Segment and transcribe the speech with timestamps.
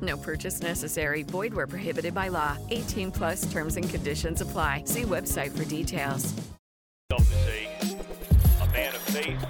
[0.00, 1.22] No purchase necessary.
[1.24, 2.56] Void where prohibited by law.
[2.70, 4.84] 18 plus terms and conditions apply.
[4.86, 6.32] See website for details.
[7.12, 7.98] is a,
[8.62, 9.44] a man of faith.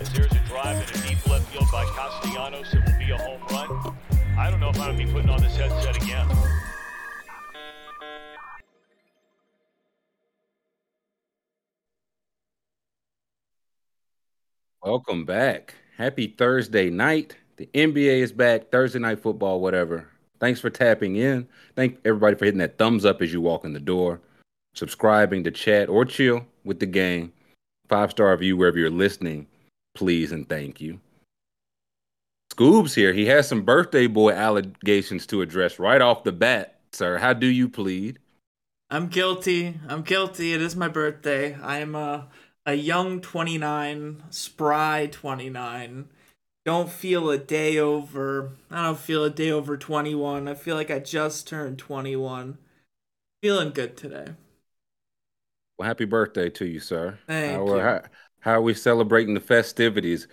[0.00, 3.18] As there's a drive in a deep left field by Castellanos, it will be a
[3.18, 3.96] home run.
[4.38, 6.28] I don't know if I'm going to be putting on this headset again.
[14.82, 15.74] Welcome back.
[15.96, 17.36] Happy Thursday night.
[17.56, 18.70] The NBA is back.
[18.70, 20.08] Thursday night football, whatever.
[20.40, 21.46] Thanks for tapping in.
[21.76, 24.20] Thank everybody for hitting that thumbs up as you walk in the door,
[24.74, 27.32] subscribing to chat or chill with the game.
[27.88, 29.46] Five star review wherever you're listening.
[29.94, 31.00] Please and thank you.
[32.52, 33.12] Scoob's here.
[33.12, 37.18] He has some birthday boy allegations to address right off the bat, sir.
[37.18, 38.18] How do you plead?
[38.90, 39.78] I'm guilty.
[39.88, 40.52] I'm guilty.
[40.52, 41.54] It is my birthday.
[41.54, 42.28] I am a
[42.66, 46.08] a young 29, spry 29.
[46.64, 48.52] Don't feel a day over.
[48.70, 50.48] I don't feel a day over 21.
[50.48, 52.56] I feel like I just turned 21.
[53.42, 54.28] Feeling good today.
[55.76, 57.18] Well, happy birthday to you, sir.
[57.26, 57.80] Thank how, you.
[57.80, 58.02] How,
[58.40, 60.26] how are we celebrating the festivities?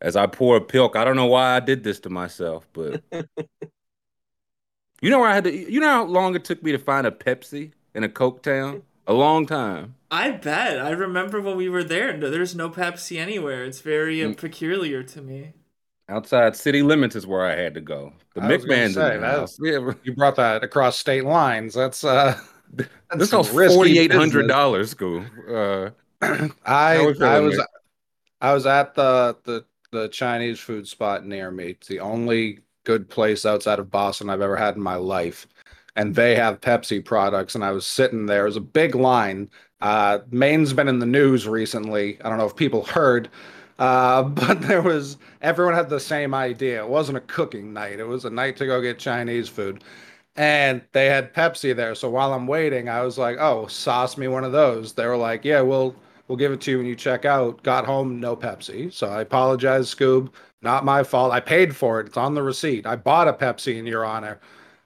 [0.00, 3.02] As I pour a pilk, I don't know why I did this to myself, but
[5.02, 5.52] you know where I had to.
[5.52, 8.82] You know how long it took me to find a Pepsi in a Coke town?
[9.08, 9.96] A long time.
[10.10, 10.80] I bet.
[10.80, 12.16] I remember when we were there.
[12.16, 13.64] No, there's no Pepsi anywhere.
[13.64, 14.36] It's very uh, Mm.
[14.36, 15.52] peculiar to me.
[16.08, 18.12] Outside city limits is where I had to go.
[18.34, 19.58] The McMahon's in the house.
[19.60, 21.74] Yeah, You brought that across state lines.
[21.74, 22.38] That's uh,
[22.72, 25.26] that's this was forty eight hundred dollars, Scoob.
[25.48, 25.90] Uh,
[26.64, 27.66] I I was?
[28.40, 31.70] I was at the the the Chinese food spot near me.
[31.70, 35.46] It's the only good place outside of Boston I've ever had in my life.
[35.96, 37.54] And they have Pepsi products.
[37.54, 38.42] And I was sitting there.
[38.44, 39.50] It was a big line.
[39.80, 42.18] Uh, Maine's been in the news recently.
[42.22, 43.28] I don't know if people heard,
[43.78, 46.82] uh, but there was everyone had the same idea.
[46.82, 48.00] It wasn't a cooking night.
[48.00, 49.84] It was a night to go get Chinese food.
[50.36, 51.96] And they had Pepsi there.
[51.96, 55.16] So while I'm waiting, I was like, "Oh, sauce me one of those." They were
[55.16, 55.96] like, "Yeah, we'll
[56.28, 58.92] we'll give it to you when you check out." Got home, no Pepsi.
[58.92, 60.30] So I apologize, Scoob.
[60.62, 61.32] Not my fault.
[61.32, 62.08] I paid for it.
[62.08, 62.86] It's on the receipt.
[62.86, 64.40] I bought a Pepsi in your honor.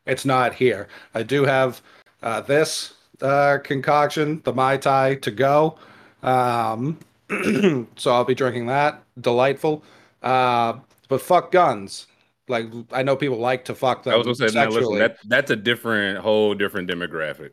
[0.06, 0.88] It's not here.
[1.14, 1.80] I do have
[2.22, 5.78] uh, this uh, concoction, the Mai Tai, to go.
[6.22, 6.98] Um,
[7.96, 9.02] so I'll be drinking that.
[9.20, 9.84] Delightful.
[10.22, 10.74] Uh,
[11.08, 12.06] but fuck guns.
[12.48, 14.98] Like I know people like to fuck them I was gonna say, man, listen, sexually.
[14.98, 17.52] that that's a different, whole different demographic.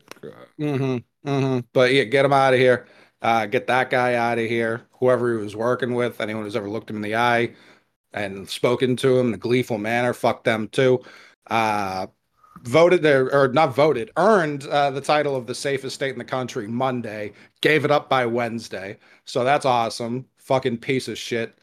[0.58, 1.28] Mm-hmm.
[1.28, 1.60] Mm-hmm.
[1.72, 2.86] But yeah, get him out of here.
[3.22, 4.82] Uh, get that guy out of here.
[4.92, 7.54] Whoever he was working with, anyone who's ever looked him in the eye
[8.12, 11.00] and spoken to him in a gleeful manner, fuck them too.
[11.48, 12.06] Uh,
[12.62, 16.24] voted there, or not voted, earned uh, the title of the safest state in the
[16.24, 17.32] country Monday.
[17.60, 18.98] Gave it up by Wednesday.
[19.24, 20.26] So that's awesome.
[20.38, 21.56] Fucking piece of shit.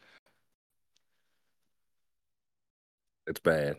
[3.26, 3.76] It's bad.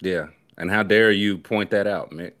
[0.00, 0.26] Yeah.
[0.56, 2.32] And how dare you point that out, Mick?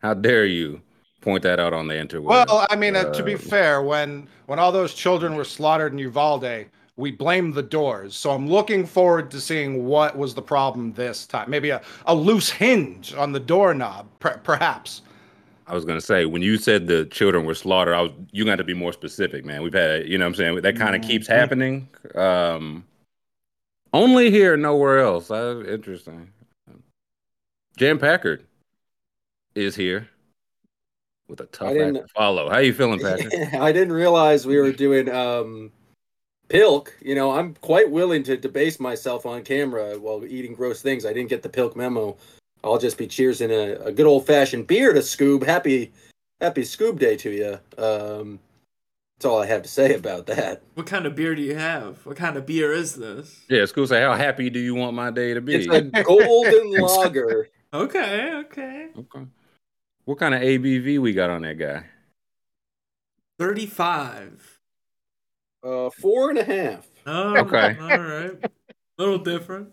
[0.00, 0.80] How dare you
[1.24, 2.24] point that out on the interweb.
[2.24, 5.92] Well, I mean, uh, to be Uh, fair, when when all those children were slaughtered
[5.92, 6.66] in Uvalde,
[6.96, 8.14] we blame the doors.
[8.14, 11.50] So I'm looking forward to seeing what was the problem this time.
[11.50, 15.02] Maybe a, a loose hinge on the doorknob, per- perhaps.
[15.66, 18.56] I was gonna say when you said the children were slaughtered, I was you got
[18.56, 19.62] to be more specific, man.
[19.62, 21.34] We've had, you know, what I'm saying that kind of keeps Mhm.
[21.34, 21.88] happening.
[22.14, 22.84] Um,
[23.94, 25.30] only here, nowhere else.
[25.30, 26.28] Uh, interesting.
[27.76, 28.44] Jan Packard
[29.54, 30.08] is here
[31.28, 32.50] with a tough act to follow.
[32.50, 33.32] How you feeling, Packard?
[33.54, 35.72] I didn't realize we were doing um,
[36.48, 36.96] pilk.
[37.00, 41.04] You know, I'm quite willing to debase myself on camera while eating gross things.
[41.04, 42.16] I didn't get the pilk memo.
[42.62, 45.44] I'll just be cheersing a, a good old fashioned beer to Scoob.
[45.44, 45.92] Happy,
[46.40, 47.82] happy Scoob Day to you.
[47.82, 48.40] Um,
[49.16, 50.62] that's all I have to say about that.
[50.74, 52.04] What kind of beer do you have?
[52.04, 53.40] What kind of beer is this?
[53.48, 55.54] yeah, school say, how happy do you want my day to be?
[55.54, 57.48] It's a golden lager.
[57.72, 58.88] Okay, okay.
[58.96, 59.26] okay.
[60.04, 61.84] What kind of ABV we got on that guy?
[63.38, 64.53] 35.
[65.64, 66.86] Uh, four and a half.
[67.06, 67.76] Oh, Okay.
[67.80, 68.32] All right.
[68.42, 68.50] A
[68.98, 69.70] little different.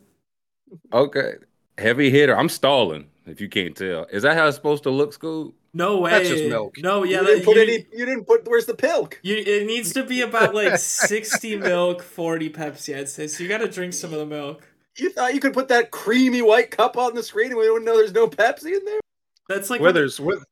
[0.94, 1.34] Okay,
[1.78, 2.36] heavy hitter.
[2.38, 3.08] I'm stalling.
[3.28, 5.54] If you can't tell, is that how it's supposed to look, Scoob?
[5.74, 6.12] No way.
[6.12, 6.76] That's just milk.
[6.80, 7.22] No, yeah.
[7.22, 7.86] you didn't put you, any.
[7.94, 8.48] You didn't put.
[8.48, 9.20] Where's the pilk?
[9.22, 13.28] you, it needs to be about like 60 milk, 40 Pepsi, I'd say.
[13.28, 14.68] So you got to drink some of the milk.
[14.98, 17.86] You thought you could put that creamy white cup on the screen and we wouldn't
[17.86, 19.00] know there's no Pepsi in there?
[19.48, 20.44] That's like when- Withers, with,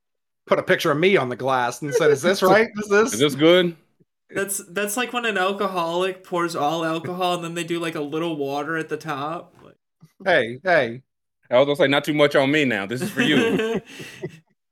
[0.46, 2.68] put a picture of me on the glass and said, "Is this right?
[2.82, 3.76] Is this?" Is this good?
[4.34, 8.00] That's that's like when an alcoholic pours all alcohol and then they do like a
[8.00, 9.54] little water at the top.
[9.62, 9.76] Like-
[10.24, 11.02] Hey, hey.
[11.50, 12.86] I was gonna say not too much on me now.
[12.86, 13.80] This is for you.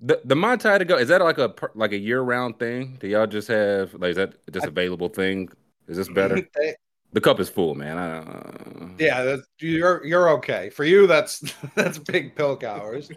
[0.00, 2.96] the the Mai Tai to go is that like a like a year round thing?
[3.00, 5.48] Do y'all just have like is that just available thing?
[5.88, 6.46] Is this better?
[7.12, 7.98] The cup is full, man.
[7.98, 10.70] I, uh, yeah, that's, you're you're okay.
[10.70, 11.40] For you, that's
[11.74, 13.10] that's big pilk hours.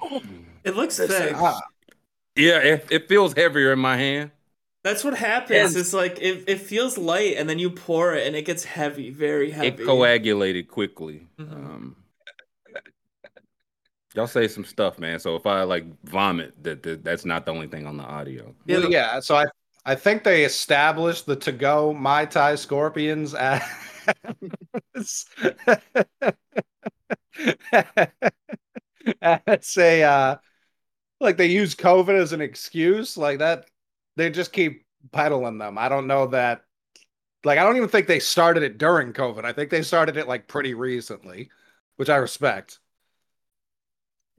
[0.64, 1.36] it looks That's- thick.
[1.38, 1.62] Ah,
[2.36, 2.58] yeah.
[2.58, 4.31] It, it feels heavier in my hand.
[4.83, 5.71] That's what happens.
[5.75, 8.63] And- It's like it, it feels light and then you pour it and it gets
[8.65, 9.68] heavy, very heavy.
[9.69, 11.27] It coagulated quickly.
[11.39, 11.51] Mhm.
[11.53, 11.95] Um,
[14.13, 15.19] y'all say some stuff, man.
[15.19, 18.53] So if I like vomit, that, that that's not the only thing on the audio.
[18.65, 19.19] Yeah, well, yeah.
[19.21, 19.45] So I
[19.85, 23.62] I think they established the to go Mai Tai Scorpions as
[29.21, 30.36] as a uh,
[31.19, 33.65] like they use COVID as an excuse, like that.
[34.15, 35.77] They just keep peddling them.
[35.77, 36.63] I don't know that.
[37.44, 39.44] Like I don't even think they started it during COVID.
[39.44, 41.50] I think they started it like pretty recently,
[41.98, 42.80] which I respect.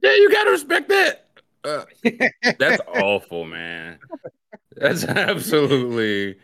[0.01, 1.27] Yeah, you gotta respect that.
[1.63, 1.85] Uh,
[2.59, 3.99] that's awful, man.
[4.75, 6.39] That's absolutely.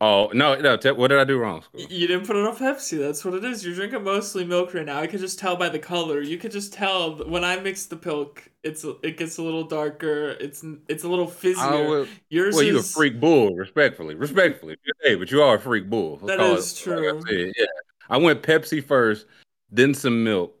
[0.00, 0.76] Oh no, no!
[0.76, 1.62] Te- what did I do wrong?
[1.72, 2.98] Y- You didn't put enough Pepsi.
[2.98, 3.64] That's what it is.
[3.64, 4.98] You're drinking mostly milk right now.
[5.00, 6.20] I could just tell by the color.
[6.20, 10.30] You could just tell when I mix the pilk, it's it gets a little darker.
[10.40, 11.88] It's it's a little fizzier.
[11.88, 14.76] Well, Yours well, you a is freak bull, respectfully, respectfully.
[15.02, 16.18] Hey, but you are a freak bull.
[16.20, 17.52] Let's That call is it like I true.
[17.56, 17.66] Yeah,
[18.10, 19.26] I went Pepsi first,
[19.70, 20.58] then some milk,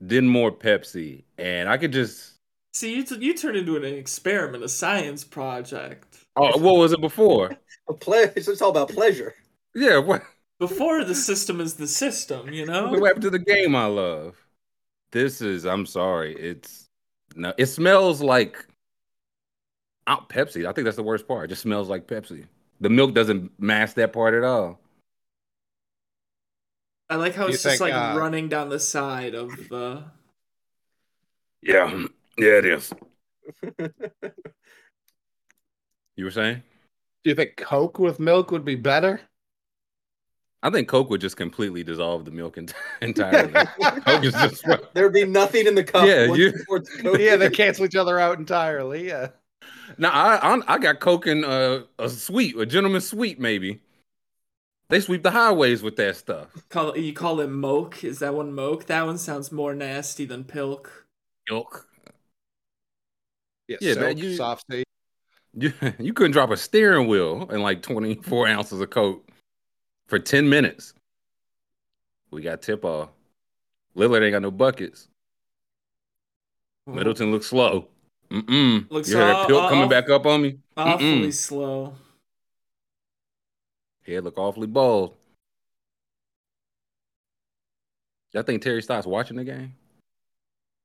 [0.00, 2.34] then more Pepsi, and I could just.
[2.72, 6.18] See, you, t- you turned into an experiment, a science project.
[6.40, 7.54] Oh, what was it before?
[7.88, 9.34] A ple- it's all about pleasure.
[9.74, 10.22] Yeah, what?
[10.58, 12.88] Before the system is the system, you know.
[12.88, 14.36] What happened to the game I love?
[15.12, 15.66] This is.
[15.66, 16.34] I'm sorry.
[16.34, 16.88] It's
[17.36, 17.52] no.
[17.58, 18.66] It smells like.
[20.06, 20.66] Out Pepsi.
[20.66, 21.44] I think that's the worst part.
[21.44, 22.46] It just smells like Pepsi.
[22.80, 24.80] The milk doesn't mask that part at all.
[27.10, 30.04] I like how You it's just like uh, running down the side of the.
[31.60, 32.06] Yeah,
[32.38, 32.92] yeah, it is.
[36.16, 36.62] You were saying?
[37.24, 39.20] Do you think Coke with milk would be better?
[40.62, 43.52] I think Coke would just completely dissolve the milk ent- entirely.
[44.04, 44.64] Coke is just
[44.94, 46.06] There'd be nothing in the cup.
[46.06, 49.06] Yeah, you- you poured the Coke yeah, they cancel each other out entirely.
[49.08, 49.28] Yeah.
[49.98, 50.10] now.
[50.10, 53.80] I, I I got Coke in uh, a sweet, a gentleman's sweet, maybe.
[54.90, 56.48] They sweep the highways with that stuff.
[56.68, 58.02] Call you call it moke?
[58.02, 58.86] Is that one moke?
[58.86, 61.06] That one sounds more nasty than pilk.
[61.48, 61.86] Milk.
[63.68, 64.84] Yeah, Yeah, soak, man, you- soft tea.
[65.54, 69.26] You you couldn't drop a steering wheel in like 24 ounces of Coke
[70.06, 70.94] for 10 minutes.
[72.30, 73.08] We got tip off.
[73.96, 75.08] Lillard ain't got no buckets.
[76.86, 77.88] Middleton looks slow.
[78.30, 78.88] Mm-mm.
[78.90, 80.58] Looks you hear that aw- pill coming aw- back up on me?
[80.76, 81.32] Awfully Mm-mm.
[81.34, 81.94] slow.
[84.06, 85.14] Head look awfully bald.
[88.32, 89.74] Y'all think Terry Stotts watching the game?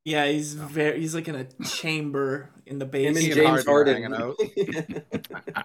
[0.05, 0.99] Yeah, he's very.
[0.99, 3.33] He's like in a chamber in the Him and basement.
[3.33, 4.43] James Harden Harden.
[4.93, 5.03] hanging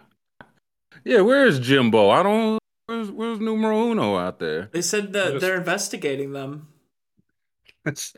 [1.05, 2.09] Yeah, where's Jimbo?
[2.09, 2.59] I don't.
[2.87, 4.69] Where's, where's numero uno out there?
[4.73, 6.69] They said that Just- they're investigating them.
[7.87, 8.15] It's,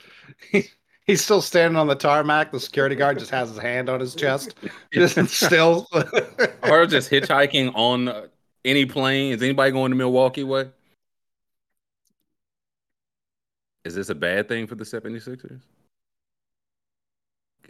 [0.50, 0.64] he,
[1.06, 2.50] he's still standing on the tarmac.
[2.52, 4.54] The security guard just has his hand on his chest,
[4.92, 5.88] just still.
[6.62, 8.26] or just hitchhiking on uh,
[8.64, 9.32] any plane.
[9.32, 10.70] Is anybody going to Milwaukee way?
[13.84, 15.60] Is this a bad thing for the 76ers?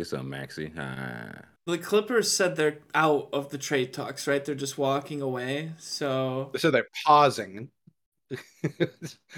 [0.02, 0.72] Get some, Maxey.
[0.76, 1.30] Ah.
[1.64, 4.44] The Clippers said they're out of the trade talks, right?
[4.44, 5.70] They're just walking away.
[5.78, 7.68] So so they're pausing.
[8.28, 8.88] they're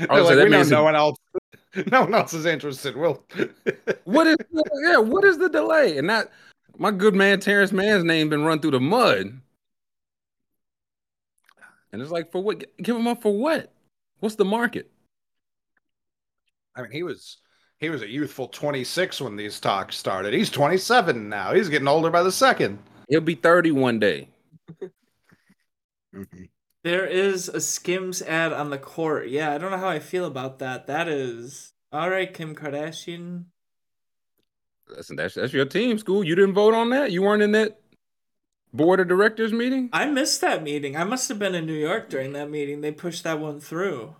[0.08, 1.18] Oh, so like, that we know means no it- one else.
[1.92, 2.96] No one else is interested.
[2.96, 3.22] We'll.
[4.04, 4.36] What is
[4.84, 4.96] yeah?
[4.96, 5.98] What is the delay?
[5.98, 6.30] And that
[6.78, 9.38] my good man Terrence Mann's name been run through the mud.
[11.92, 12.64] And it's like for what?
[12.78, 13.70] Give him up for what?
[14.20, 14.90] What's the market?
[16.74, 17.36] I mean, he was
[17.84, 20.32] he was a youthful 26 when these talks started.
[20.32, 21.52] He's 27 now.
[21.52, 22.78] He's getting older by the second.
[23.10, 24.28] He'll be 30 one day.
[26.14, 26.44] Mm-hmm.
[26.84, 29.28] there is a Skims ad on the court.
[29.28, 30.86] Yeah, I don't know how I feel about that.
[30.86, 33.46] That is all right, Kim Kardashian.
[34.88, 36.24] Listen, that's that's your team, Scoob.
[36.24, 37.10] You didn't vote on that.
[37.10, 37.80] You weren't in that
[38.72, 39.90] board of directors meeting.
[39.92, 40.96] I missed that meeting.
[40.96, 42.80] I must have been in New York during that meeting.
[42.80, 44.14] They pushed that one through.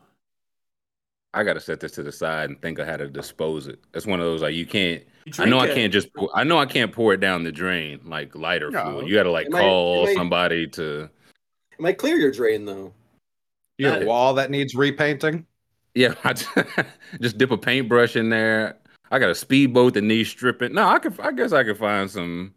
[1.35, 3.79] I got to set this to the side and think of how to dispose it.
[3.93, 5.03] That's one of those like you can't.
[5.27, 6.13] You I know I can't just.
[6.15, 8.83] Pour, I know I can't pour it down the drain like lighter No.
[8.85, 9.09] fluid.
[9.09, 11.03] You got to like It call it might- somebody to.
[11.73, 12.93] It might clear your drain though.
[13.79, 14.07] You have a Yeah.
[14.07, 15.45] wall that needs repainting.
[15.97, 16.49] Yeah, I just,
[17.21, 18.77] just dip a paintbrush in there.
[19.11, 20.73] I got a speedboat that needs stripping.
[20.75, 21.19] No, I could.
[21.21, 22.55] I guess I could find some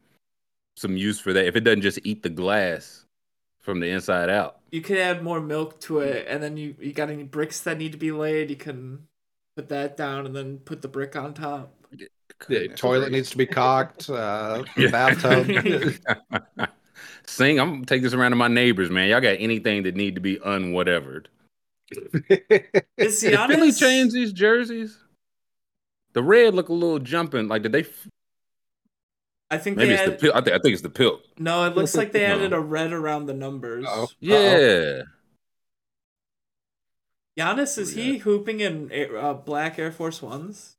[0.76, 3.06] some use for that if it doesn't just eat the glass
[3.68, 4.60] from the inside out.
[4.72, 7.78] You could add more milk to it, and then you you got any bricks that
[7.78, 8.50] need to be laid.
[8.50, 9.08] You can
[9.58, 11.74] put that down, and then put the brick on top.
[11.92, 12.08] The
[12.40, 13.12] Goodness toilet gracious.
[13.12, 14.10] needs to be caulked.
[14.10, 14.90] Uh, Yeah.
[14.90, 15.48] bathtub.
[17.26, 19.10] Sing, I'm gonna take this around to my neighbors, man.
[19.10, 21.28] Y'all got anything that need to be unwhatevered?
[22.98, 24.98] Is Did Philly change these jerseys?
[26.14, 27.50] The red look a little jumping.
[27.50, 27.86] Like, did they?
[29.50, 30.32] F- I think Maybe they it's the pill.
[30.36, 31.22] I think I think it's the pill.
[31.38, 31.66] no.
[31.66, 32.36] It looks like they No.
[32.36, 33.86] added a red around the numbers.
[33.86, 34.08] Uh-oh.
[34.20, 35.01] Yeah.
[37.39, 40.75] Giannis is he hooping in uh, black Air Force Ones?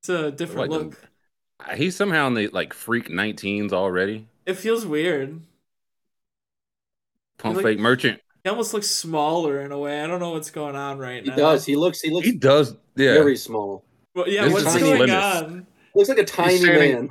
[0.00, 1.08] It's a different Like the- look.
[1.76, 4.28] He's somehow in the like freak 19s already.
[4.46, 5.40] It feels weird.
[7.38, 8.20] Pump Like- fake merchant.
[8.44, 10.00] He almost looks smaller in a way.
[10.02, 11.36] I don't know what's going on right He now.
[11.36, 11.66] does.
[11.66, 12.00] He looks.
[12.00, 12.72] He looks He does.
[12.96, 13.14] Yeah.
[13.14, 13.84] very small.
[14.14, 15.42] Well, yeah, This what's going slimmest.
[15.44, 15.66] on?
[15.94, 17.10] Looks like a tiny standing- man.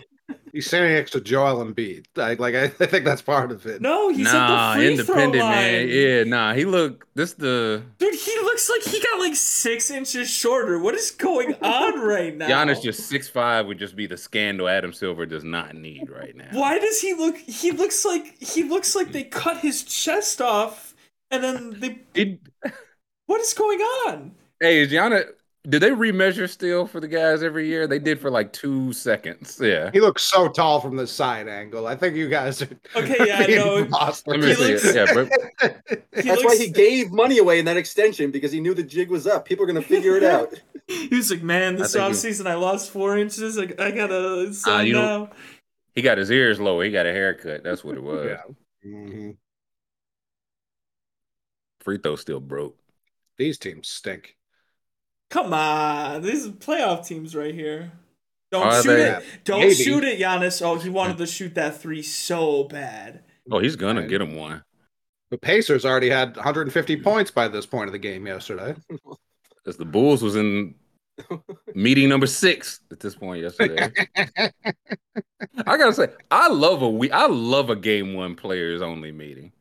[0.54, 2.06] He's standing next to Joel Embiid.
[2.16, 3.82] Like, like I, I think that's part of it.
[3.82, 5.54] No, he's nah, at the free independent throw line.
[5.54, 5.88] man.
[5.90, 6.54] Yeah, nah.
[6.54, 7.06] He look.
[7.16, 10.80] This the Dude, he looks like he got like six inches shorter.
[10.80, 12.48] What is going on right now?
[12.48, 16.36] Giannis just six five would just be the scandal Adam Silver does not need right
[16.36, 16.50] now.
[16.52, 17.38] Why does he look?
[17.38, 20.96] He looks like he looks like they cut his chest off,
[21.32, 22.00] and then they.
[22.14, 22.40] He-
[23.26, 24.32] What is going on?
[24.62, 25.26] hey, is Giannis?
[25.70, 27.88] Do they remeasure still for the guys every year?
[27.88, 29.60] They did for like two seconds.
[29.62, 29.90] Yeah.
[29.92, 31.88] He looks so tall from the side angle.
[31.88, 32.70] I think you guys are.
[32.96, 33.76] Okay, yeah, being no.
[33.78, 34.32] imposter.
[34.32, 34.72] Let me see.
[34.74, 34.96] looks- it.
[34.96, 35.28] Yeah, bro.
[36.16, 39.10] He That's why he gave money away in that extension because he knew the jig
[39.10, 39.46] was up.
[39.46, 40.54] People are gonna figure it out.
[40.88, 43.58] He was like, "Man, this I think off he- season I lost four inches.
[43.58, 45.30] Like I gotta sell you know- now."
[45.96, 46.86] He got his ears lower.
[46.86, 47.62] He got a haircut.
[47.66, 48.26] That's what it was.
[48.26, 48.90] Yeah.
[48.90, 49.36] Mhm.
[51.82, 52.78] Free throw still broke.
[53.38, 54.37] These teams stink.
[55.30, 57.92] Come on, these are playoff teams right here.
[58.52, 59.10] Don't Are shoot they?
[59.12, 59.24] it.
[59.44, 59.74] Don't Maybe.
[59.74, 60.62] shoot it, Giannis.
[60.62, 63.24] Oh, he wanted to shoot that three so bad.
[63.52, 64.10] Oh, he's gonna Right.
[64.10, 64.64] get him one.
[65.32, 68.76] The Pacers already had 150 points by this point of the game yesterday.
[68.90, 70.76] Because the Bulls was in
[71.76, 73.92] meeting number six at this point yesterday.
[74.16, 77.12] I gotta say, I love a we.
[77.12, 79.52] I love a game one players only meeting.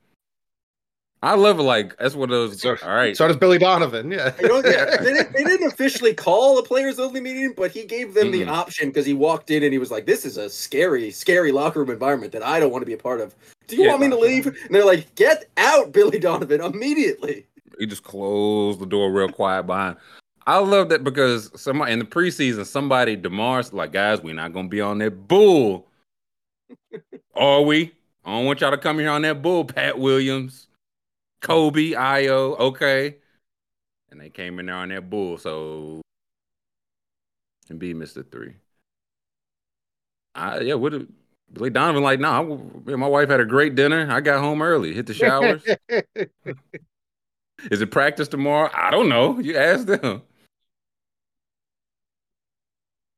[1.22, 1.62] I love it.
[1.62, 2.60] Like that's one of those.
[2.60, 4.10] So- all right, So does Billy Donovan.
[4.10, 4.32] Yeah.
[4.40, 7.84] You know, they, they didn't, they didn't officially call a players only meeting, but he
[7.84, 8.48] gave them the Mm-mm.
[8.50, 11.80] option because he walked in and he was like, "This is a scary, scary locker
[11.80, 13.34] room environment that I don't want to be a part of.
[13.66, 13.90] Do you Yeah.
[13.90, 17.46] want me to leave?" And they're like, "Get out, Billy Donovan, immediately."
[17.78, 19.96] he just closed the door real quiet behind.
[20.46, 24.68] I love that because somebody in the preseason, somebody Demar's like, guys, we're not gonna
[24.68, 25.86] be on that bull.
[27.34, 27.92] Are we?
[28.24, 30.65] I don't want y'all to come here on that bull, Pat Williams,
[31.42, 33.16] Coby, Ayo, okay.
[34.10, 36.00] And they came in there on that bull, so
[37.68, 38.24] and be Mr.
[38.30, 38.54] Three.
[40.34, 40.92] I yeah, what
[41.52, 42.20] Billy Donovan like?
[42.20, 44.06] Nah, I- my wife had a great dinner.
[44.10, 45.62] I got home early, hit the showers.
[47.70, 48.70] Is it practice tomorrow?
[48.74, 49.38] I don't know.
[49.38, 50.22] You ask them.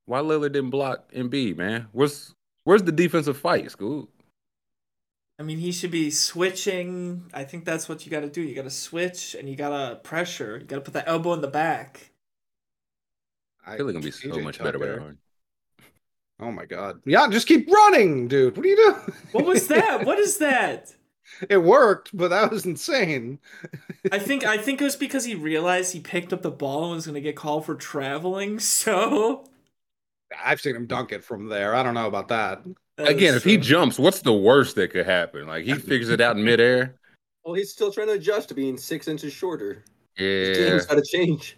[0.06, 1.88] Why Lillard didn't block Embiid, man?
[1.92, 2.34] Where's
[2.64, 4.08] where's the defensive fight, Scoob?
[5.38, 7.30] I mean, he should be switching.
[7.32, 8.42] I think that's what you got to do.
[8.42, 10.58] You got to switch and you got to pressure.
[10.58, 12.10] You got to put the elbow in the back.
[13.64, 15.18] I feel like gonna be so PJ much better with Harden.
[16.40, 17.00] Oh my god.
[17.04, 18.56] Yeah, just keep running, dude.
[18.56, 19.12] What are you doing?
[19.32, 20.04] What was that?
[20.04, 20.94] what is that?
[21.48, 23.40] It worked, but that was insane.
[24.10, 26.94] I think I think it was because he realized he picked up the ball and
[26.96, 28.58] was gonna get called for traveling.
[28.78, 29.44] So
[30.44, 31.74] I've seen him dunk it from there.
[31.74, 32.62] I don't know about that.
[32.98, 35.46] That Again, is if he jumps, what's the worst that could happen?
[35.46, 36.96] Like he figures it out in midair.
[37.44, 39.84] Well, he's still trying to adjust to being six inches shorter.
[40.16, 40.68] His Yeah.
[40.70, 41.56] game's got to change.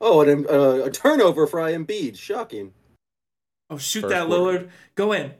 [0.00, 2.18] Oh, and uh, a turnover for Embiid.
[2.18, 2.72] Shocking.
[3.70, 4.58] oh shoot First that quarter.
[4.58, 5.32] Lillard, go in.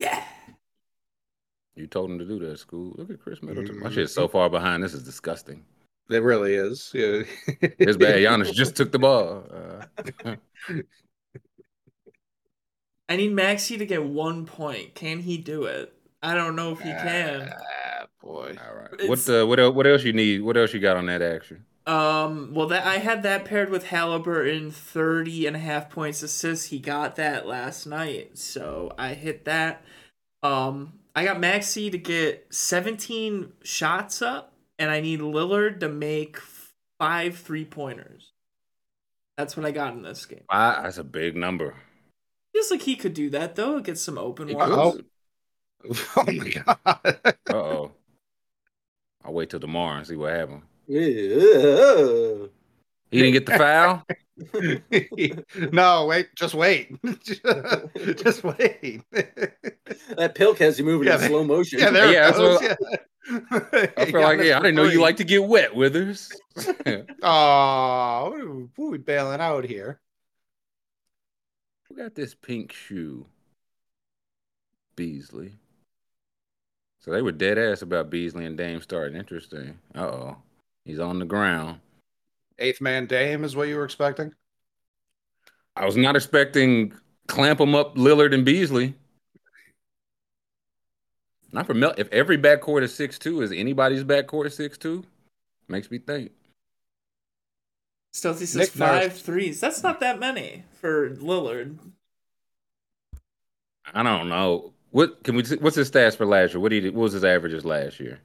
[0.00, 0.24] Yeah.
[1.76, 2.98] You told him to do that, Scoob.
[2.98, 3.78] Look at Khris Middleton.
[3.78, 3.94] My Mhm.
[3.94, 4.82] shit's so far behind.
[4.82, 5.64] This is disgusting.
[6.10, 6.90] It really is.
[6.92, 7.22] Yeah.
[7.60, 8.16] It's bad.
[8.18, 9.44] Giannis just took the ball.
[9.52, 10.34] Uh,
[13.08, 14.94] I need Maxey to get one point.
[14.94, 15.92] Can he do it?
[16.22, 17.50] I don't know if he can.
[17.52, 18.56] Ah, boy.
[18.68, 18.92] all right.
[19.00, 20.42] It's- What uh, what el- what else you need?
[20.42, 21.64] What else you got on that action?
[21.86, 26.66] Um, well, that I had that paired with Halliburton, 30 and a half points assists.
[26.66, 29.82] He got that last night, so I hit that.
[30.42, 36.36] Um, I got Maxey to get 17 shots up, and I need Lillard to make
[36.98, 38.32] five three pointers.
[39.38, 40.42] That's what I got in this game.
[40.50, 41.74] Ah, that's a big number.
[42.52, 43.80] Feels like he could do that though.
[43.80, 44.72] Get some open water.
[44.72, 45.00] Uh-oh.
[46.16, 46.78] Oh my god.
[46.84, 47.92] Uh oh.
[49.24, 50.64] I'll wait till tomorrow and see what happens.
[50.86, 52.46] Yeah.
[53.10, 54.04] He didn't get the foul.
[55.72, 56.96] no, wait, just wait.
[57.24, 59.02] just wait.
[60.16, 61.78] That pilk has you moving Yeah, in they- slow motion.
[61.78, 62.60] yeah, there Yeah, it goes.
[62.60, 62.80] that's
[63.30, 63.86] Yeah.
[63.96, 64.58] I feel like yeah.
[64.58, 66.30] I didn't know you like to get wet, Withers.
[67.22, 70.00] Oh, we're we bailing out here?
[71.88, 73.26] Who got this pink shoe?
[74.96, 75.52] Beasley.
[77.00, 79.16] So they were dead ass about Beasley and Dame starting.
[79.16, 79.78] Interesting.
[79.94, 80.36] Uh oh.
[80.84, 81.80] He's on the ground.
[82.58, 84.32] Eighth man Dame is what you were expecting?
[85.76, 86.92] I was not expecting
[87.28, 88.94] clamp them up Lillard and Beasley.
[91.52, 91.94] Not for Mel.
[91.96, 95.04] If every backcourt is six two, is anybody's backcourt six two?
[95.68, 96.32] Makes me think.
[98.18, 99.22] Stealthy says Nick five Nurse.
[99.22, 99.60] threes.
[99.60, 101.78] That's not that many for Lillard.
[103.94, 104.72] I don't know.
[104.90, 105.44] What can we?
[105.60, 106.60] What's his stats for last year?
[106.60, 106.90] What did he?
[106.90, 108.20] What was his averages last year?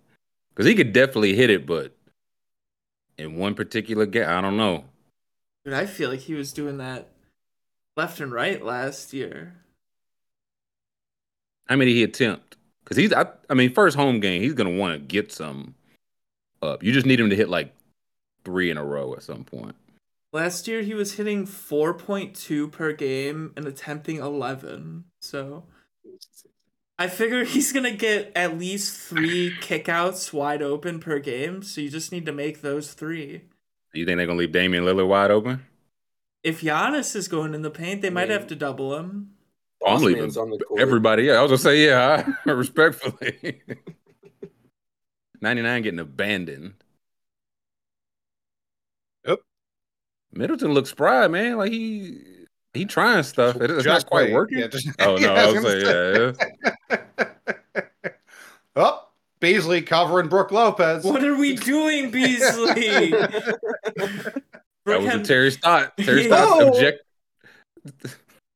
[0.54, 1.96] Because he could definitely hit it, but
[3.18, 4.86] in one particular game, I don't know.
[5.64, 7.10] Dude, I feel like he was doing that
[7.96, 9.54] left and right last year.
[11.68, 12.58] How many he attempt?
[12.84, 15.76] Because he's, I, I mean, first home game, he's gonna want to get some
[16.62, 16.84] up.
[16.84, 17.74] You just need him to hit like
[18.44, 19.76] three in a row at some point.
[20.34, 25.06] Last year he was hitting 4.2 per game and attempting 11.
[25.22, 25.64] So
[26.98, 31.80] I figure he's going to get at least 3 kickouts wide open per game, so
[31.82, 33.44] you just need to make those 3.
[33.94, 35.66] You think they're gonna leave Damian Lillard wide open?
[36.44, 39.34] If Giannis is going in the paint, they might have to double him.
[39.82, 40.82] Oh, I'm leaving on the court.
[40.82, 41.24] everybody.
[41.24, 43.62] Yeah, I was gonna say yeah, respectfully.
[45.42, 46.74] Ninety nine getting abandoned.
[50.34, 51.58] Middleton looks spry, man.
[51.58, 52.20] Like he
[52.74, 53.56] he trying stuff.
[53.58, 54.34] It- It's Just not quite wait.
[54.34, 54.60] working.
[54.60, 56.34] Yeah, just- oh no, Yeah, I I was was saying
[56.90, 56.98] yeah.
[57.30, 58.12] yeah.
[58.76, 59.08] oh,
[59.40, 61.04] Beasley covering Brook Lopez.
[61.04, 63.12] What are we doing, Beasley?
[63.12, 64.42] That
[64.86, 65.96] was a Terry Stott.
[65.98, 66.68] Terry Stott No.
[66.70, 67.04] object.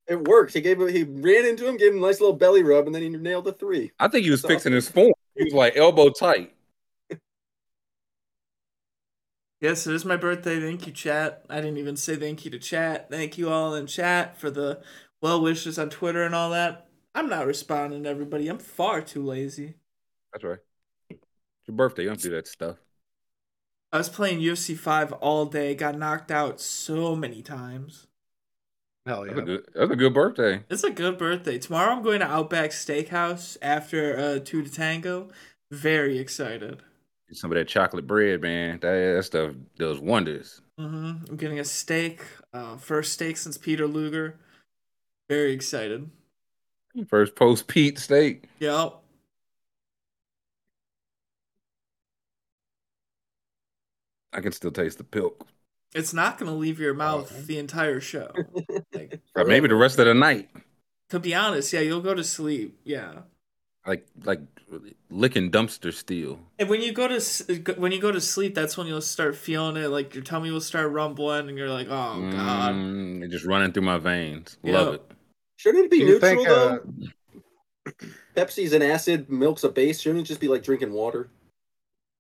[0.08, 0.54] It worked.
[0.54, 2.96] He gave him, he ran into him, gave him a nice little belly rub, and
[2.96, 3.92] then he nailed the three.
[4.00, 5.12] I think he was So- fixing his form.
[5.36, 6.54] He was like elbow tight.
[9.60, 10.60] Yes, it is my birthday.
[10.60, 11.44] Thank you, chat.
[11.50, 13.10] I didn't even say thank you to chat.
[13.10, 14.82] Thank you all in chat for the
[15.22, 16.88] well wishes on Twitter and all that.
[17.16, 18.48] I'm not responding to everybody.
[18.48, 19.74] I'm far too lazy.
[20.32, 20.60] That's right.
[21.10, 21.20] It's
[21.66, 22.04] your birthday.
[22.04, 22.78] You don't do that stuff.
[23.92, 28.06] I was playing UFC 5 all day, got knocked out so many times.
[29.08, 29.46] Hell That's a yeah.
[29.46, 29.66] good.
[29.74, 30.64] That's a good birthday.
[30.70, 31.58] It's a good birthday.
[31.58, 35.30] Tomorrow I'm going to Outback Steakhouse after uh, 2 to Tango.
[35.72, 36.84] Very excited.
[37.34, 38.80] Some of that chocolate bread, man.
[38.82, 40.62] That, that stuff does wonders.
[40.78, 42.22] hmm I'm getting a steak.
[42.54, 44.40] Uh, first steak since Peter Luger.
[45.30, 46.10] Very excited.
[47.10, 48.46] First post Pete steak.
[48.60, 48.94] Yep.
[54.34, 55.48] I can still taste the pilk.
[55.96, 58.32] It's not going to leave your mouth the entire show.
[58.94, 60.50] Like, Or maybe the rest of the night.
[61.10, 62.80] to be honest, yeah, you'll go to sleep.
[62.84, 63.22] Yeah.
[63.88, 64.42] Like like
[65.10, 66.40] licking dumpster steel.
[66.60, 69.78] And when you go to when you go to sleep, that's when you'll start feeling
[69.82, 69.88] it.
[69.88, 73.72] Like your tummy will start rumbling, and you're like, "Oh God!" Mm, it just running
[73.72, 74.58] through my veins.
[74.62, 74.74] Yeah.
[74.74, 75.12] Love it.
[75.56, 76.82] Shouldn't it be neutral think, uh, though?
[78.36, 80.02] Pepsi's an acid, milk's a base.
[80.02, 81.30] Shouldn't it just be like drinking water?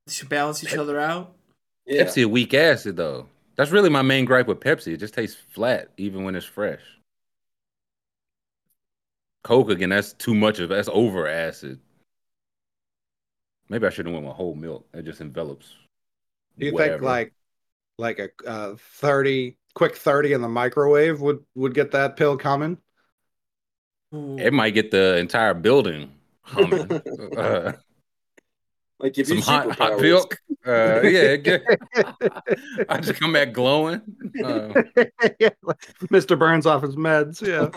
[0.08, 1.34] They should balance each other out.
[1.86, 2.03] Yeah.
[2.03, 3.27] Pepsi a weak acid though.
[3.58, 4.93] That's really my main gripe with Pepsi.
[4.93, 6.82] It just tastes flat even when it's fresh.
[9.48, 9.88] Coke again.
[9.88, 11.80] That's too much of that's over acid.
[13.70, 14.86] Maybe I shouldn't went with whole milk.
[14.94, 15.74] It just envelops.
[16.60, 16.94] Do you whatever.
[16.96, 17.34] think like
[17.98, 22.78] like a uh, thirty quick thirty in the microwave would would get that pill coming?
[24.12, 26.92] it might get the entire building humming?
[27.38, 27.72] uh,
[29.00, 30.02] Like give some you hot, hot superpowers.
[30.02, 30.38] milk.
[30.66, 31.64] Uh, yeah, get,
[32.90, 34.02] I just come back glowing.
[34.44, 34.74] Uh,
[35.40, 35.80] Yeah, like
[36.12, 36.38] Mr.
[36.38, 37.42] Burns off his meds.
[37.42, 37.70] Yeah.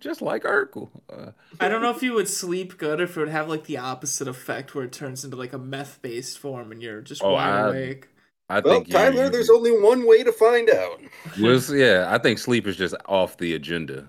[0.00, 0.90] Just like Urkel.
[1.12, 3.64] Uh, I don't know if you would sleep good or if it would have like
[3.64, 7.22] the opposite effect where it turns into like a meth based form and you're just
[7.22, 8.08] Oh, wide I- awake.
[8.48, 11.00] I Well, think you- Tyler, you- there's only one way to find out.
[11.40, 12.08] was yeah.
[12.10, 14.08] I think sleep is just off the agenda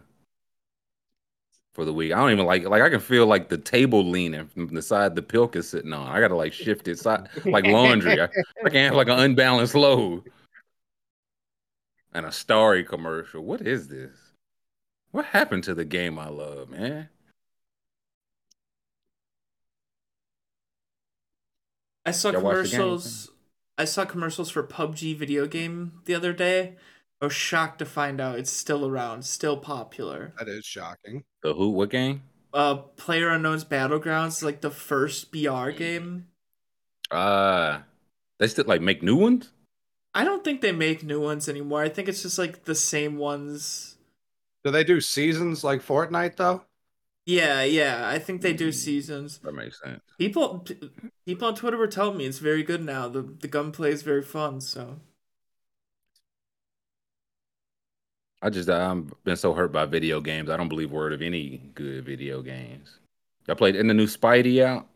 [1.73, 2.11] for the week.
[2.11, 5.15] I don't even like like I can feel like the table leaning from the side
[5.15, 6.07] the pilk is sitting on.
[6.07, 8.19] I gotta like shift it side like laundry.
[8.19, 8.25] I,
[8.65, 10.23] I can't have like an unbalanced load.
[12.13, 13.41] And a starry commercial.
[13.45, 14.11] What is this?
[15.11, 17.09] What happened to the game I love, man?
[22.05, 22.71] I saw Y'all watch the game?
[22.71, 23.31] commercials.
[23.77, 26.75] I saw commercials for PUBG video game the other day.
[27.21, 30.33] I was shocked to find out it's still around, still popular.
[30.39, 31.23] That is shocking.
[31.43, 31.69] The who?
[31.69, 32.23] What game?
[32.53, 36.27] Uh, Player Unknown's Battlegrounds is like the first BR game.
[37.09, 37.81] Uh
[38.39, 39.51] they still like make new ones.
[40.13, 41.81] I don't think they make new ones anymore.
[41.83, 43.90] I think it's just like the same ones.
[44.63, 46.63] Do they do seasons like Fortnite though?
[47.25, 48.07] Yeah, yeah.
[48.07, 48.71] I think they do hmm.
[48.71, 49.37] seasons.
[49.39, 50.01] That makes sense.
[50.17, 50.91] People, p-
[51.25, 53.07] people on Twitter were telling me it's very good now.
[53.07, 54.61] The the gunplay is very fun.
[54.61, 54.99] So
[58.41, 60.49] I just I've been so hurt by video games.
[60.49, 62.97] I don't believe word of any good video games.
[63.47, 64.87] Y'all played in the new Spidey out?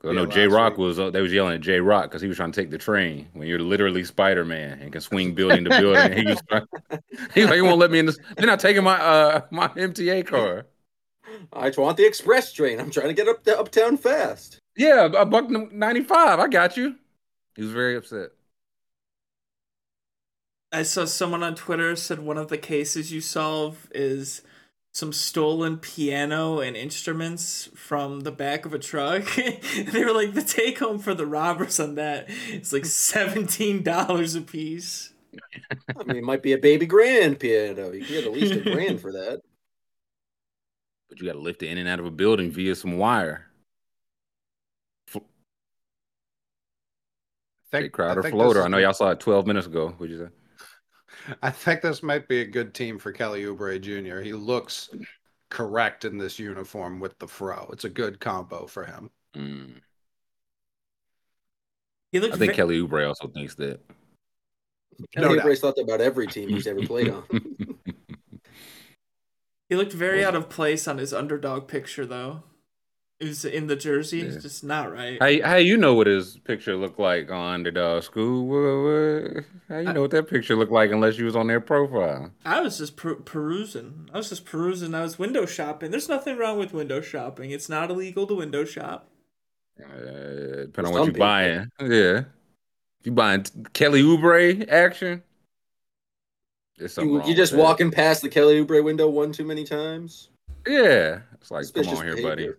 [0.00, 2.20] 'Cause I Yeah, know J Rock was uh, they was yelling at J Rock because
[2.22, 5.34] he was trying to take the train when you're literally Spider Man and can swing
[5.34, 6.12] building to building.
[6.12, 6.66] he was trying,
[7.34, 8.18] he like he won't let me in this.
[8.38, 10.66] They're not taking my uh my MTA car.
[11.52, 12.78] I just want the express train.
[12.80, 14.60] I'm trying to get up to uptown fast.
[14.76, 16.38] Yeah, a buck ninety five.
[16.38, 16.96] I got you.
[17.56, 18.30] He was very upset.
[20.72, 24.42] I saw someone on Twitter said one of the cases you solve is
[24.96, 29.24] some stolen piano and instruments from the back of a truck.
[29.34, 32.24] they were like the take home for the robbers on that.
[32.48, 35.12] It's like seventeen dollars a piece.
[35.94, 37.92] I mean, it might be a baby grand piano.
[37.92, 39.42] You can get at least a grand for that.
[41.10, 43.44] But you got to lift it in and out of a building via some wire.
[45.14, 45.20] F- I
[47.70, 48.62] Jay think, Crowder floater.
[48.62, 49.88] I know y'all saw it 12 minutes ago.
[49.98, 50.30] What'd you say?
[51.42, 54.20] I think this might be a good team for Kelly Oubre Jr.
[54.20, 54.90] He looks
[55.50, 57.68] correct in this uniform with the fro.
[57.72, 59.10] It's a good combo for him.
[59.34, 59.80] Mm.
[62.12, 63.80] He looked I think ve- Kelly Oubre also thinks that.
[65.12, 65.46] Kelly No doubt.
[65.46, 67.24] Oubre's thought about every team he's ever played on.
[69.68, 72.42] he looked very out of place on his underdog picture though.
[73.18, 74.20] It in the jersey.
[74.20, 75.16] It's just not right.
[75.18, 78.44] How, how you know what his picture looked like on Underdog Scoob?
[78.44, 81.60] What, what, how you know what that picture looked like unless you was on their
[81.60, 82.30] profile?
[82.44, 84.10] I was just per- perusing.
[84.12, 84.94] I was just perusing.
[84.94, 85.90] I was window shopping.
[85.90, 87.52] There's nothing wrong with window shopping.
[87.52, 89.08] It's not illegal to window shop.
[89.82, 91.18] Uh, depending on what you people.
[91.20, 91.70] buying.
[91.80, 92.18] Yeah.
[93.00, 95.22] If you buying Kelly Oubre action,
[96.76, 99.64] there's something You, wrong you just walking past the Kelly Oubre window one too many
[99.64, 100.28] times.
[100.66, 101.20] Yeah.
[101.34, 102.50] It's like, Suspicious come on here, buddy.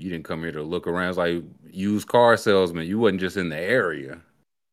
[0.00, 0.04] Behavior.
[0.04, 1.08] You didn't come here to look around.
[1.10, 2.86] It's like used car salesman.
[2.86, 4.20] You wasn't just in the area.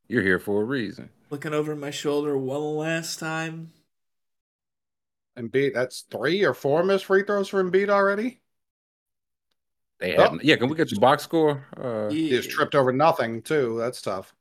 [0.07, 1.09] You're here for a reason.
[1.29, 3.71] Looking over my shoulder one last time.
[5.37, 8.39] Embiid, that's three or four missed free throws for Embiid already.
[9.99, 10.29] They Oh.
[10.31, 10.55] have yeah.
[10.55, 11.65] Can we get the box score?
[11.75, 13.77] Uh, He just tripped over nothing too.
[13.77, 14.33] That's tough.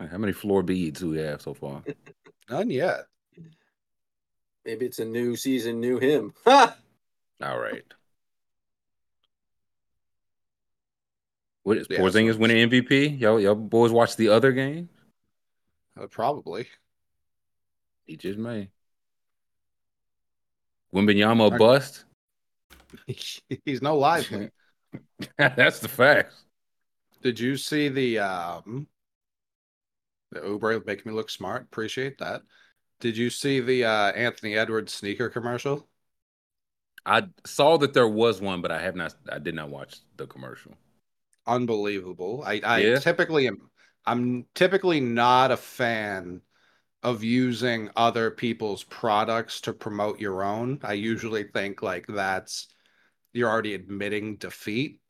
[0.00, 1.82] how many floor beads do we have so far?
[2.50, 3.06] None yet.
[4.64, 6.34] Maybe it's a new season, new him.
[6.46, 6.68] All
[7.40, 7.82] right.
[11.64, 13.20] What is Yeah, Porzingis so- winning MVP?
[13.20, 14.88] Y'all, y'all boys watch the other game?
[16.00, 16.66] Uh, probably.
[18.04, 18.68] He just may.
[20.94, 22.04] Wembanyama bust.
[23.06, 24.50] He's no lively.
[25.38, 26.34] That's the facts.
[27.22, 28.86] Did you see the um
[30.32, 31.62] the Uber making me look smart?
[31.62, 32.42] Appreciate that.
[33.00, 35.88] Did you see the uh Anthony Edwards sneaker commercial?
[37.06, 39.14] I saw that there was one, but I have not.
[39.30, 40.72] I did not watch the commercial.
[41.46, 42.42] Unbelievable.
[42.44, 42.98] I I Yeah?
[42.98, 43.70] typically am
[44.06, 46.42] I'm typically not a fan
[47.02, 50.80] of using other people's products to promote your own.
[50.82, 52.68] I usually think like that's
[53.32, 55.00] you're already admitting defeat.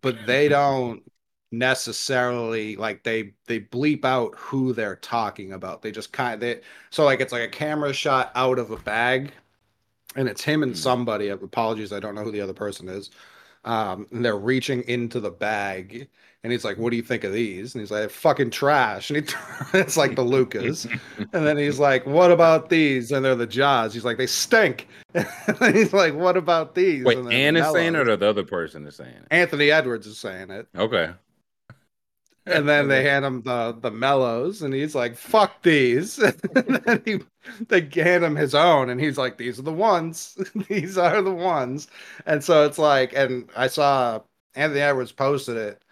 [0.00, 1.02] But they don't
[1.50, 5.82] necessarily like they they bleep out who they're talking about.
[5.82, 8.76] They just kind of they so like it's like a camera shot out of a
[8.76, 9.32] bag,
[10.16, 10.76] and it's him and hmm.
[10.76, 11.28] somebody.
[11.28, 13.10] Apologies, I don't know who the other person is.
[13.68, 16.08] Um, and they're reaching into the bag,
[16.42, 19.18] and he's like, "What do you think of these?" And he's like, "Fucking trash." And
[19.28, 19.34] he
[19.78, 20.86] it's like the Lucas,
[21.18, 23.92] and then he's like, "What about these?" And they're the Jaws.
[23.92, 27.94] He's like, "They stink." and he's like, "What about these?" Wait, and the is saying
[27.94, 29.26] it or the other person is saying it?
[29.30, 30.66] Anthony Edwards is saying it.
[30.74, 31.10] Okay.
[32.46, 37.02] And then they hand him the the mellows, and he's like, "Fuck these." and then
[37.04, 37.18] he,
[37.68, 40.36] they hand him his own, and he's like, "These are the ones.
[40.68, 41.88] these are the ones."
[42.26, 44.20] And so it's like, and I saw
[44.54, 45.82] Anthony Edwards posted it.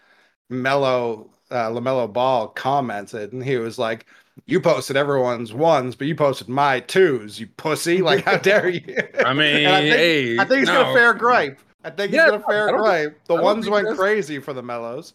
[0.49, 4.05] Melo, uh, Lamelo Ball commented, and he was like,
[4.45, 8.01] "You posted everyone's ones, but you posted my twos, you pussy!
[8.01, 8.81] Like, how dare you?"
[9.25, 10.83] I mean, I think, hey, I think he's no.
[10.83, 11.59] gonna fair gripe.
[11.83, 13.19] I think he's Yeah, gonna fair I don't think- gripe.
[13.25, 15.13] The ones went crazy for the mellows.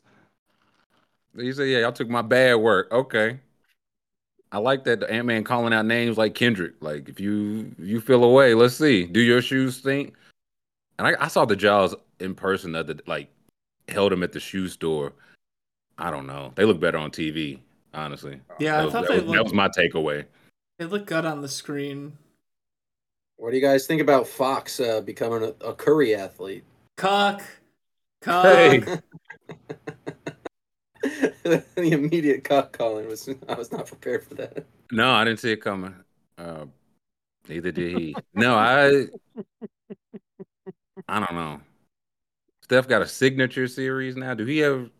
[1.36, 3.40] He said, "Yeah, y'all took my bad work." Okay.
[4.52, 6.74] I like that the Ant Man calling out names like Kendrick.
[6.80, 9.06] Like, if you you feel away, let's see.
[9.06, 10.14] Do your shoes stink?
[10.98, 12.72] And I, I saw the Jaws in person.
[12.72, 13.28] The other like
[13.88, 15.14] held him at the shoe store.
[15.96, 16.52] I don't know.
[16.54, 17.60] They look better on TV.
[17.94, 18.40] Honestly.
[18.58, 20.24] Yeah, I that was, thought that they was, that was my takeaway.
[20.78, 22.16] They look good on the screen.
[23.36, 26.64] What do you guys think about Fox uh, becoming a, a Curry athlete?
[26.96, 27.42] Cock.
[28.20, 28.44] Cock.
[28.44, 28.84] Hey.
[31.42, 34.64] the immediate cock calling was I was not prepared for that.
[34.90, 35.94] No, I didn't see it coming.
[36.38, 36.66] Uh,
[37.48, 38.16] neither did he.
[38.34, 39.06] no, I.
[41.08, 41.60] I don't know.
[42.62, 44.34] Steph got a signature series now.
[44.34, 44.90] Do he have?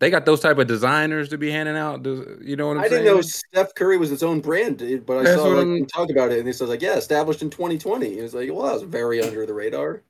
[0.00, 2.02] They got those type of designers to be handing out.
[2.02, 3.02] Does you know what I'm I saying?
[3.02, 5.56] I didn't know Steph Curry was its own brand, dude, but I That's saw what
[5.58, 8.22] like I'm- him talk about it, and he says like, "Yeah, established in 2020." It
[8.22, 10.02] was like, "Well, that was very under the radar."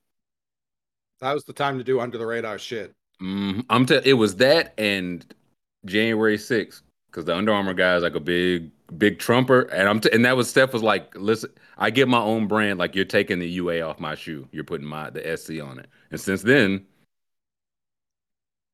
[1.21, 2.95] That was the time to do under the radar shit.
[3.21, 3.65] Mhm.
[3.71, 3.87] I'm.
[3.87, 5.25] T- it was that and
[5.87, 10.01] January 6th because the Under Armour guy is like a big, big trumper, and I'm.
[10.01, 12.79] T- and that was Steph was like, listen, I get my own brand.
[12.79, 14.49] Like you're taking the UA off my shoe.
[14.53, 15.89] You're putting my the SC on it.
[16.11, 16.87] And since then,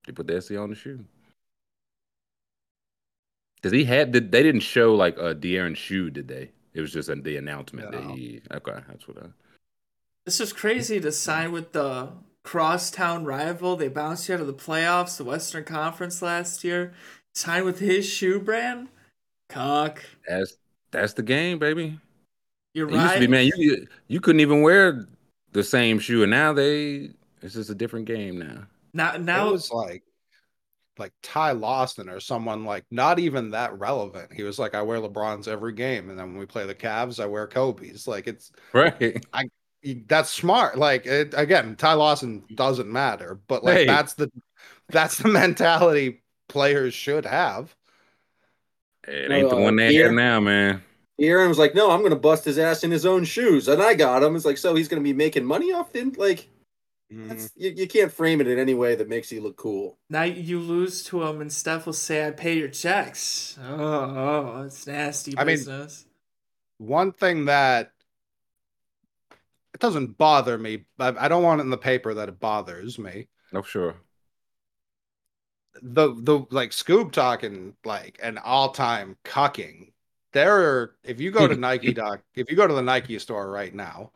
[0.06, 1.04] they put the SC on the shoe.
[3.62, 4.10] Does he have?
[4.10, 6.10] Did they didn't show like a De'Aaron shoe?
[6.10, 6.50] Did they?
[6.72, 8.40] It was just a, the announcement that he.
[8.50, 9.18] Okay, that's what.
[9.18, 9.26] I,
[10.24, 12.08] This is crazy to sign with the
[12.42, 13.76] crosstown rival.
[13.76, 16.92] They bounced you out of the playoffs, the Western Conference last year.
[17.34, 18.88] Sign with his shoe brand.
[19.48, 20.04] Cock.
[20.26, 20.56] that's
[20.90, 21.98] that's the game, baby.
[22.74, 23.46] You're It used to be, man.
[23.46, 25.06] You you couldn't even wear
[25.52, 27.10] the same shoe, and now they
[27.42, 28.66] it's just a different game now.
[28.92, 30.02] Now, It now was like
[30.98, 34.32] like Ty Lawson or someone like not even that relevant.
[34.32, 37.20] He was like, I wear LeBron's every game, and then when we play the Cavs,
[37.20, 38.06] I wear Kobe's.
[38.06, 39.24] Like it's Right.
[40.06, 40.76] That's smart.
[40.78, 43.86] Like it, again, Ty Lawson doesn't matter, but like Hey.
[43.86, 44.30] that's the
[44.88, 47.74] that's the mentality players should have.
[49.06, 50.82] It ain't the Uh, one they here- have now, man.
[51.18, 53.82] Aaron was like, "No, I'm going to bust his ass in his own shoes," and
[53.82, 54.36] I got him.
[54.36, 56.16] It's like, so he's going to be making money off it?
[56.16, 56.48] Like,
[57.10, 59.98] that's, you, you can't frame it in any way that makes you look cool.
[60.08, 64.62] now you lose to him, and Steph will say, "I pay your checks." Oh, oh
[64.66, 66.06] it's nasty I mean, business.
[66.78, 67.92] One thing that
[69.80, 72.98] it doesn't bother me, but I don't want it in the paper that it bothers
[72.98, 73.28] me.
[73.50, 73.96] No, sure.
[75.80, 79.92] the the like Scoob talking like an all time cucking.
[80.32, 81.62] There are if you go to hmm.
[81.62, 84.12] Nike doc if you go to the Nike store right now,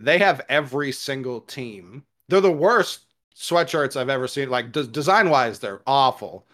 [0.00, 2.04] they have every single team.
[2.28, 3.06] They're the worst
[3.36, 4.50] sweatshirts I've ever seen.
[4.50, 6.46] Like des- design wise, they're awful.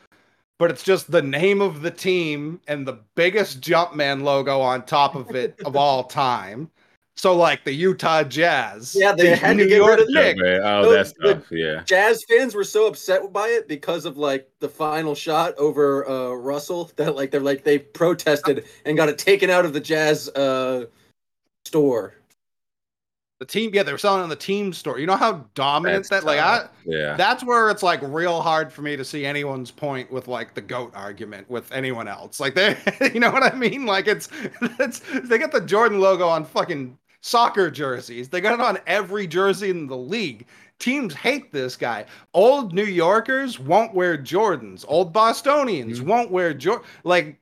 [0.59, 5.15] But it's just the name of the team and the biggest Jumpman logo on top
[5.15, 6.71] of it of all time.
[7.17, 10.33] So like the Utah Jazz, Yeah, they the had to get York rid of Yeah,
[10.33, 10.41] Knicks.
[10.65, 11.53] Oh, Those- that's the- tough.
[11.53, 11.83] Yeah.
[11.85, 16.31] Jazz fans were so upset by it because of like the final shot over uh,
[16.35, 20.29] Russell that like they're like they protested and got it taken out of the Jazz
[20.31, 20.87] uh,
[21.67, 22.15] store.
[23.41, 23.71] The team.
[23.73, 25.01] Yeah, they were selling in the team store.
[25.01, 26.69] You know how dominant That's that like I.
[26.85, 27.17] Yeah.
[27.17, 30.61] That's where it's like real hard for me to see anyone's point with like the
[30.61, 32.39] goat argument with anyone else.
[32.39, 32.77] Like they,
[33.13, 33.87] you know what I mean?
[33.87, 34.29] Like it's,
[34.79, 38.29] it's they got the Jordan logo on fucking soccer jerseys.
[38.29, 40.47] They got it on every jersey in the league.
[40.79, 42.07] Teams hate this guy.
[42.35, 44.85] Old New Yorkers won't wear Jordans.
[44.87, 46.09] Old Bostonians mm-hmm.
[46.09, 46.87] won't wear Jordan.
[47.05, 47.39] Like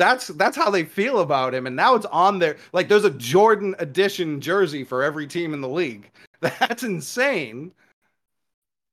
[0.00, 1.66] that's that's how they feel about him.
[1.66, 2.56] And now it's on there.
[2.72, 6.10] Like there's a Jordan edition jersey for every team in the league.
[6.40, 7.70] That's insane.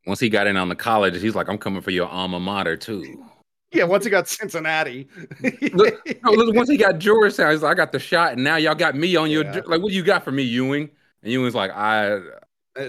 [0.05, 2.75] Once he got in on the college, he's like, I'm coming for your alma mater
[2.75, 3.23] too.
[3.71, 5.07] Yeah, once he got Cincinnati.
[5.73, 8.75] Look, no, once he got Georgetown, he's like, I got the shot, and now y'all
[8.75, 9.51] got me on your Yeah.
[9.53, 9.81] jer- like.
[9.81, 10.89] What do you got for me, Ewing?
[11.23, 12.19] And Ewing's like, I,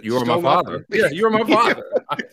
[0.03, 0.85] You are my father.
[0.89, 1.01] nothing.
[1.01, 1.83] Yeah, you are my father.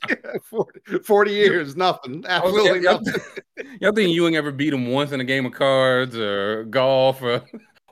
[0.44, 2.26] 40, 40 years, nothing.
[2.28, 3.78] I was- Absolutely y'all, nothing.
[3.82, 7.22] y'all think you ain't ever beat him once in a game of cards or golf
[7.22, 7.44] or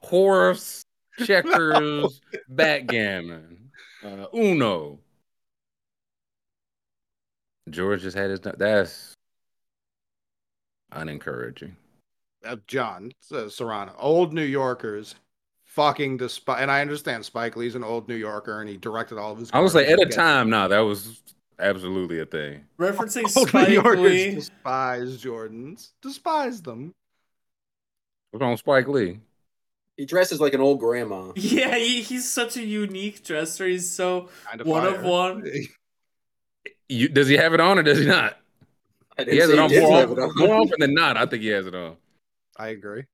[0.02, 0.84] horse,
[1.26, 3.70] checkers, backgammon,
[4.04, 5.00] uh, Uno?
[7.70, 8.42] George just had his.
[8.42, 9.14] That's
[10.94, 11.76] unencouraging.
[12.46, 15.16] uh, John uh, Serrano, old New Yorkers
[15.76, 16.62] fucking despise.
[16.62, 19.50] And I understand Spike Lee's an old New Yorker and he directed all of his.
[19.54, 21.22] I would say at a time, no, that was
[21.60, 22.66] absolutely a thing.
[22.80, 24.36] Referencing Old New Yorkers Lee.
[24.36, 25.90] despise Jordans.
[26.02, 26.94] Despise them.
[28.32, 29.20] What's wrong with Spike Lee?
[29.98, 31.32] He dresses like an old grandma.
[31.36, 33.68] Yeah, he, he's such a unique dresser.
[33.68, 34.96] He's so Kind of one fire.
[34.96, 35.44] of one.
[36.90, 38.38] You, does he have it on or does he not?
[39.18, 40.48] He has it on more, have it often, on.
[40.48, 41.18] more often than not.
[41.18, 41.96] I think he has it on.
[42.58, 43.06] I agree.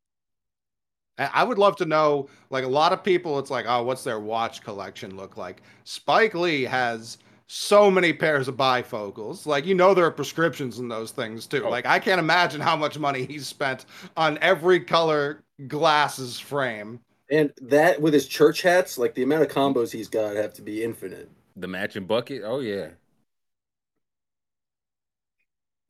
[1.20, 4.04] I I would love to know, like a lot of people, it's like, oh, what's
[4.04, 5.62] their watch collection look like?
[5.84, 7.18] Spike Lee has
[7.52, 9.46] so many pairs of bifocals.
[9.46, 11.66] Like, you know, there are prescriptions in those things too.
[11.66, 11.70] Oh.
[11.70, 17.00] Like, I can't imagine how much money he's spent on every color glasses frame.
[17.32, 20.62] And that with his church hats, like the amount of combos he's got have to
[20.62, 21.30] be infinite.
[21.56, 22.44] The matching bucket.
[22.46, 22.90] Oh yeah.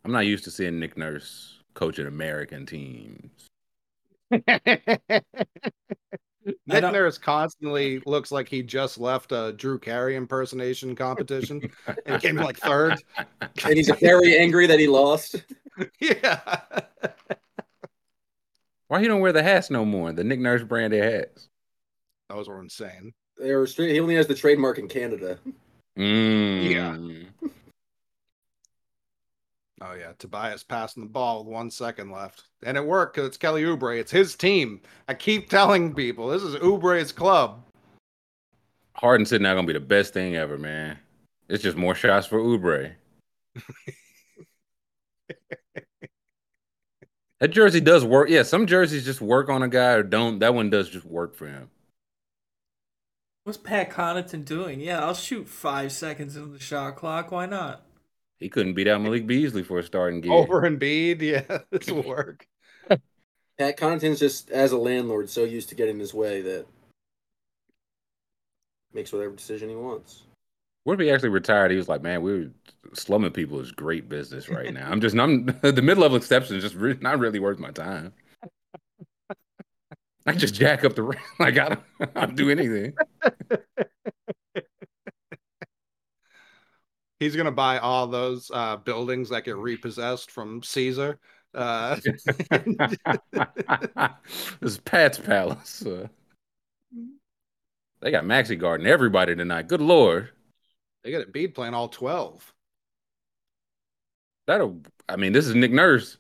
[0.05, 3.48] I'm not used to seeing Nick Nurse coaching American teams.
[4.31, 4.43] Nick
[6.67, 11.61] don't- Nurse constantly looks like he just left a Drew Carey impersonation competition
[12.05, 13.01] and came like third.
[13.39, 15.43] And he's very angry that he lost.
[15.99, 16.61] yeah.
[18.87, 20.11] Why he don't wear the hats no more?
[20.11, 21.49] The Nick Nurse branded hats.
[22.29, 23.13] Those were insane.
[23.37, 25.39] They were straight, he only has the trademark in Canada.
[25.97, 27.27] Mm.
[29.81, 33.37] Oh yeah, Tobias passing the ball with one second left, and it worked because it's
[33.37, 33.97] Kelly Oubre.
[33.97, 34.81] It's his team.
[35.07, 37.63] I keep telling people this is Oubre's club.
[38.93, 40.99] Harden sitting out gonna be the best thing ever, man.
[41.47, 42.91] It's just more shots for Oubre.
[47.39, 48.29] that jersey does work.
[48.29, 50.39] Yeah, some jerseys just work on a guy or don't.
[50.39, 51.69] That one does just work for him.
[53.45, 54.81] What's Pat Connaughton doing?
[54.81, 57.31] Yeah, I'll shoot five seconds into the shot clock.
[57.31, 57.85] Why not?
[58.39, 60.31] He couldn't beat out Malik Beasley for a starting gig.
[60.31, 62.47] Over Embiid, yeah, this will work.
[63.57, 66.65] Pat Connaughton's just, as a landlord, so used to getting his way that
[68.93, 70.23] makes whatever decision he wants.
[70.85, 71.71] What if he actually retired?
[71.71, 72.51] He was like, "Man, we're
[72.93, 74.87] slumming people is great business right now.
[74.91, 78.13] I'm just, I'm the mid level exception is just re- not really worth my time.
[80.25, 81.19] I just jack up the ring.
[81.39, 81.83] Like I don't,
[82.15, 82.93] I don't do anything.
[87.19, 91.19] He's gonna buy all those uh, buildings that get repossessed from Caesar.
[91.53, 92.25] Uh, this
[94.61, 95.85] is Pat's Palace.
[95.85, 96.07] Uh,
[98.01, 99.67] they got Maxey Garden everybody tonight.
[99.67, 100.29] Good lord,
[101.03, 102.53] they got a bead playing all twelve.
[104.47, 104.81] that'll.
[105.07, 106.17] I mean, this is Nick Nurse.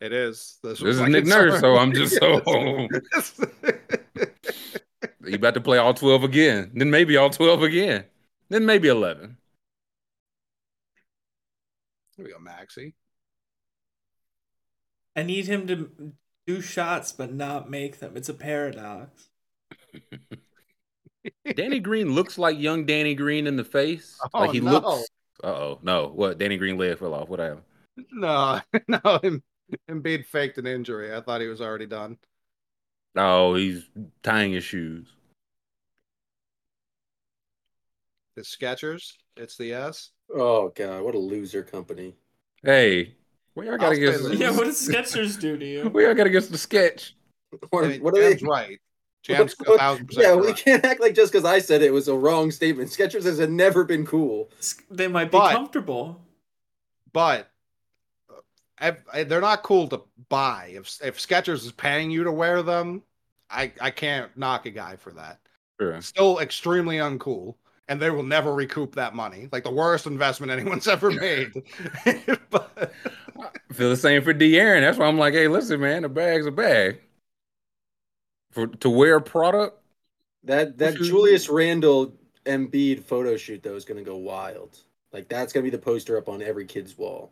[0.00, 0.58] It is.
[0.62, 2.88] This was is Nick Nurse, so I'm just so.
[5.24, 6.70] You about to play all 12 again.
[6.74, 8.04] Then maybe all 12 again.
[8.48, 9.36] Then maybe 11.
[12.18, 12.96] Here we go, Maxey.
[15.14, 16.12] I need him to
[16.48, 18.16] do shots but not make them.
[18.16, 19.28] It's a paradox.
[21.54, 24.18] Danny Green looks like young Danny Green in the face.
[24.34, 24.72] Oh, like he no.
[24.72, 25.08] looks.
[25.44, 25.78] Uh oh.
[25.82, 26.08] No.
[26.08, 26.38] What?
[26.38, 27.28] Danny Green leg fell off.
[27.28, 27.62] What happened?
[28.10, 29.42] No, no, Em-
[29.88, 31.14] Embiid faked an injury.
[31.14, 32.18] I thought he was already done.
[33.14, 33.88] Oh, he's
[34.24, 35.06] tying his shoes.
[38.34, 39.12] The Skechers.
[39.36, 40.10] It's the S.
[40.34, 42.14] Oh god, what a loser company.
[42.62, 43.14] Hey,
[43.54, 44.22] we all I'll gotta say get.
[44.22, 44.38] this.
[44.38, 45.88] Yeah, what does Skechers do to you?
[45.88, 47.14] We all gotta get the sketch.
[47.70, 48.44] What, I mean, what are they?
[48.44, 48.78] Right.
[49.22, 51.92] Jam's a What- thousand percent yeah, we can't act like just because I said it
[51.92, 52.90] was a wrong statement.
[52.90, 54.50] Skechers has never been cool.
[54.90, 56.20] They might be But- comfortable.
[57.12, 57.50] but
[58.30, 58.34] uh,
[58.80, 60.72] I, I- they're not cool to buy.
[60.74, 63.02] If if Skechers is paying you to wear them,
[63.50, 65.40] I I can't knock a guy for that.
[65.80, 66.00] Sure.
[66.02, 67.54] Still extremely uncool,
[67.88, 69.48] and they will never recoup that money.
[69.50, 71.52] Like the worst investment anyone's ever made.
[72.50, 72.92] but
[73.38, 74.80] I feel the same for De'Aaron.
[74.80, 77.00] That's why I'm like, hey, listen, man, a bag's a bag.
[78.52, 79.78] For to wear a product,
[80.44, 82.14] That that Who's- Julius Randle
[82.46, 84.78] Embiid photo shoot though is gonna go wild.
[85.12, 87.30] Like that's gonna be the poster up on every kid's wall.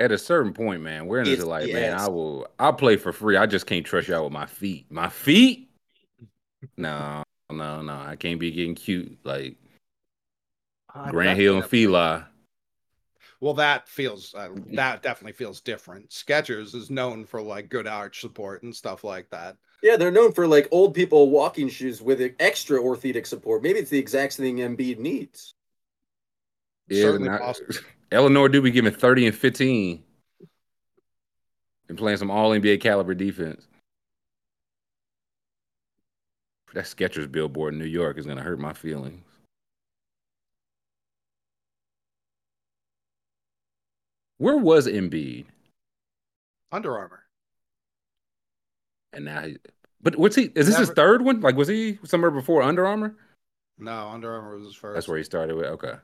[0.00, 1.94] at a certain point, man, we're in It's this like, the man.
[1.98, 3.36] I will I'll play for free.
[3.36, 4.86] I just can't trust y'all with my feet.
[4.90, 5.70] My feet?
[6.76, 7.92] No, no, no.
[7.94, 9.56] I can't be getting cute like
[11.10, 12.28] Grant Hill and Fila.
[13.40, 16.10] Well, that feels uh, that definitely feels different.
[16.10, 19.56] Skechers is known for like good arch support and stuff like that.
[19.82, 23.62] Yeah, they're known for like old people walking shoes with extra orthopedic support.
[23.62, 25.54] Maybe it's the exact thing Embiid needs.
[26.88, 27.74] Yeah, Certainly not- possible.
[28.12, 30.02] Eleanor do be giving 30 and 15
[31.88, 33.68] and playing some all NBA caliber defense.
[36.74, 39.22] That Skechers billboard in New York is gonna hurt my feelings.
[44.38, 45.46] Where was Embiid?
[46.72, 47.24] Under Armour.
[49.12, 49.58] And now, he,
[50.00, 50.44] but what's he?
[50.54, 51.40] Is this his third one?
[51.40, 53.16] Like, was he somewhere before Under Armour?
[53.78, 54.94] No, Under Armour was his first.
[54.94, 55.66] That's where he started with.
[55.66, 55.94] Okay,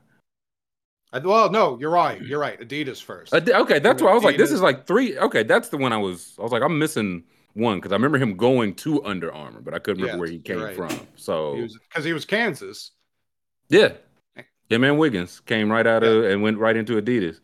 [1.13, 2.21] I, well, no, you're right.
[2.25, 2.59] You're right.
[2.59, 3.33] Adidas first.
[3.33, 5.17] Adi- okay, that's why I was like, this is like three.
[5.17, 6.35] Okay, that's the one I was.
[6.37, 7.23] I was like, I'm missing
[7.57, 10.39] one because I remember him going to Under Armour, but I couldn't remember where he
[10.39, 10.75] came right.
[10.75, 10.99] from.
[11.15, 12.91] So because he was Kansas.
[13.69, 13.93] Yeah.
[14.69, 17.39] Yeah, man, Wiggins came right out of and went right into Adidas.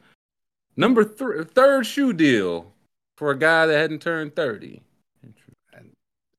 [0.75, 2.73] Number three, third shoe deal
[3.15, 4.81] for a guy that hadn't turned 30.
[5.73, 5.91] And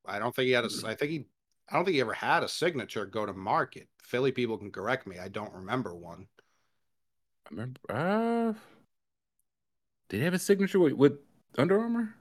[0.07, 0.71] I don't think he had a.
[0.87, 1.25] I think he.
[1.71, 3.89] I don't think he ever had a signature go to market.
[4.03, 5.19] Philly people can correct me.
[5.19, 6.27] I don't remember one.
[7.47, 7.81] I remember.
[7.89, 8.53] Uh,
[10.09, 11.19] did he have a signature with, with
[11.57, 12.15] Under Armour?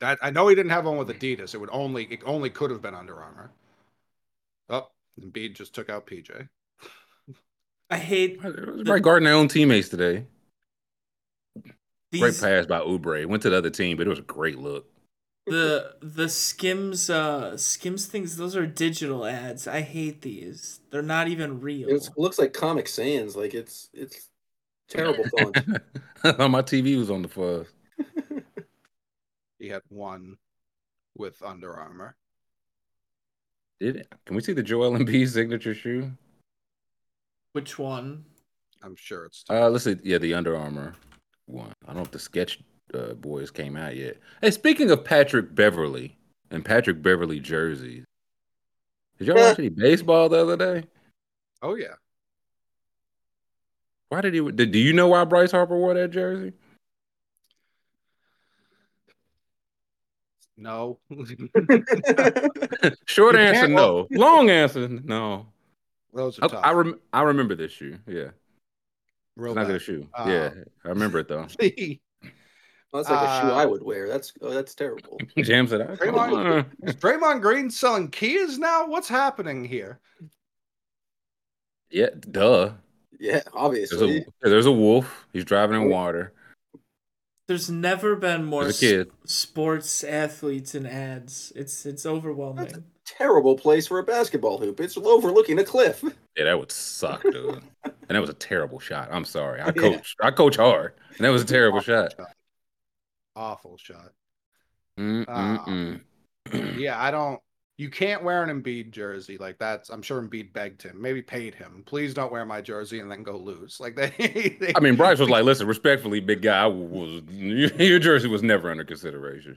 [0.00, 1.54] That I know he didn't have one with Adidas.
[1.54, 2.04] It would only.
[2.04, 3.50] It only could have been Under Armour.
[4.70, 4.88] Oh,
[5.20, 6.48] Embiid just took out PJ.
[7.90, 10.24] I hate It was right guarding their own teammates today.
[12.12, 13.26] Great pass by Oubre.
[13.26, 14.86] Went to the other team, but it was a great look.
[15.46, 21.26] the the skims uh skims things those are digital ads i hate these they're not
[21.28, 23.34] even real It looks like Comic Sans.
[23.34, 24.28] Like it's it's
[24.88, 25.56] terrible font.
[26.38, 27.66] My TV was on the fuzz.
[29.58, 30.36] He had one
[31.16, 32.16] with Under Armour.
[33.80, 34.08] Did it?
[34.24, 36.12] Can we see the Joel Embiid signature shoe?
[37.52, 38.24] which one
[38.82, 39.44] I'm sure it's.
[39.50, 39.96] Uh, let's see.
[40.04, 40.94] Yeah, the Under Armour
[41.46, 41.72] one.
[41.82, 42.60] I don't know if the sketch
[42.94, 44.18] uh, boys came out yet.
[44.40, 46.16] Hey, speaking of Patrick Beverley
[46.52, 48.04] and Patrick Beverley jerseys,
[49.18, 50.86] did y'all watch any baseball the other day?
[51.60, 51.94] Oh yeah.
[54.08, 54.52] Why did he?
[54.52, 56.52] Did, do you know why Bryce Harper wore that jersey?
[60.60, 60.98] No.
[63.06, 64.08] Short You answer, can't- no.
[64.10, 65.46] Long answer, no.
[66.12, 66.64] Those I, are tough.
[66.64, 67.96] I, rem- I remember this shoe.
[68.06, 68.30] Yeah,
[69.36, 69.68] Real it's not bad.
[69.68, 70.08] good shoe.
[70.14, 70.50] Uh, yeah,
[70.84, 71.46] I remember it though.
[72.90, 74.08] That's like a shoe Uh, I would wear.
[74.08, 75.20] That's oh, that's terrible.
[75.36, 78.86] Jam said, "I come Draymond, is Draymond Green selling Kias now?
[78.86, 80.00] What's happening here?
[81.90, 82.72] Yeah, duh.
[83.20, 84.24] Yeah, There's obviously.
[84.42, 85.26] a, there's a wolf.
[85.34, 86.32] He's driving in water.
[87.48, 89.10] There's never been more As a kid.
[89.24, 94.78] s- sports athletes in ads it's it's overwhelming Terrible place for a basketball hoop.
[94.80, 96.04] It's overlooking a cliff.
[96.36, 97.62] Yeah, that would suck, dude.
[97.84, 99.08] and that was a terrible shot.
[99.10, 99.62] I'm sorry.
[99.62, 99.72] I Yeah.
[99.72, 100.14] coach.
[100.22, 102.14] I coach hard, and that was a terrible shot.
[103.34, 104.12] Awful shot.
[104.98, 106.00] Mm-mm-mm.
[106.52, 107.40] Um, yeah, I don't.
[107.78, 109.88] You can't wear an Embiid jersey like that's.
[109.88, 111.84] I'm sure Embiid begged him, maybe paid him.
[111.86, 113.78] Please don't wear my jersey and then go lose.
[113.78, 114.56] Like they.
[114.60, 118.42] they I mean, Bryce was like, "Listen, respectfully, big guy, I was your jersey was
[118.42, 119.56] never under consideration."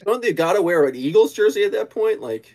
[0.00, 2.20] Don't they gotta wear an Eagles jersey at that point?
[2.20, 2.52] Like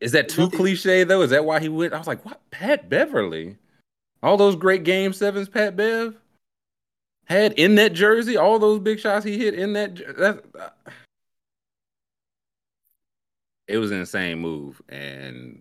[0.00, 1.22] Is that too cliche though?
[1.22, 1.94] Is that why he went?
[1.94, 3.56] I was like, "What, Pat Beverley?
[4.22, 6.16] All those great game sevens, Pat Bev
[7.24, 8.36] had in that jersey.
[8.36, 9.94] All those big shots he hit in that.
[9.94, 10.90] jer- That uh,
[13.68, 15.60] it was an insane move, and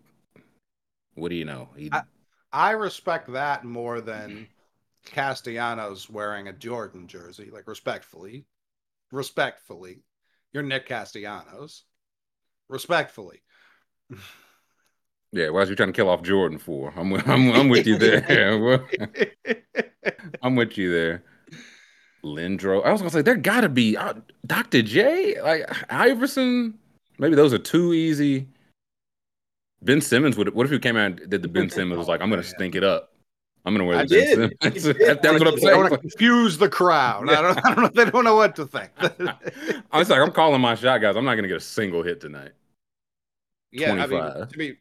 [1.15, 1.69] what do you know?
[1.75, 2.03] He I,
[2.51, 4.47] I respect that more than
[5.05, 7.49] Castellanos wearing a Jordan jersey.
[7.51, 8.45] Like respectfully,
[9.11, 10.03] respectfully,
[10.53, 11.83] you're Nick Castellanos.
[12.69, 13.41] Respectfully.
[15.31, 16.93] Yeah, why was you trying to kill off Jordan for?
[16.95, 18.85] I'm I'm I'm with you there.
[20.41, 21.23] I'm with you there.
[22.23, 22.83] Lindro.
[22.85, 24.13] I was gonna say there gotta be uh,
[24.45, 24.81] Dr.
[24.81, 26.79] J, like Iverson.
[27.19, 28.47] Maybe those are too easy.
[29.81, 30.53] Ben Simmons would.
[30.53, 32.75] What if he came out and did the Ben Simmons was like, I'm gonna stink
[32.75, 33.13] it up.
[33.65, 34.83] I'm gonna wear I the Ben did.
[34.83, 34.83] Simmons.
[35.07, 35.77] That- That's what I'm saying.
[35.77, 37.29] want to confuse the crowd.
[37.29, 38.03] I don't, I don't know.
[38.03, 38.89] They don't know what to think.
[39.91, 41.15] I was like, I'm calling my shot, guys.
[41.15, 42.51] I'm not gonna get a single hit tonight.
[43.71, 44.77] Yeah, I mean, to be,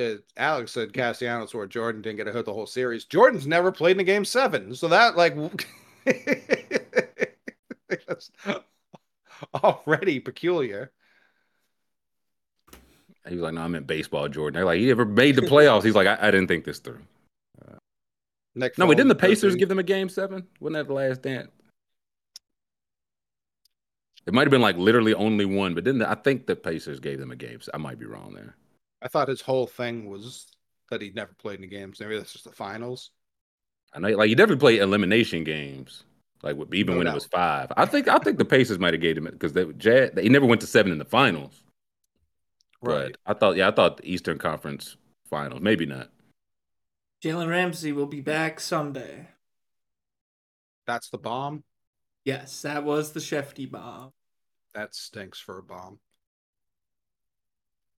[0.00, 3.04] uh, Alex said Castellanos or Jordan didn't get a hit the whole series.
[3.04, 5.36] Jordan's never played in a game seven, so that like
[9.62, 10.90] already peculiar.
[13.26, 14.54] He was like, No, I'm in baseball, Jordan.
[14.58, 15.84] They're like, he ever made the playoffs?
[15.84, 17.00] He's like, I, I didn't think this through.
[17.66, 17.76] Uh,
[18.54, 20.46] Nick No, we didn't the Pacers give them a game seven?
[20.60, 21.50] Wasn't that the last dance?
[24.26, 27.00] It might have been like literally only one, but didn't the, I think the Pacers
[27.00, 27.60] gave them a game?
[27.62, 28.56] So I might be wrong there.
[29.00, 30.46] I thought his whole thing was
[30.90, 32.00] that he'd never played in the games.
[32.00, 33.10] Maybe that's just the finals.
[33.94, 36.04] I know, like he definitely played elimination games,
[36.42, 37.12] like with, even No when doubt.
[37.12, 37.72] it was five.
[37.76, 39.64] I think I think the Pacers might have gave him it because they
[40.22, 41.62] he never went to seven in the finals.
[42.80, 43.16] Right.
[43.24, 44.96] But I thought, yeah, I thought the Eastern Conference
[45.28, 46.10] Finals, maybe not.
[47.22, 49.28] Jalen Ramsey will be back someday.
[50.86, 51.64] That's the bomb.
[52.24, 54.12] Yes, that was the Shefty bomb.
[54.74, 55.98] That stinks for a bomb.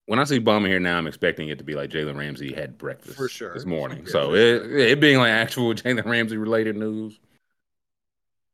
[0.07, 2.79] When I see Bomber here now, I'm expecting it to be like Jalen Ramsey had
[2.79, 3.53] breakfast For sure.
[3.53, 4.05] this morning.
[4.07, 7.19] Yeah, so for it it being like actual Jalen Ramsey related news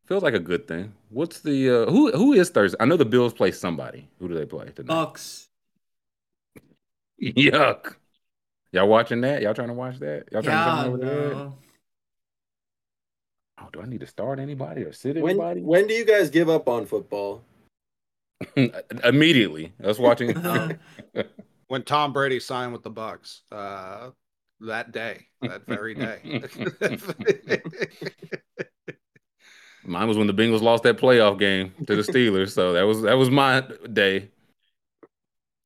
[0.07, 0.93] feels like a good thing.
[1.11, 2.77] What's the uh, who who is Thursday?
[2.81, 4.09] I know the Bills play somebody.
[4.19, 4.93] Who do they play tonight?
[4.93, 5.47] Bucs.
[7.23, 7.97] Yuck.
[8.73, 9.41] Y'all watching that?
[9.43, 10.25] Y'all trying to watch that?
[10.33, 11.35] Y'all trying Yeah, to over there?
[11.35, 11.55] no.
[13.61, 15.61] Oh, do I need to start anybody or sit When anybody?
[15.63, 17.43] when do you guys give up on football?
[19.05, 19.73] Immediately.
[19.83, 20.35] I was watching.
[21.69, 24.11] When Tom Brady signed with the Bucs, uh,
[24.61, 26.43] that day, that very day.
[29.83, 32.51] Mine was when the Bengals lost that playoff game to the Steelers.
[32.53, 33.63] so that was that was my
[33.93, 34.29] day.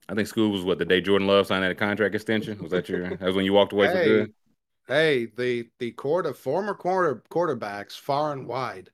[0.09, 2.59] I think school was what the day Jordan Love signed that contract extension.
[2.63, 3.11] Was that your?
[3.11, 4.33] That was when you walked away hey, good.
[4.87, 8.91] hey, the the quarter former quarter quarterbacks far and wide,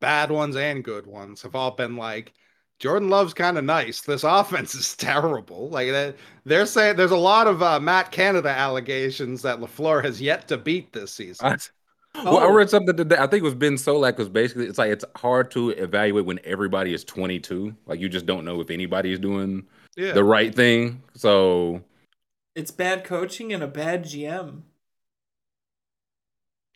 [0.00, 2.34] bad ones and good ones, have all been like,
[2.78, 4.02] Jordan Love's kind of nice.
[4.02, 5.70] This offense is terrible.
[5.70, 6.14] Like they,
[6.44, 10.58] they're saying, there's a lot of uh, Matt Canada allegations that LaFleur has yet to
[10.58, 11.46] beat this season.
[11.46, 11.56] I,
[12.24, 13.16] well, I read something today.
[13.16, 16.40] I think it was Ben Solak was basically it's like it's hard to evaluate when
[16.44, 17.74] everybody is 22.
[17.86, 19.66] Like you just don't know if anybody is doing
[19.98, 20.12] Yeah.
[20.12, 21.02] the right thing.
[21.14, 21.82] So,
[22.54, 24.62] It's bad coaching and a bad GM.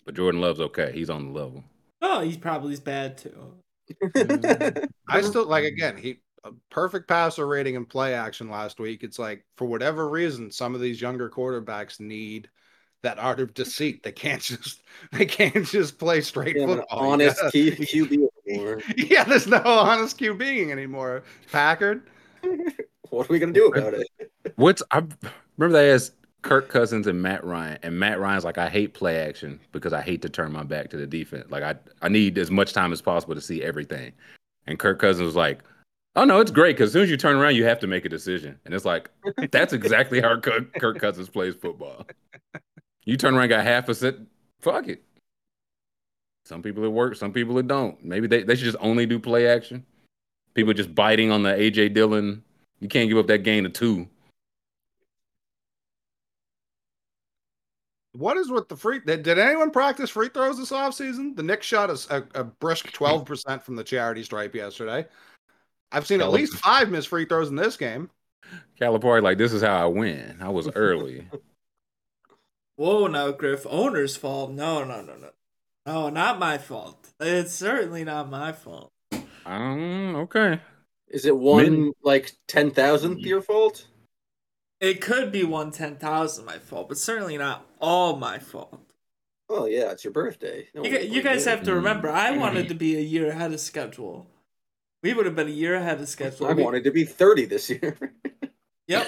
[0.05, 0.91] but Jordan Love's okay.
[0.93, 1.63] He's on the level.
[2.01, 3.55] Oh, he's probably bad too.
[5.09, 9.05] I still like again, he a perfect passer rating and play action last week.
[9.05, 12.49] It's like for whatever reason, some of these younger quarterbacks need
[13.05, 14.03] that art of deceit.
[14.03, 16.99] They can't just they can't just play straight Yeah, an football.
[17.13, 18.81] Honest gotta- QB anymore.
[18.97, 21.23] yeah, there's no honest QBing anymore.
[21.53, 22.03] Packard.
[23.13, 24.09] What are we gonna do about it?
[24.57, 25.03] What's I
[25.59, 29.19] remember they asked Kirk Cousins and Matt Ryan, and Matt Ryan's like, I hate play
[29.19, 31.51] action because I hate to turn my back to the defense.
[31.51, 34.13] Like I, I need as much time as possible to see everything.
[34.67, 35.61] And Kirk Cousins was like,
[36.17, 38.07] Oh no, it's great because as soon as you turn around, you have to make
[38.07, 38.59] a decision.
[38.65, 39.11] And it's like
[39.51, 42.07] that's exactly how Kirk, Kirk Cousins plays football.
[43.05, 44.15] You turn around, got half a set,
[44.61, 45.03] fuck it.
[46.47, 48.03] Some people it works, some people it don't.
[48.03, 49.85] Maybe they, they should just only do play action.
[50.55, 52.43] People just biting on the AJ Dillon.
[52.83, 54.09] You can't give up that gain of two.
[58.11, 58.99] What is with the free?
[58.99, 61.37] Did, did anyone practice free throws this offseason?
[61.37, 65.07] The Knicks shot a, a, a brisk 12% from the charity stripe yesterday.
[65.93, 68.11] I've seen at least five missed free throws in this game.
[68.81, 70.39] Calipari, like this is how I win.
[70.41, 71.29] I was early.
[72.77, 74.51] Whoa, now Griff, owner's fault.
[74.51, 75.31] No, no, no, no.
[75.87, 77.13] No, not my fault.
[77.21, 78.91] It's certainly not my fault.
[79.47, 80.61] um, okay.
[81.13, 83.29] Is it one Min- like ten thousandth mm-hmm.
[83.29, 83.87] your fault?
[84.81, 88.81] It could be one ten thousand my fault, but certainly not all my fault.
[89.49, 90.67] Oh yeah, it's your birthday.
[90.75, 92.11] No You, one you guys have to remember.
[92.11, 92.41] I mm-hmm.
[92.41, 94.27] wanted to be a year ahead of schedule.
[95.03, 96.47] We would have been a year ahead of schedule.
[96.47, 97.97] I wanted to be thirty this year.
[98.89, 99.07] Yep.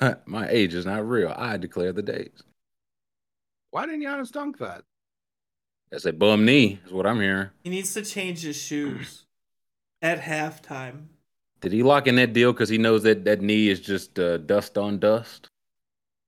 [0.26, 1.32] My age is not real.
[1.36, 2.42] I declare the days.
[3.70, 4.82] Why didn't Giannis dunk that?
[5.90, 7.50] That's a bum knee, is what I'm hearing.
[7.62, 9.24] He needs to change his shoes
[10.02, 11.06] at halftime.
[11.60, 14.38] Did he lock in that deal because he knows that that knee is just uh,
[14.38, 15.48] dust on dust?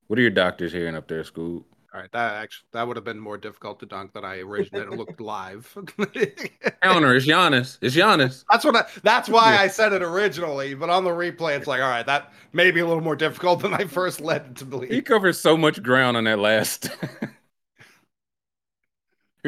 [0.07, 1.65] What are your doctors hearing up there, Scoob?
[1.95, 4.95] All right, that actually that would have been more difficult to dunk than I originally
[4.95, 5.75] looked live.
[6.83, 7.79] Counter, it's Giannis.
[7.81, 8.45] It's Giannis.
[8.51, 11.81] That's what I, that's why I said it originally, but on the replay, it's like,
[11.81, 14.91] all right, that may be a little more difficult than I first led to believe.
[14.91, 16.91] He covers so much ground on that last.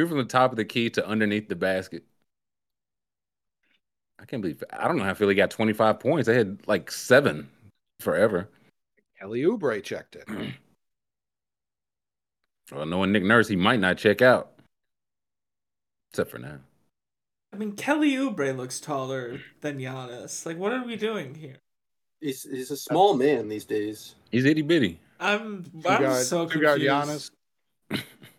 [0.01, 2.05] Here from the top of the key to underneath the basket.
[4.19, 6.27] I can't believe I don't know how Philly got 25 points.
[6.27, 7.51] They had like seven
[8.01, 8.49] forever.
[9.19, 10.25] Kelly Oubre checked it.
[12.73, 14.53] Well, knowing Nick Nurse, he might not check out.
[16.13, 16.61] Except for now.
[17.53, 20.47] I mean, Kelly Oubre looks taller than Giannis.
[20.47, 21.57] Like, what are we doing here?
[22.21, 24.15] He's he's a small man these days.
[24.31, 25.01] He's itty bitty.
[25.19, 27.33] I'm Two I'm guard, so two guard confused.
[27.91, 28.01] Giannis.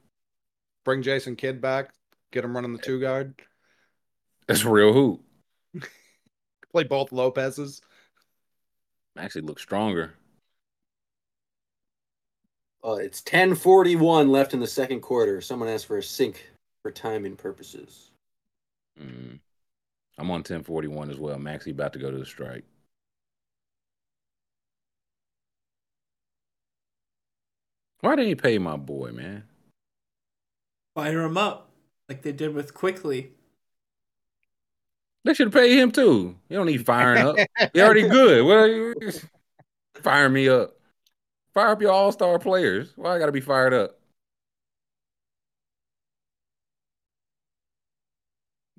[0.84, 1.94] Bring Jason Kidd back.
[2.32, 3.36] Get him running the two guard.
[4.48, 5.22] That's real hoop.
[6.72, 7.82] Play both Lopez's.
[9.18, 10.14] Actually, look stronger.
[12.84, 15.42] Uh, it's 10:41 left in the second quarter.
[15.42, 16.50] Someone asked for a sync
[16.82, 18.12] for timing purposes.
[19.00, 19.40] Mm.
[20.18, 21.38] I'm on 10:41 as well.
[21.38, 22.64] Maxey about to go to the strike.
[28.00, 29.44] Why didn't he pay my boy, man?
[30.96, 31.70] Fire him up
[32.10, 33.32] like they did with Quickley.
[35.24, 36.36] They should have paid him too.
[36.50, 37.38] You don't need firing up.
[37.74, 38.44] He already good.
[38.46, 38.94] Well,
[39.96, 40.76] fire me up.
[41.54, 42.92] Fire up your all star players.
[42.96, 44.00] Why I got to be fired up?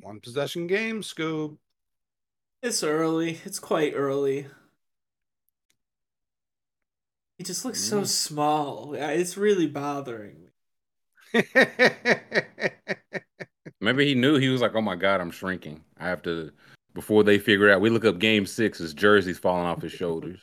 [0.00, 1.58] One possession game, Scoob.
[2.62, 3.40] It's early.
[3.44, 4.48] It's quite early.
[7.38, 8.06] He just looks so Mm.
[8.06, 8.94] small.
[8.94, 10.41] It's really bothering me.
[13.80, 15.82] Maybe he knew he was like, "Oh my god, I'm shrinking.
[15.98, 16.52] I have to."
[16.94, 18.78] Before they figure out, we look up Game Six.
[18.78, 20.40] His jersey's falling off his shoulders.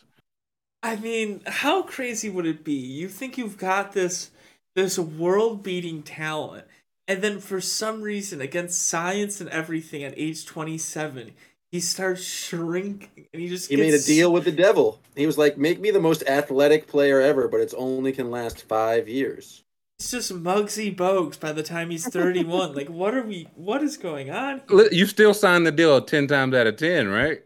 [0.82, 2.74] I mean, how crazy would it be?
[2.74, 4.32] You think you've got this
[4.76, 6.66] this world-beating talent,
[7.08, 11.32] and then for some reason, against science and everything, at age twenty-seven,
[11.72, 15.00] he starts shrinking, and he just He gets, made a deal with the devil.
[15.16, 18.64] He was like, "Make me the most athletic player ever, but it's only can last
[18.64, 19.64] five years."
[20.00, 22.74] It's just Muggsy Bogues by the time he's thirty-one.
[22.74, 23.50] like, what are we?
[23.56, 24.62] What is going on?
[24.70, 27.41] Li- You still signed the deal ten times out of ten, right?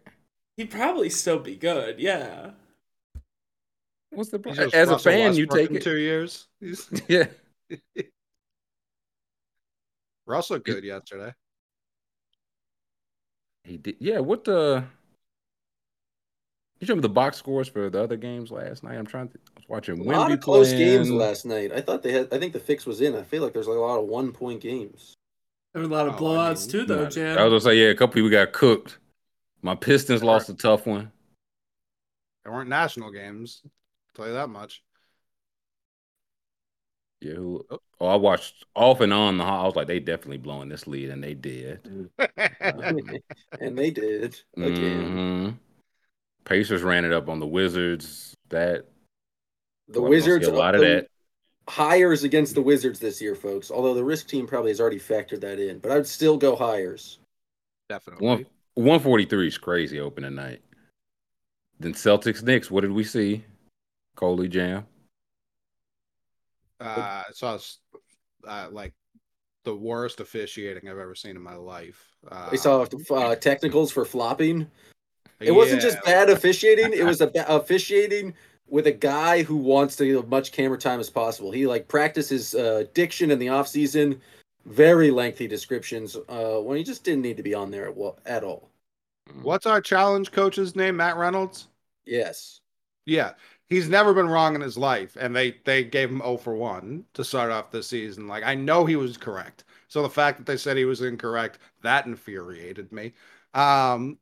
[0.58, 2.00] He'd probably still be good.
[2.00, 2.52] Yeah.
[4.12, 4.66] What's the problem?
[4.66, 5.82] just As a Russell fan, you take it.
[5.82, 6.48] two years.
[7.08, 7.26] Yeah,
[10.28, 11.34] Russell good yesterday.
[13.64, 13.96] he did.
[14.00, 14.84] Yeah, what the?
[16.84, 18.98] You show me the box scores for the other games last night.
[18.98, 19.38] I'm trying to.
[19.56, 21.72] I was watching A lot Wemby of close games last night.
[21.72, 22.28] I thought they had.
[22.34, 23.16] I think the fix was in.
[23.16, 25.14] I feel like there's like a lot of one-point games.
[25.72, 27.38] There were a lot of Oh, I blowouts mean, too, though, Nah, Jan.
[27.38, 28.98] I was gonna say, yeah, a couple people got cooked.
[29.62, 31.10] My Pistons lost a tough one.
[32.44, 33.62] There weren't national games.
[34.14, 34.84] tell you that much.
[37.22, 37.66] Yeah, who,
[38.02, 39.46] oh, I watched off and on the.
[39.46, 42.10] I was like, they definitely blowing this lead, and they did.
[42.60, 45.56] and they did again.
[45.56, 45.58] Mhm.
[46.46, 48.34] Pacers ran it up on the Wizards.
[48.50, 48.86] That
[49.88, 51.08] The Well, I'm gonna see Wizards a lot of the that.
[51.68, 53.72] hires against the Wizards this year, folks.
[53.72, 57.20] Although the risk team probably has already factored that in, but I'd still go hires.
[57.90, 58.28] Definitely.
[58.28, 60.62] one one forty three is crazy opening night.
[61.80, 62.70] Then Celtics Knicks.
[62.72, 63.44] What did we see?
[64.16, 64.86] Coley Jam.
[66.80, 67.58] Uh, I saw
[68.48, 68.94] uh, like
[69.64, 72.06] the worst officiating I've ever seen in my life.
[72.30, 74.70] Uh, We saw uh, technicals for flopping.
[75.44, 78.34] It wasn't just bad officiating; it was a ba- officiating
[78.68, 81.52] with a guy who wants to get as much camera time as possible.
[81.52, 84.20] He like practices uh, diction in the off season,
[84.66, 87.94] very lengthy descriptions uh, when he just didn't need to be on there
[88.26, 88.70] at, all.
[89.42, 90.98] What's our challenge coach's name?
[90.98, 91.68] Matt Reynolds.
[92.06, 92.62] Yes,
[93.06, 93.34] Yeah,
[93.70, 97.06] he's never been wrong in his life, and they they gave him 0 for one
[97.14, 98.28] to start off the season.
[98.28, 101.60] Like I know he was correct, so the fact that they said he was incorrect
[101.82, 103.14] that infuriated me.
[103.54, 104.18] Um,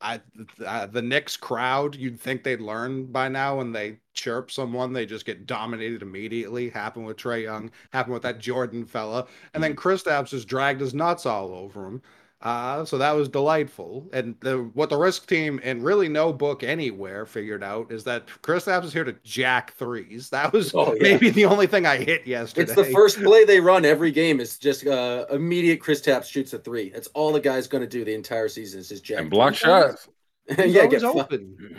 [0.00, 0.20] I
[0.58, 5.24] the Knicks crowd, you'd think they'd learn by now when they chirp someone, they just
[5.24, 6.68] get dominated immediately.
[6.68, 9.78] Happened with Trae Young, happened with that Jordan fella, and then mm.
[9.78, 12.02] Kristaps just dragged his nuts all over him.
[12.46, 14.08] Uh, so that was delightful.
[14.12, 18.28] And the, what the risk team and really no book anywhere figured out is that
[18.42, 20.30] Kristaps is here to jack threes.
[20.36, 21.02] That was Oh, yeah.
[21.02, 22.62] maybe the only thing I hit yesterday.
[22.70, 24.38] it's the first play they run every game.
[24.38, 25.80] is just uh, immediate.
[25.80, 26.90] Kristaps shoots a three.
[26.90, 28.78] That's all the guy's going to do the entire season.
[28.78, 29.58] Is just jack And block threes.
[29.60, 30.08] shots.
[30.56, 31.76] He's yeah, always get fu- open.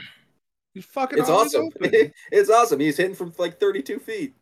[0.74, 1.70] He's fucking It's awesome.
[1.78, 2.12] open.
[2.32, 2.80] it's awesome.
[2.82, 4.36] He's hitting from like 32 feet.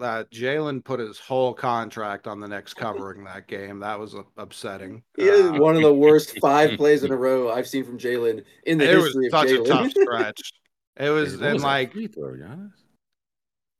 [0.00, 3.80] Uh, Jalen put his whole contract on the next covering that game.
[3.80, 5.02] That was uh, upsetting.
[5.16, 7.98] He is Uh, one of the worst five plays in a row I've seen from
[7.98, 9.66] Jalen in the it was history of such a Jalen.
[9.66, 10.52] tough stretch.
[10.96, 12.72] It was What and was that like free throw, Giannis?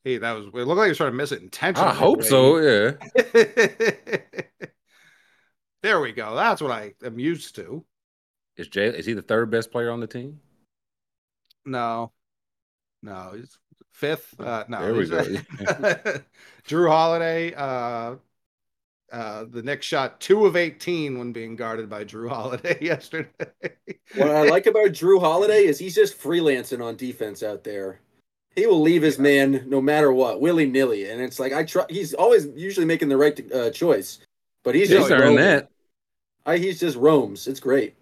[0.04, 1.90] he that was it looked like he was trying to miss it intentionally.
[1.90, 2.58] I hope so.
[2.58, 2.92] Yeah.
[5.82, 6.34] there we go.
[6.34, 7.84] That's what I am used to.
[8.56, 8.86] Is Jay?
[8.86, 10.40] Is he the third best player on the team?
[11.64, 12.12] No,
[13.02, 13.56] no, he's
[13.98, 14.38] fifth.
[14.40, 15.22] Uh, no, There we go.
[16.68, 17.52] Jrue Holiday.
[17.54, 18.16] Uh,
[19.10, 23.28] uh, the Knicks shot two of eighteen when being guarded by Jrue Holiday yesterday.
[24.14, 28.00] what I like about Jrue Holiday is he's just freelancing on defense out there.
[28.54, 31.84] He will leave his man no matter what, willy nilly, and it's like I try.
[31.88, 34.18] He's always usually making the right uh, choice,
[34.62, 35.36] but he's He's just earned roaming.
[35.38, 35.70] that.
[36.44, 37.46] I, he's just roams.
[37.46, 37.94] It's great.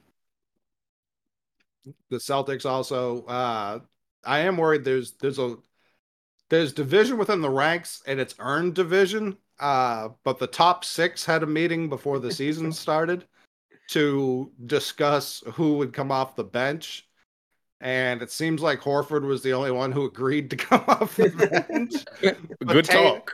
[2.10, 3.78] the Celtics also uh
[4.24, 5.56] I am worried there's there's a
[6.48, 9.36] there's division within the ranks and it's earned division.
[9.58, 13.24] Uh but the top 6 had a meeting before the season started
[13.88, 17.08] to discuss who would come off the bench.
[17.80, 21.64] And it seems like Horford was the only one who agreed to come off the
[21.68, 22.36] bench.
[22.66, 23.32] Good talk.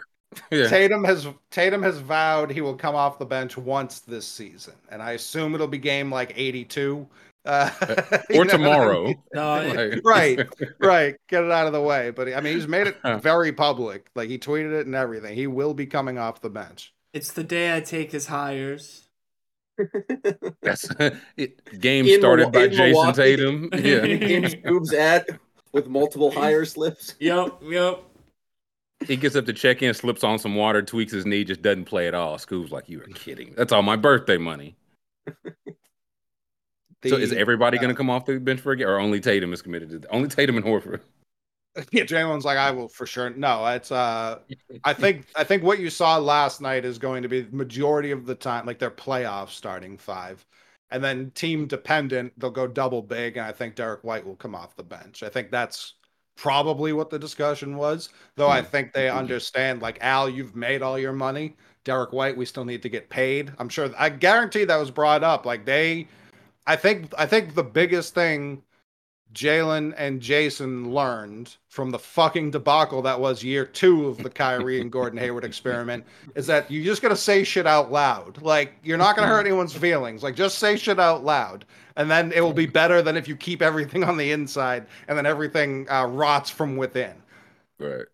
[0.50, 0.68] Yeah.
[0.68, 5.02] Tatum has Tatum has vowed he will come off the bench once this season, and
[5.02, 7.06] I assume it'll be game like 82
[7.44, 9.04] Uh, or you know what I tomorrow.
[9.06, 9.22] mean?
[9.34, 11.14] No, Like- right, right.
[11.28, 12.10] Get it out of the way.
[12.10, 14.06] But I mean, he's made it very public.
[14.14, 15.34] Like he tweeted it and everything.
[15.34, 16.92] He will be coming off the bench.
[17.12, 19.08] it's the day I take his hires.
[20.62, 20.88] That's
[21.36, 23.16] it, game In started Milwa- by Jason Milwaukee.
[23.16, 23.70] Tatum.
[23.72, 24.04] Yeah.
[24.04, 25.38] In Scoob's ad
[25.72, 27.14] with multiple hire slips.
[27.18, 28.02] Yep, yep.
[29.08, 31.86] he gets up to check in, slips on some water, tweaks his knee, just doesn't
[31.86, 32.36] play at all.
[32.36, 33.54] Scoob's like, You are kidding.
[33.56, 34.76] That's all my birthday money.
[37.10, 38.88] So is The- everybody gonna come off the bench for a game?
[38.88, 41.00] Or only Tatum is committed to only Tatum and Horford?
[41.90, 43.30] Yeah, Jalen's like, I will for sure.
[43.30, 44.40] No, it's uh
[44.84, 48.10] I think I think what you saw last night is going to be the majority
[48.10, 50.44] of the time, like their playoff starting five.
[50.90, 54.54] And then team dependent, they'll go double big, and I think Derek White will come
[54.54, 55.22] off the bench.
[55.22, 55.94] I think that's
[56.36, 58.10] probably what the discussion was.
[58.36, 61.56] Though I think they understand, like, Al, you've made all your money.
[61.84, 63.50] Derek White, we still need to get paid.
[63.58, 65.46] I'm sure I guarantee that was brought up.
[65.46, 66.08] Like they
[66.66, 68.62] I think I think the biggest thing
[69.34, 74.80] Jalen and Jason learned from the fucking debacle that was year two of the Kyrie
[74.80, 76.04] and Gordon Hayward experiment
[76.34, 78.40] is that you just gotta say shit out loud.
[78.42, 80.22] Like you're not gonna hurt anyone's feelings.
[80.22, 81.64] Like just say shit out loud,
[81.96, 85.16] and then it will be better than if you keep everything on the inside and
[85.16, 87.14] then everything uh, rots from within.
[87.78, 88.06] Right.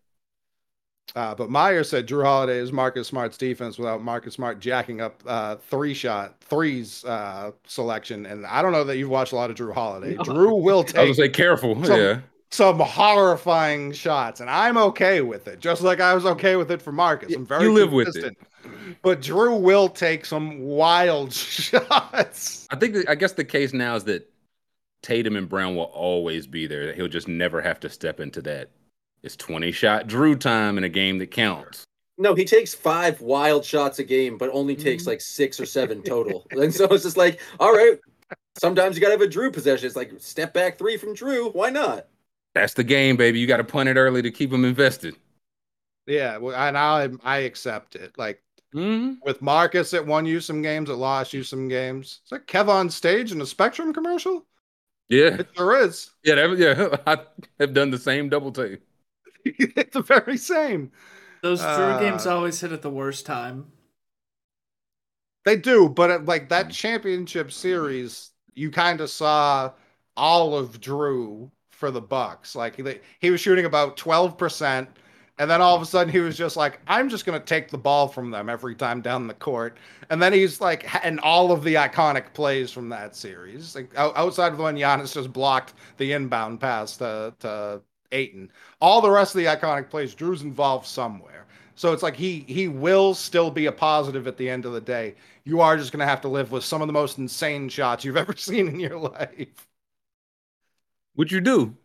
[1.15, 5.21] Uh, but Meyer said Jrue Holiday is Marcus Smart's defense without Marcus Smart jacking up
[5.25, 8.25] uh, three shot threes uh, selection.
[8.25, 10.15] And I don't know that you've watched a lot of Jrue Holiday.
[10.15, 10.95] Jrue will take.
[10.97, 11.83] I was gonna say careful.
[11.83, 12.19] some, yeah.
[12.51, 15.59] some horrifying shots, and I'm okay with it.
[15.59, 17.33] Just like I was okay with it for Marcus.
[17.33, 18.37] I'm very you live with it.
[19.01, 22.67] But Jrue will take some wild shots.
[22.69, 24.29] I think I guess the case now is that
[25.01, 26.93] Tatum and Brown will always be there.
[26.93, 28.69] He'll just never have to step into that.
[29.23, 31.83] It's 20 shot Jrue time in a game that counts.
[32.17, 36.01] No, he takes five wild shots a game, but only takes like six or seven
[36.01, 36.45] total.
[36.51, 37.97] and so it's just like, all right,
[38.57, 39.87] sometimes you gotta have a Jrue possession.
[39.87, 41.53] It's like step back three from Jrue.
[41.55, 42.07] Why not?
[42.55, 43.39] That's the game, baby.
[43.39, 45.15] You got to punt it early to keep them invested.
[46.07, 48.17] Yeah, well, and I I accept it.
[48.17, 48.41] Like
[48.75, 49.25] Mm-hmm.
[49.25, 52.21] with Marcus, it won you some games, it lost you some games.
[52.23, 54.45] Is that Kev on stage in a Spectrum commercial?
[55.07, 55.37] Yeah.
[55.39, 56.11] It sure is.
[56.23, 56.97] Yeah, that, yeah.
[57.07, 57.17] I
[57.59, 58.81] have done the same double take.
[59.45, 60.91] it's the very same.
[61.41, 63.73] Those Jrue Uh, games always hit at the worst time.
[65.45, 69.71] They do, but it, like that championship series, you kind of saw
[70.17, 72.55] all of Jrue for the Bucks.
[72.55, 74.89] Like he, he was shooting about twelve percent,
[75.37, 77.77] and then all of a sudden he was just like, "I'm just gonna take the
[77.77, 79.77] ball from them every time down the court."
[80.09, 84.51] And then he's like, and all of the iconic plays from that series, like outside
[84.51, 87.81] of the one Giannis just blocked the inbound pass to to
[88.11, 88.51] Ayton,
[88.81, 91.45] all the rest of the iconic plays, Jrue's involved somewhere.
[91.75, 94.81] So it's like he he will still be a positive at the end of the
[94.81, 95.15] day.
[95.45, 98.03] You are just going to have to live with some of the most insane shots
[98.03, 99.67] you've ever seen in your life.
[101.13, 101.77] What you do?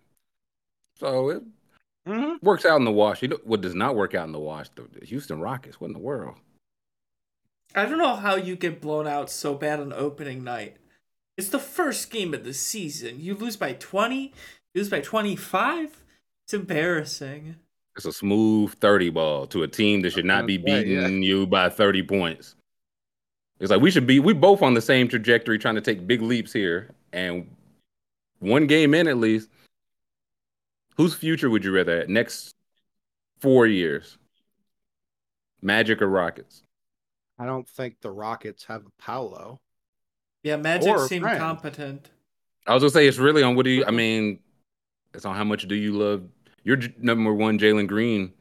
[0.98, 1.42] So it
[2.06, 2.36] Mm-hmm.
[2.42, 3.22] works out in the wash.
[3.22, 4.68] You know what does not work out in the wash?
[4.70, 5.80] The the Houston Rockets.
[5.80, 6.36] What in the world?
[7.74, 10.76] I don't know how you get blown out so bad on opening night.
[11.36, 13.20] It's the first game of the season.
[13.20, 14.32] You lose by 20,
[14.74, 16.03] you lose by 25.
[16.44, 17.56] It's embarrassing.
[17.96, 21.28] It's a smooth 30 ball to a team that should not be beating yeah.
[21.28, 22.56] you by 30 points.
[23.60, 26.20] It's like we should be we both on the same trajectory trying to take big
[26.20, 26.90] leaps here.
[27.12, 27.48] And
[28.40, 29.48] one game in at least.
[30.96, 32.08] Whose future would you rather have?
[32.08, 32.54] Next
[33.40, 34.18] four years?
[35.62, 36.62] Magic or Rockets?
[37.38, 39.60] I don't think the Rockets have a Paolo.
[40.42, 42.10] Yeah, Magic Or seemed competent.
[42.66, 44.38] I was gonna say it's really on what do you I mean,
[45.14, 46.22] it's on how much do you love
[46.64, 48.32] your j- number one Jalen Green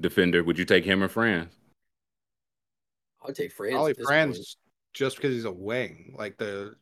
[0.00, 0.42] defender.
[0.44, 1.52] Would you take him or Franz?
[3.24, 3.74] I'll take Franz.
[3.76, 4.46] Ollie at Franz point.
[4.94, 6.14] just because he's a wing.
[6.18, 6.74] Like the,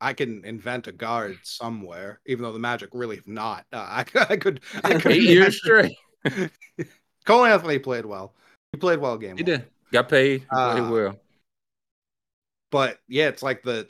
[0.00, 3.64] I can invent a guard somewhere, even though the Magic really have not.
[3.72, 3.76] Uh,
[4.16, 4.60] I, I could.
[4.84, 5.92] I could Eight years straight.
[7.24, 8.34] Cole Anthony played well.
[8.72, 9.36] He played well game.
[9.36, 9.52] He one.
[9.60, 9.64] did.
[9.92, 10.40] Got paid.
[10.40, 11.16] He played Uh, well.
[12.70, 13.88] But yeah, it's like the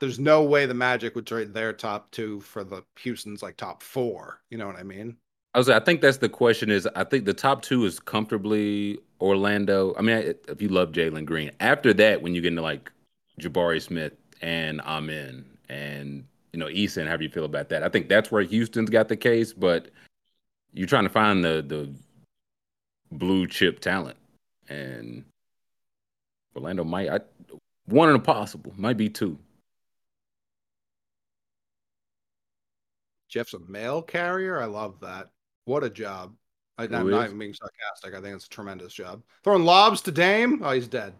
[0.00, 3.82] there's no way the Magic would trade their top two for the Houston's like top
[3.82, 4.40] four.
[4.50, 5.16] You know what I mean?
[5.54, 5.70] I was.
[5.70, 6.70] I think that's the question.
[6.70, 9.94] Is I think the top two is comfortably Orlando.
[9.98, 12.92] I mean, if you love Jalen Green, after that, when you get into like
[13.40, 18.08] Jabari Smith and Amen and you know Eason, do you feel about that, I think
[18.08, 19.54] that's where Houston's got the case.
[19.54, 19.88] But
[20.74, 21.90] you're trying to find the the
[23.12, 24.18] blue chip talent,
[24.68, 25.24] and
[26.54, 27.08] Orlando might.
[27.08, 27.20] I,
[27.86, 29.38] one possible, might be two.
[33.28, 34.60] Jeff's a mail carrier.
[34.60, 35.30] I love that.
[35.64, 36.34] What a job.
[36.78, 38.14] I, I'm not even being sarcastic.
[38.14, 39.22] I think it's a tremendous job.
[39.42, 40.60] Throwing lobs to Dame.
[40.62, 41.14] Oh, he's dead.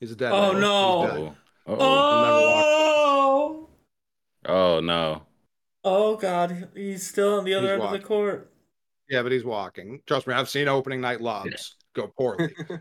[0.00, 0.32] He's a dead.
[0.32, 0.60] Oh, man.
[0.62, 1.06] no.
[1.06, 1.36] Dead.
[1.66, 1.76] Oh.
[1.78, 3.68] Oh!
[4.46, 5.22] Oh no.
[5.84, 8.52] Oh God, he's still on the other He's end of the court.
[9.08, 10.00] Yeah, but he's walking.
[10.06, 12.54] Trust me, I've seen opening night lobs go poorly.
[12.70, 12.78] I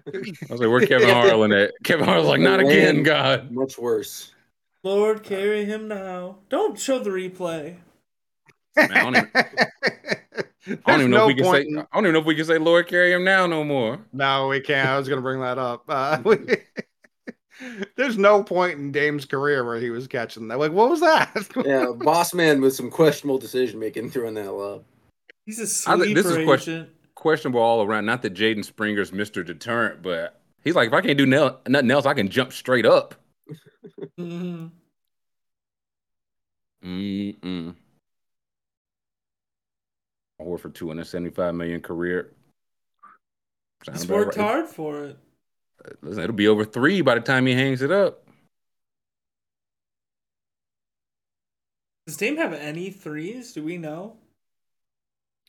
[0.50, 1.74] was like, where Kevin Harlan at?
[1.84, 3.52] Kevin Harlan's like, not again, God.
[3.52, 4.32] Much worse.
[4.84, 6.38] Lord, carry him now.
[6.50, 7.78] Don't show the replay.
[8.76, 9.30] Man, I don't even,
[10.86, 11.62] I don't even know no if we can say.
[11.62, 14.00] in- I don't even know if we can say Lord carry him now no more.
[14.14, 14.88] No, we can't.
[14.90, 15.84] I was going to bring that up.
[15.88, 16.38] Uh, we-
[17.96, 20.58] there's no point in Dame's career where he was catching that.
[20.60, 21.32] Like, what was that?
[21.66, 24.84] Yeah, boss man with some questionable decision making throwing that love.
[25.46, 25.66] He's a I
[25.98, 28.06] sleeper think this is question, questionable all around.
[28.06, 29.46] Not that Jaden Springer's Mr.
[29.46, 32.86] Deterrent, but he's like, if I can't do nel- nothing else, I can jump straight
[32.86, 33.16] up.
[34.20, 34.72] Mhm.
[36.84, 37.76] Mm-mm.
[40.46, 42.32] Horford two hundred seventy-five million career.
[43.86, 44.44] Sound He's about worked right.
[44.48, 45.18] hard for it.
[45.84, 48.28] Uh, listen, it'll be over three by the time he hangs it up.
[52.08, 53.54] Does Dame have any threes?
[53.54, 54.18] Do we know?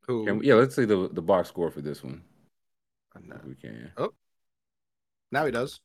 [0.07, 0.27] Who?
[0.27, 2.23] Can we- yeah, let's see the the box score for this one.
[3.15, 3.37] Uh, no.
[3.47, 3.91] We can.
[3.97, 4.13] Oh,
[5.31, 5.81] now he does.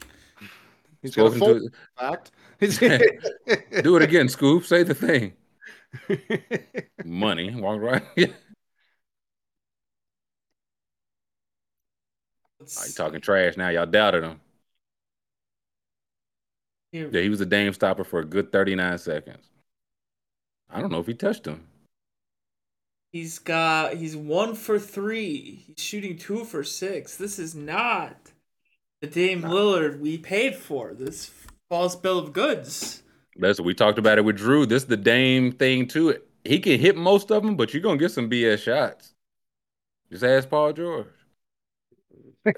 [1.02, 2.30] He's got a Spoken full to- fact.
[3.82, 4.64] do it again, Scoob.
[4.64, 5.32] Say the thing.
[7.04, 7.54] Money.
[7.54, 8.02] Walk right.
[12.60, 13.68] Oh, you talking trash now.
[13.68, 14.40] Y'all doubted him.
[16.92, 19.44] Here- Yeah, he was a Dame stopper for a good 39 seconds.
[20.70, 21.66] I don't know if he touched him.
[23.12, 25.64] He's got he's one for three.
[25.66, 27.16] He's shooting two for six.
[27.16, 28.32] This is not
[29.00, 30.92] the Dame Lillard we paid for.
[30.92, 31.30] This
[31.70, 33.02] false bill of goods.
[33.38, 34.68] That's what we talked about it with Jrue.
[34.68, 36.16] This is the Dame thing too.
[36.44, 39.14] He can hit most of them, but you're gonna get some BS shots.
[40.10, 41.06] Just ask Paul George.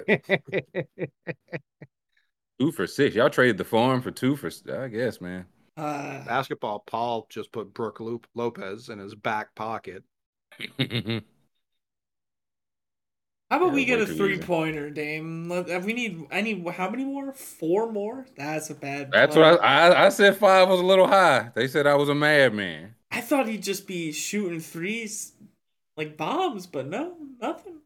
[2.59, 3.15] Two for six.
[3.15, 4.51] Y'all traded the farm for two for.
[4.71, 5.45] I guess, man.
[5.77, 8.01] Uh, Basketball, Paul just put Brook
[8.35, 10.03] Lopez in his back pocket.
[13.49, 14.43] how about Yeah, we get a three easy.
[14.43, 15.49] pointer, Dame?
[15.49, 16.63] Let- We need any.
[16.69, 17.33] How many more?
[17.33, 18.25] Four more?
[18.35, 19.11] That's a bad.
[19.11, 19.43] That's play.
[19.51, 20.37] what I, I I said.
[20.37, 21.51] Five was a little high.
[21.55, 22.95] They said I was a madman.
[23.11, 25.33] I thought he'd just be shooting threes
[25.97, 27.77] like bombs, but no, nothing.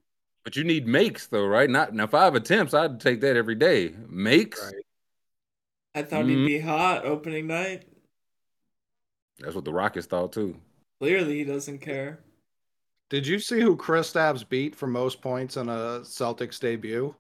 [0.43, 1.69] But you need makes though, right?
[1.69, 2.73] Not now five attempts.
[2.73, 3.93] I'd take that every day.
[4.09, 4.61] Makes.
[4.61, 4.83] Right.
[5.95, 6.29] I thought Mhm.
[6.29, 7.83] he'd be hot opening night.
[9.39, 10.57] That's what the Rockets thought too.
[10.99, 12.19] Clearly, he doesn't care.
[13.13, 17.13] Did you see who Kristaps beat for most points in a Celtics debut?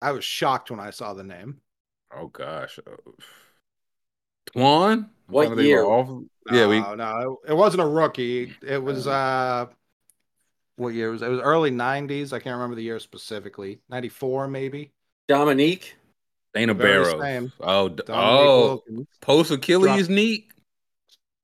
[0.00, 1.60] I was shocked when I saw the name.
[2.16, 2.78] Oh gosh.
[4.54, 5.08] Twan?
[5.26, 5.82] What Trying to of year?
[5.82, 8.54] awful- Yeah, we no, no, it, it wasn't a rookie.
[8.62, 9.66] It was uh,
[10.76, 11.26] what year was it?
[11.26, 12.32] It was early '90s.
[12.32, 13.80] I can't remember the year specifically.
[13.88, 14.92] '94 maybe.
[15.26, 15.96] Dominique.
[16.54, 17.50] Dana Very Barros.
[17.58, 20.46] Oh, d- Dominique oh, post Achilles knee.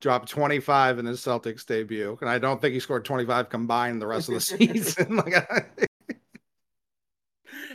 [0.01, 4.07] Dropped 25 in his Celtics debut, and I don't think he scored 25 combined the
[4.07, 5.17] rest of the season.
[5.25, 5.65] like, I-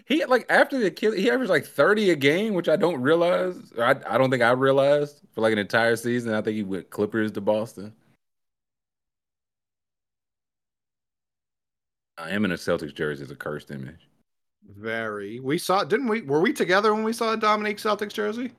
[0.06, 3.56] He like after the Achilles, he averaged like thirty a game, which I don't realize.
[3.78, 6.34] Or I I don't think I realized for like an entire season.
[6.34, 7.94] I think he went Clippers to Boston.
[12.18, 14.08] I am in a Celtics jersey is a cursed image.
[14.76, 15.40] very.
[15.40, 16.22] We saw, didn't we?
[16.22, 18.52] Were we together when we saw a Dominique Celtics jersey?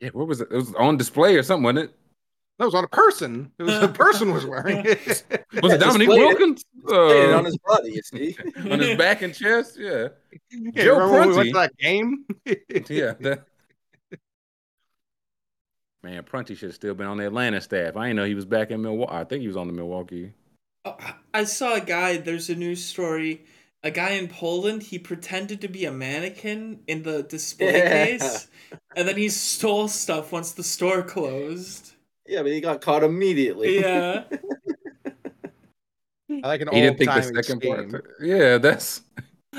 [0.00, 0.48] Yeah, where was it?
[0.50, 1.96] It was on display or something, wasn't it?
[2.58, 3.52] That was on a person.
[3.58, 5.24] It was a person was wearing it.
[5.62, 6.26] Was it Dominique displayed it.
[6.38, 6.64] Wilkins?
[6.88, 8.36] It Uh, on his body, you see.
[8.70, 9.76] on his back and chest.
[9.78, 10.08] Yeah,
[10.50, 12.24] Yeah, Joe remember when we went to that game?
[12.88, 13.14] yeah.
[13.20, 13.44] that-
[16.02, 17.94] Man, Prunty should have still been on the Atlanta staff.
[17.96, 19.12] I didn't know he was back in Milwaukee.
[19.12, 20.32] I think he was on the Milwaukee.
[20.86, 20.96] Oh,
[21.34, 22.16] I saw a guy.
[22.16, 23.44] There's a news story.
[23.82, 24.82] A guy in Poland.
[24.82, 28.06] He pretended to be a mannequin in the display Yeah.
[28.06, 28.48] case,
[28.94, 31.92] and then he stole stuff once the store closed.
[32.26, 33.80] Yeah, but he got caught immediately.
[33.80, 34.24] Yeah.
[36.42, 37.90] I like an He old didn't think the timey second scheme.
[37.90, 38.16] part.
[38.20, 39.02] Yeah, that's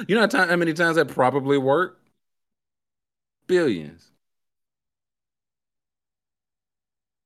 [0.07, 2.07] you know how, time, how many times that probably worked.
[3.47, 4.11] Billions.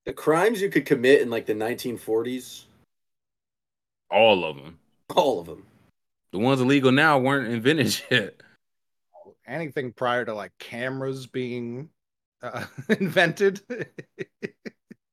[0.05, 2.63] The crimes you could commit in like the 1940s,
[4.09, 4.79] All of them.
[5.15, 5.65] all of them.
[6.35, 8.41] The ones illegal now weren't invented yet.
[9.47, 11.89] Anything prior to like cameras being
[12.41, 12.65] uh,
[12.99, 13.61] invented.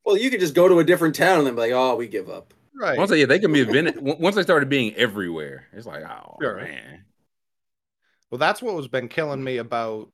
[0.04, 2.08] Well, you could just go to a different town and then be like, "Oh, we
[2.08, 2.98] give up." right.
[2.98, 3.98] Once they, yeah, they can be invented.
[4.00, 6.56] Once they started being everywhere, it's like, oh Sure.
[6.56, 7.04] man.
[8.28, 10.10] Well, that's what has been killing me about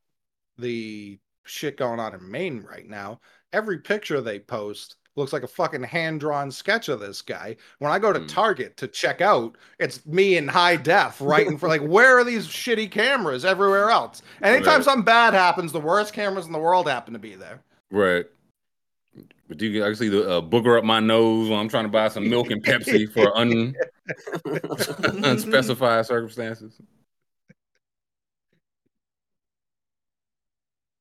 [0.59, 3.21] the shit going on in Maine right now.
[3.51, 7.57] Every picture they post looks like a fucking hand drawn sketch of this guy.
[7.81, 8.27] When I go to Hmm.
[8.27, 11.47] Target to check out, it's me in high def, right?
[11.47, 14.23] in for like, where are these shitty cameras everywhere else?
[14.43, 14.85] Anytime Right.
[14.85, 17.61] something bad happens, the worst cameras in the world happen to be there.
[17.91, 18.25] Right.
[19.49, 21.91] But do you can actually the uh, booger up my nose when I'm trying to
[21.91, 23.75] buy some milk and Pepsi for un,
[25.25, 26.81] unspecified circumstances.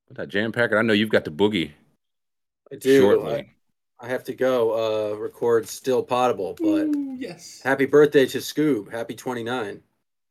[0.08, 1.72] But that jam packer, I know you've got the boogie.
[2.72, 3.00] I do.
[3.00, 3.52] Shortly.
[4.00, 7.60] I, I have to go uh, record Still Potable, but Ooh, yes.
[7.62, 8.90] happy birthday to Scoob.
[8.90, 9.80] Happy 29.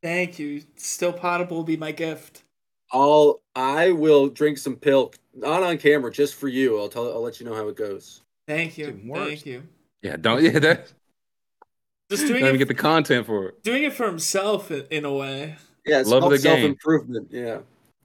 [0.02, 0.62] Thank you.
[0.76, 2.44] Still potable will be my gift.
[2.92, 6.78] I'll I will drink some pilk, not on camera, just for you.
[6.78, 8.22] I'll tell I'll let you know how it goes.
[8.46, 8.98] Thank you.
[9.12, 9.64] Thank you.
[10.00, 10.92] Yeah, don't yeah that.
[12.10, 13.62] Just Don't doing even it, get the content for it.
[13.64, 15.56] doing it for himself in, in a way.
[15.84, 16.66] Yeah, it's Love of the self game.
[16.70, 17.28] improvement.
[17.30, 17.58] Yeah.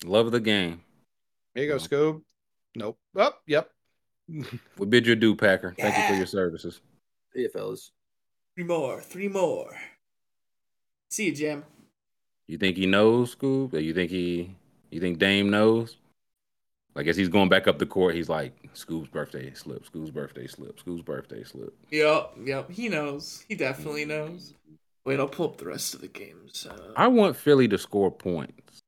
[0.03, 0.81] Love the game.
[1.55, 2.21] Here you go, Scoob.
[2.75, 2.97] Nope.
[3.15, 3.69] Oh, yep.
[4.77, 5.75] We bid you adieu, Packer.
[5.77, 6.81] Thank you for your services.
[7.33, 7.91] See you, fellas.
[8.55, 9.01] Three more.
[9.01, 9.75] Three more.
[11.09, 11.63] See you, Jim.
[12.47, 13.73] You think he knows, Scoob?
[13.73, 14.55] Or you think he
[14.91, 15.97] you think Dame knows?
[16.95, 20.45] Like as he's going back up the court, he's like, Scoob's birthday slip, Scoob's birthday
[20.45, 21.75] slip, Scoob's birthday slip.
[21.89, 22.69] Yep, yep.
[22.69, 23.43] He knows.
[23.47, 24.53] He definitely knows.
[25.05, 26.67] Wait, I'll pull up the rest of the games.
[26.69, 28.79] Uh, I want Philly to score points.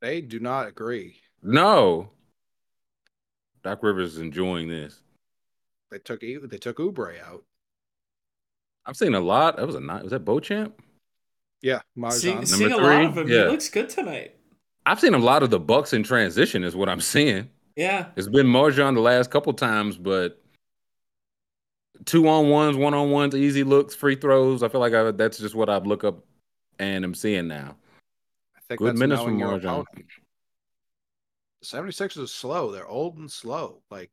[0.00, 1.16] They do not agree.
[1.42, 2.10] No.
[3.68, 5.02] Doc Rivers is enjoying this.
[5.90, 7.44] They took they took Oubre out.
[8.86, 9.58] I've seen a lot.
[9.58, 10.04] That was a night.
[10.04, 10.80] Was that Beauchamp?
[11.60, 12.46] Yeah, seeing Marjon.
[12.46, 13.06] seeing a Number lot three?
[13.06, 13.28] of him.
[13.28, 13.44] Yeah.
[13.44, 14.36] He looks good tonight.
[14.86, 17.50] I've seen a lot of the Bucks in transition, is what I'm seeing.
[17.76, 18.06] Yeah.
[18.16, 20.40] It's been Marjon the last couple times, but
[22.06, 24.62] two on ones, one on ones, easy looks, free throws.
[24.62, 26.24] I feel like I, that's just what I look up
[26.78, 27.76] and am seeing now.
[28.56, 29.84] I think Good that's minutes knowing from your Marjon.
[31.62, 31.96] Opponent.
[31.96, 32.72] The 76ers are slow.
[32.72, 33.82] They're old and slow.
[33.90, 34.10] Like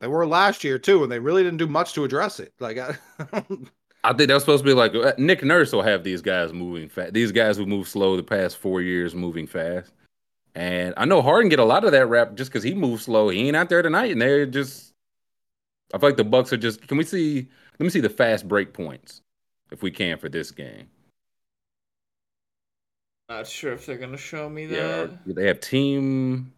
[0.00, 2.52] they were last year too, and they really didn't do much to address it.
[2.60, 2.96] Like I,
[4.04, 6.88] I think that's supposed to be like uh, Nick Nurse will have these guys moving
[6.88, 7.14] fast.
[7.14, 9.92] These guys who move slow the past four years moving fast.
[10.54, 13.28] And I know Harden get a lot of that rap just because he moves slow.
[13.28, 14.92] He ain't out there tonight, and they're just.
[15.94, 16.86] I feel like the Bucks are just.
[16.88, 17.48] Can we see?
[17.78, 19.22] Let me see the fast break points,
[19.70, 20.88] if we can, for this game.
[23.28, 25.10] Not sure if they're gonna show me that.
[25.26, 26.52] Yeah, they have team.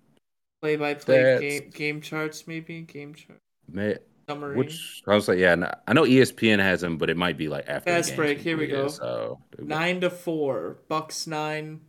[0.63, 3.41] Play by play game game charts, maybe game chart
[3.73, 3.95] ma-
[4.29, 4.57] summary.
[4.57, 7.49] Which I was like, yeah, no- I know ESPN has them, but it might be
[7.49, 7.91] like after.
[7.91, 8.89] the Fast break, here we go.
[8.89, 10.79] So nine to four.
[10.89, 11.81] Bucks nine.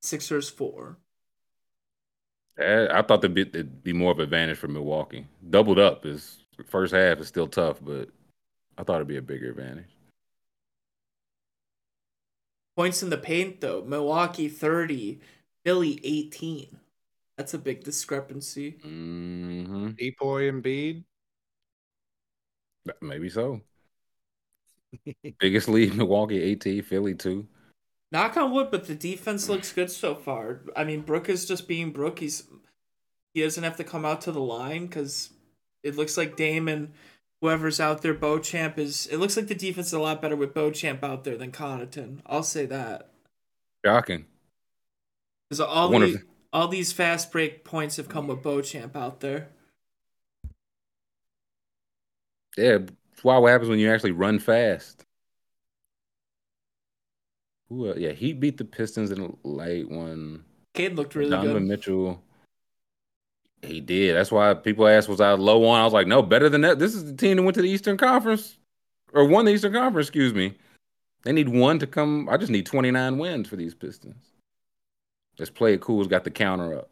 [0.00, 0.96] Sixers four.
[2.58, 5.26] Eh, I thought there'd be, it'd be more of an advantage for Milwaukee.
[5.50, 8.08] Doubled up is first half is still tough, but
[8.78, 9.86] I thought it'd be a bigger advantage.
[12.76, 13.84] Points in the paint though.
[13.86, 15.20] Milwaukee thirty.
[15.64, 16.78] Philly eighteen.
[17.36, 18.72] That's a big discrepancy.
[18.84, 19.90] Mm-hmm.
[19.90, 21.04] Depoy and Bede.
[23.00, 23.60] Maybe so.
[25.38, 27.46] Biggest lead Milwaukee, 18, Philly two.
[28.10, 30.60] Knock on wood, but the defense looks good so far.
[30.76, 32.18] I mean, Brook is just being Brook.
[32.18, 32.46] He's
[33.32, 35.30] he doesn't have to come out to the line because
[35.82, 36.92] it looks like Damon,
[37.42, 39.06] whoever's out there, Beauchamp is.
[39.08, 42.20] It looks like the defense is a lot better with Beauchamp out there than Connaughton.
[42.24, 43.10] I'll say that
[43.84, 44.24] Shocking.
[45.50, 46.22] because all the, if-
[46.54, 49.48] all these fast break points have come with Beauchamp out there.
[52.56, 52.78] Yeah,
[53.12, 55.04] it's why what happens when you actually run fast.
[57.68, 57.90] Who?
[57.90, 60.44] Uh, yeah, he beat the Pistons in a late one.
[60.74, 61.36] Cade looked really good.
[61.36, 61.66] Donovan.
[61.66, 62.22] Mitchell.
[63.62, 64.16] He did.
[64.16, 65.80] That's why people asked, was I low on?
[65.80, 66.78] I was like, no, better than that.
[66.78, 68.58] This is the team that went to the Eastern Conference
[69.12, 70.56] or won the Eastern Conference, excuse me.
[71.22, 72.28] They need one to come.
[72.28, 74.32] I just need 29 wins for these Pistons.
[75.38, 75.98] Let's play it cool.
[75.98, 76.90] Has got the counter up.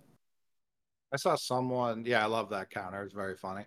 [1.12, 2.05] I saw someone.
[2.07, 3.03] Yeah, I love that counter.
[3.03, 3.64] It's very funny.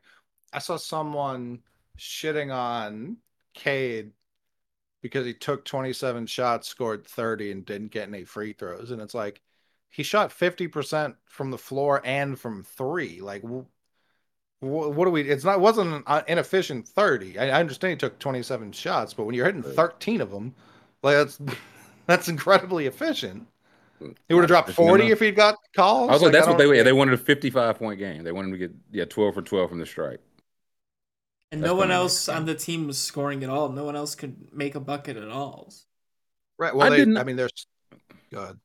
[0.54, 1.60] I saw someone
[1.98, 3.18] shitting on
[3.54, 4.12] Cade
[5.02, 8.92] because he took 27 shots, scored 30, and didn't get any free throws.
[8.92, 9.42] And it's like
[9.94, 13.22] he shot 50% from the floor and from three.
[13.22, 13.68] Like, wh-
[14.60, 14.64] wh-
[14.96, 15.22] what do we?
[15.30, 15.60] It's not.
[15.60, 17.38] Wasn't an uh, inefficient 30.
[17.38, 20.56] I, I understand he took 27 shots, but when you're hitting 13 of them,
[21.04, 21.40] like that's
[22.08, 23.46] that's incredibly efficient.
[24.28, 25.14] He would have dropped Efficient 40 enough.
[25.14, 26.10] if he'd got calls.
[26.10, 28.24] I was like, that's I what they don't- yeah, they wanted a 55 point game.
[28.24, 30.20] They wanted him to get yeah 12 for 12 from the strike.
[31.52, 33.70] And That's no one gonna else on the team was scoring at all.
[33.70, 35.72] No one else could make a bucket at all.
[36.58, 36.76] Right.
[36.76, 37.68] Well, I they, didn't- I mean, there's
[38.32, 38.60] good.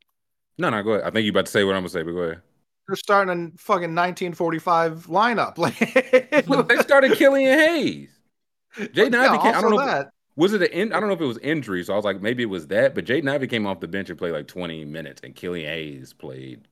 [0.59, 1.07] No, no, go ahead.
[1.07, 2.43] I think you about to say what I'm gonna say, but go ahead.
[2.89, 5.57] They're starting a fucking 1945 lineup.
[5.59, 8.11] Like, Look, they started Killian Hayes.
[8.77, 9.55] Jaden Yeah, Ivey came.
[9.55, 9.81] I don't know.
[9.81, 10.11] If, that.
[10.37, 10.69] was it an?
[10.69, 11.85] in- I don't know if it was injury.
[11.85, 12.95] So I was like, maybe it was that.
[12.95, 16.13] But Jaden Ivey came off the bench and played like 20 minutes, and Killian Hayes
[16.13, 16.67] played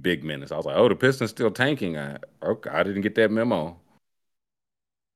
[0.00, 0.52] big minutes.
[0.52, 1.98] I was like, oh, the Pistons still tanking.
[1.98, 3.78] I okay, I didn't get that memo.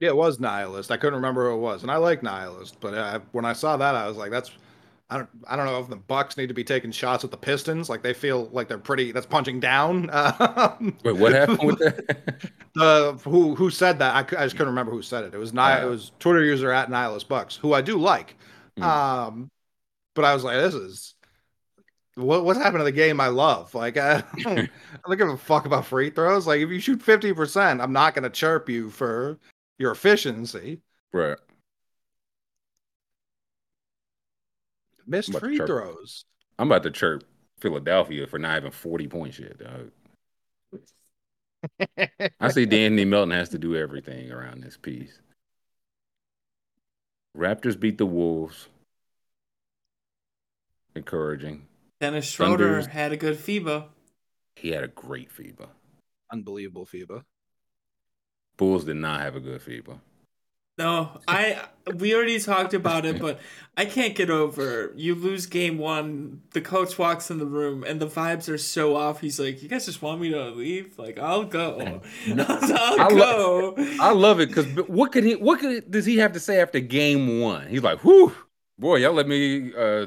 [0.00, 0.90] Yeah, it was nihilist.
[0.90, 3.78] I couldn't remember who it was, and I like nihilist, but I, when I saw
[3.78, 4.50] that, I was like, "That's
[5.08, 7.36] I don't I don't know if the Bucks need to be taking shots at the
[7.36, 7.88] Pistons.
[7.88, 9.12] Like they feel like they're pretty.
[9.12, 10.10] That's punching down.
[10.12, 12.50] Um, Wait, what happened with that?
[12.74, 14.14] the who who said that?
[14.14, 15.32] I, I just couldn't remember who said it.
[15.34, 15.86] It was Ni- Uh.
[15.86, 18.36] it was Twitter user at Nihilus Bucks, who I do like.
[18.76, 18.82] Hmm.
[18.82, 19.50] Um,
[20.16, 21.14] but I was like, this is
[22.16, 23.74] what what's happened to the game I love.
[23.76, 24.68] Like I don't, I
[25.06, 26.48] don't give a fuck about free throws.
[26.48, 29.38] Like if you shoot fifty percent, I'm not gonna chirp you for
[29.78, 30.80] your efficiency.
[31.12, 31.38] right.
[35.06, 35.68] Missed I'm about to free chirp.
[35.68, 36.24] throws.
[36.58, 37.24] I'm about to chirp
[37.58, 39.90] Philadelphia for not having 40 points yet, dog.
[42.40, 45.20] I see De'Anthony Melton has to do everything around this piece.
[47.36, 48.68] Raptors beat the Wolves.
[50.94, 51.66] Encouraging.
[52.00, 52.86] Dennis Schroeder Thunders.
[52.86, 53.88] had a good FIBA.
[54.56, 55.68] He had a great FIBA.
[56.32, 57.24] Unbelievable FIBA.
[58.56, 59.98] Bulls did not have a good FIBA.
[60.78, 63.40] No, I we already talked about it, but
[63.78, 66.42] I can't get over you lose game one.
[66.52, 69.20] The coach walks in the room and the vibes are so off.
[69.20, 70.98] He's like, "You guys just want me to leave?
[70.98, 71.78] Like, I'll go.
[72.28, 75.36] I'll I go." I love it because what could he?
[75.36, 77.68] What could does he have to say after game one?
[77.68, 78.34] He's like, "Whew,
[78.78, 80.06] boy, y'all let me uh,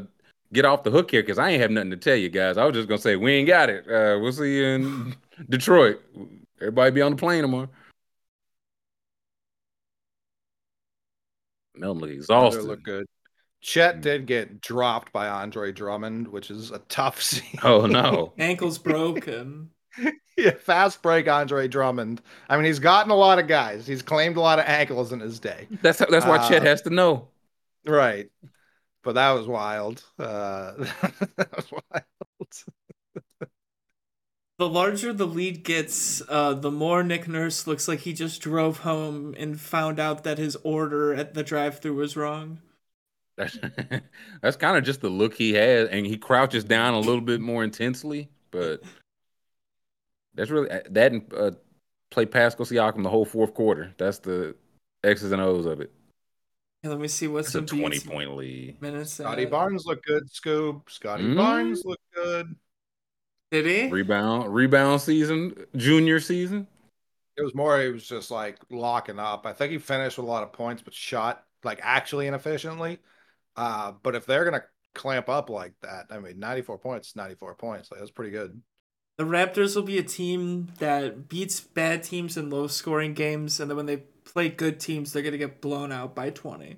[0.53, 2.57] get off the hook here because I ain't have nothing to tell you guys.
[2.57, 3.85] I was just gonna say we ain't got it.
[3.87, 5.15] Uh, we'll see you in
[5.49, 5.99] Detroit.
[6.61, 7.69] Everybody be on the plane tomorrow."
[11.79, 12.63] Melton look They exhausted.
[12.63, 13.05] look good.
[13.61, 17.59] Chet did get dropped by Andre Drummond, which is a tough scene.
[17.63, 18.33] Oh no!
[18.37, 19.71] Ankles broken.
[20.37, 22.21] yeah, fast break Andre Drummond.
[22.47, 23.85] I mean, he's gotten a lot of guys.
[23.85, 25.67] He's claimed a lot of ankles in his day.
[25.81, 27.27] That's that's why Chet Uh, has to know.
[27.85, 28.29] Right.
[29.03, 30.03] But that was wild.
[30.17, 30.73] Uh,
[31.37, 32.03] that was wild.
[34.59, 38.79] The larger the lead gets, uh, the more Nick Nurse looks like he just drove
[38.79, 42.59] home and found out that his order at the drive-through was wrong.
[43.37, 43.57] That's,
[44.41, 47.39] that's kind of just the look he has, and he crouches down a little bit
[47.39, 48.27] more intensely.
[48.51, 48.83] But
[50.35, 51.51] that's really that and uh,
[52.11, 53.93] play Pascal Siakam the whole fourth quarter.
[53.97, 54.57] That's the
[55.05, 55.89] X's and O's of it.
[56.83, 58.81] Hey, let me see what's It's a the twenty-point lead.
[58.81, 59.13] minutes.
[59.13, 59.45] Scotty.
[59.45, 60.89] Barnes looked good, Scoob.
[60.89, 61.37] Scotty Mm.
[61.37, 62.53] Barnes looked good.
[63.51, 63.89] Did he?
[63.89, 66.67] Rebound, rebound season, junior season.
[67.37, 69.45] It was more, he was just like locking up.
[69.45, 72.99] I think he finished with a lot of points, but shot like actually inefficiently.
[73.55, 77.91] Uh, but if they're gonna clamp up like that, I mean, 94 points, 94 points.
[77.91, 78.61] Like that's pretty good.
[79.17, 83.69] The Raptors will be a team that beats bad teams in low scoring games, and
[83.69, 86.77] then when they play good teams, they're gonna get blown out by twenty.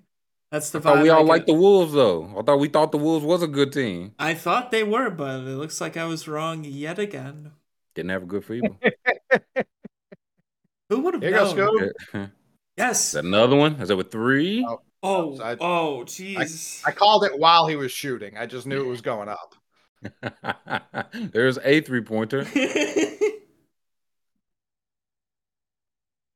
[0.51, 1.03] That's the I thought vibe.
[1.03, 1.29] we all get.
[1.29, 2.35] liked the Wolves though.
[2.37, 4.13] I thought we thought the Wolves was a good team.
[4.19, 7.51] I thought they were, but it looks like I was wrong yet again.
[7.95, 8.77] Didn't have a good feeling.
[10.89, 11.91] Who would have Here you go, known?
[12.13, 12.29] Is
[12.77, 13.11] Yes.
[13.13, 13.73] that another one?
[13.75, 14.65] Is that with three?
[14.67, 14.81] Oh.
[15.03, 16.83] Oh, I- oh, jeez.
[16.85, 18.37] I called it while he was shooting.
[18.37, 19.55] I just knew it was going up.
[21.13, 22.45] There's a three pointer.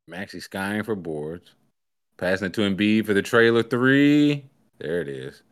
[0.08, 1.52] Maxey skying for boards.
[2.18, 4.46] Passing it to Embiid for the trailer three.
[4.80, 5.38] There it is.
[5.38, 5.44] To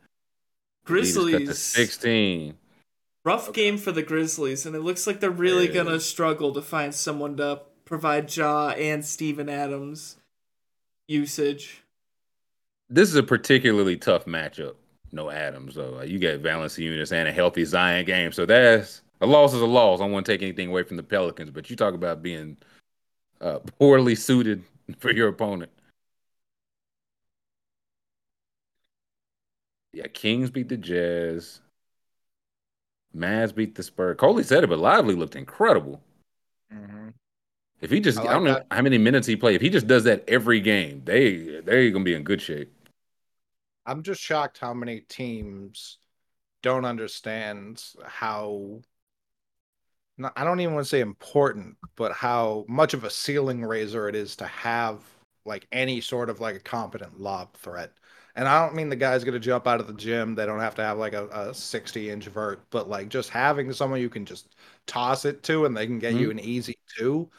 [0.86, 1.58] Grizzlies.
[1.58, 2.54] 16.
[3.24, 5.74] Rough game for the Grizzlies, and it looks like they're really Yeah.
[5.74, 10.16] gonna struggle to find someone to provide Ja and Steven Adams
[11.08, 11.82] usage.
[12.90, 14.74] This is a particularly tough matchup.
[15.12, 16.02] No Adams, though.
[16.02, 18.32] You got Valanciunas and a healthy Zion game.
[18.32, 20.00] So that's a loss is a loss.
[20.00, 22.56] I don't want to take anything away from the Pelicans, but you talk about being
[23.40, 24.64] uh, poorly suited
[24.98, 25.70] for your opponent.
[29.94, 31.60] Yeah, Kings beat the Jazz.
[33.16, 34.16] Mavs beat the Spurs.
[34.18, 36.00] Coley said it, but Lively looked incredible.
[36.72, 37.10] Mm-hmm.
[37.80, 39.54] If he just, I I, don't know how many minutes he played.
[39.54, 42.72] If he just does that every game, they they're gonna be in good shape.
[43.86, 45.98] I'm just shocked how many teams
[46.62, 48.80] don't understand how
[50.16, 54.08] not, I don't even want to say important, but how much of a ceiling raiser
[54.08, 55.00] it is to have
[55.44, 57.92] like any sort of like a competent lob threat.
[58.36, 60.34] And I don't mean the guy's going to jump out of the gym.
[60.34, 63.72] They don't have to have like a, a 60 inch vert, but like just having
[63.72, 64.56] someone you can just
[64.86, 66.38] toss it to and they can get you mm-hmm.
[66.38, 67.30] an easy two.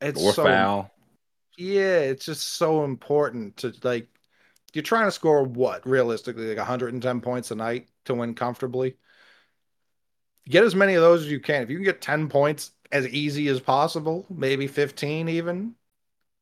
[0.00, 0.90] It's or so foul.
[1.58, 4.08] yeah, it's just so important to like
[4.72, 8.96] you're trying to score what realistically like 110 points a night to win comfortably.
[10.46, 11.62] Get as many of those as you can.
[11.62, 15.74] If you can get 10 points as easy as possible, maybe 15 even,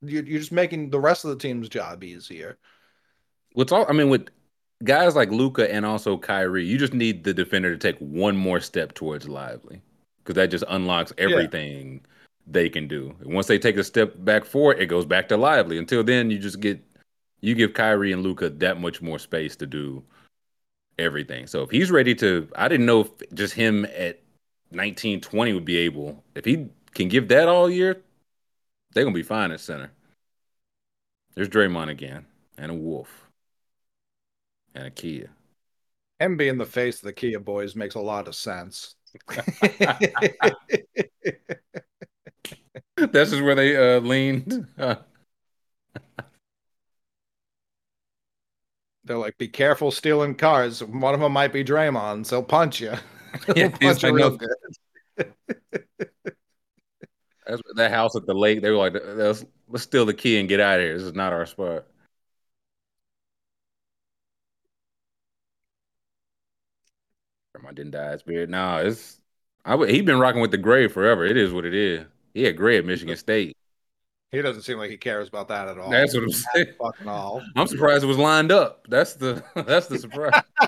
[0.00, 2.58] you're, you're just making the rest of the team's job easier.
[3.54, 4.28] What's all I mean with
[4.84, 8.60] guys like Luka and also Kyrie, you just need the defender to take one more
[8.60, 9.80] step towards Lively
[10.18, 12.00] because that just unlocks everything
[12.46, 13.14] they can do.
[13.20, 15.78] And once they take a step back forward, it goes back to Lively.
[15.78, 16.80] Until then, you just get
[17.40, 20.02] you give Kyrie and Luka that much more space to do
[20.98, 21.46] everything.
[21.46, 24.20] So if he's ready to, I didn't know if just him at
[24.70, 26.22] 19, 20 would be able.
[26.34, 28.00] If he can give that all year,
[28.92, 29.90] they're gonna be fine at center.
[31.34, 32.26] There's Draymond again,
[32.58, 33.30] and a Wolf,
[34.74, 35.30] and a Kia.
[36.18, 38.94] Him being the face of the Kia boys makes a lot of sense.
[42.96, 44.66] this is where they uh, leaned.
[49.04, 50.82] They're like, be careful stealing cars.
[50.82, 52.94] One of them might be Draymond, so punch you.
[53.56, 54.50] Yeah, punch you real good.
[57.46, 58.60] That's that house at the lake.
[58.60, 60.98] They were like, let's, let's steal the key and get out of here.
[60.98, 61.86] This is not our spot.
[67.66, 68.50] I didn't dye his beard.
[68.50, 69.20] No, it's
[69.64, 71.24] I would, he been rocking with the gray forever.
[71.24, 72.04] It is what it is.
[72.34, 73.56] He had gray at Michigan State.
[74.30, 75.90] He doesn't seem like he cares about that at all.
[75.90, 76.66] That's what I'm saying.
[76.80, 77.42] Fucking all.
[77.54, 78.86] I'm surprised it was lined up.
[78.88, 80.40] That's the that's the surprise.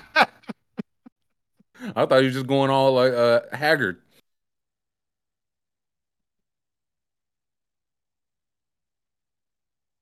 [1.95, 4.01] I thought he was just going all like uh, haggard.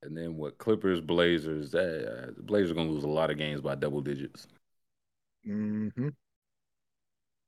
[0.02, 0.58] And then what?
[0.58, 1.74] Clippers, Blazers.
[1.74, 4.46] Uh, the Blazers are gonna lose a lot of games by double digits.
[5.48, 6.08] Mm-hmm.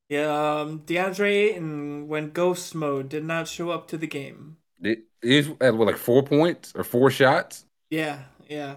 [0.08, 3.08] Yeah, um, DeAndre Ayton went ghost mode.
[3.08, 4.56] Did not show up to the game.
[4.80, 7.64] It is at what, like four points or four shots.
[7.90, 8.76] Yeah, yeah.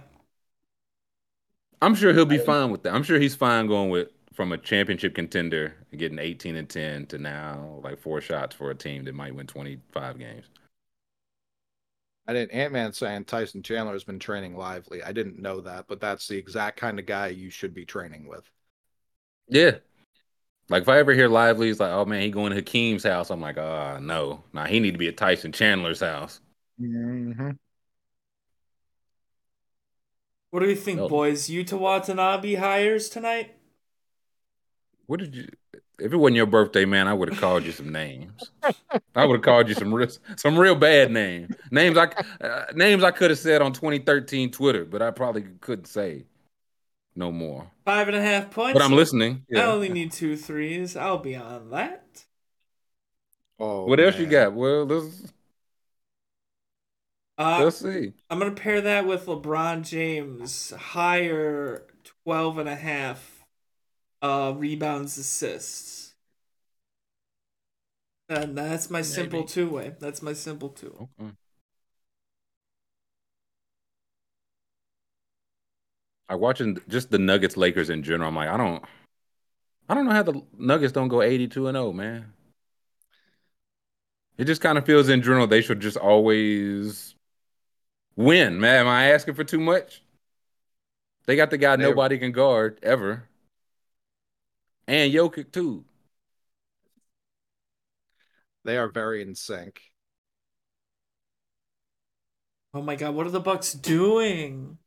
[1.81, 2.93] I'm sure he'll be fine with that.
[2.93, 7.17] I'm sure he's fine going with from a championship contender getting 18 and 10 to
[7.17, 10.45] now like four shots for a team that might win 25 games.
[12.27, 12.51] I didn't.
[12.51, 15.01] Ant Man saying Tyson Chandler has been training Lively.
[15.01, 18.27] I didn't know that, but that's the exact kind of guy you should be training
[18.27, 18.43] with.
[19.47, 19.77] Yeah.
[20.69, 23.29] Like if I ever hear Lively, he's like, oh man, he going to Hakeem's house.
[23.31, 26.41] I'm like, oh no, nah, he need to be at Tyson Chandler's house.
[26.79, 27.51] Mm-hmm.
[30.51, 31.07] What do you think, No.
[31.07, 31.47] boys?
[31.49, 33.55] Yuta Watanabe hires tonight?
[35.07, 35.47] What did you?
[35.99, 38.51] If it wasn't your birthday, man, I would have called you some names.
[39.15, 41.55] I would have called you some real, some real bad names.
[41.71, 42.05] Names I
[42.41, 46.25] uh, names I could have said on 2013 Twitter, but I probably couldn't say
[47.19, 47.69] no more.
[47.85, 48.73] Five and a half points.
[48.73, 49.45] But I'm listening.
[49.53, 50.95] I only need two threes.
[50.95, 52.25] I'll be on that.
[53.59, 54.53] Oh, What else you got?
[54.53, 55.33] Well, let's
[57.37, 58.13] Uh, let's see.
[58.29, 61.85] I'm gonna pair that with LeBron James higher
[62.23, 63.43] 12 and a half
[64.21, 66.13] uh rebounds assists.
[68.29, 69.95] And that's my simple two way.
[69.99, 71.09] That's my simple two.
[71.19, 71.33] Okay.
[76.29, 78.29] I watching just the Nuggets Lakers in general.
[78.29, 78.83] I'm like, I don't,
[79.89, 82.33] I don't know how the Nuggets don't go 82 and 0, man.
[84.37, 87.15] It just kind of feels in general they should just always
[88.15, 88.59] win.
[88.59, 90.01] Man, am I asking for too much?
[91.25, 93.27] They got the guy They- nobody can guard ever,
[94.87, 95.83] and Jokic too.
[98.63, 99.81] They are very in sync.
[102.73, 104.78] Oh my god, what are the Bucks doing?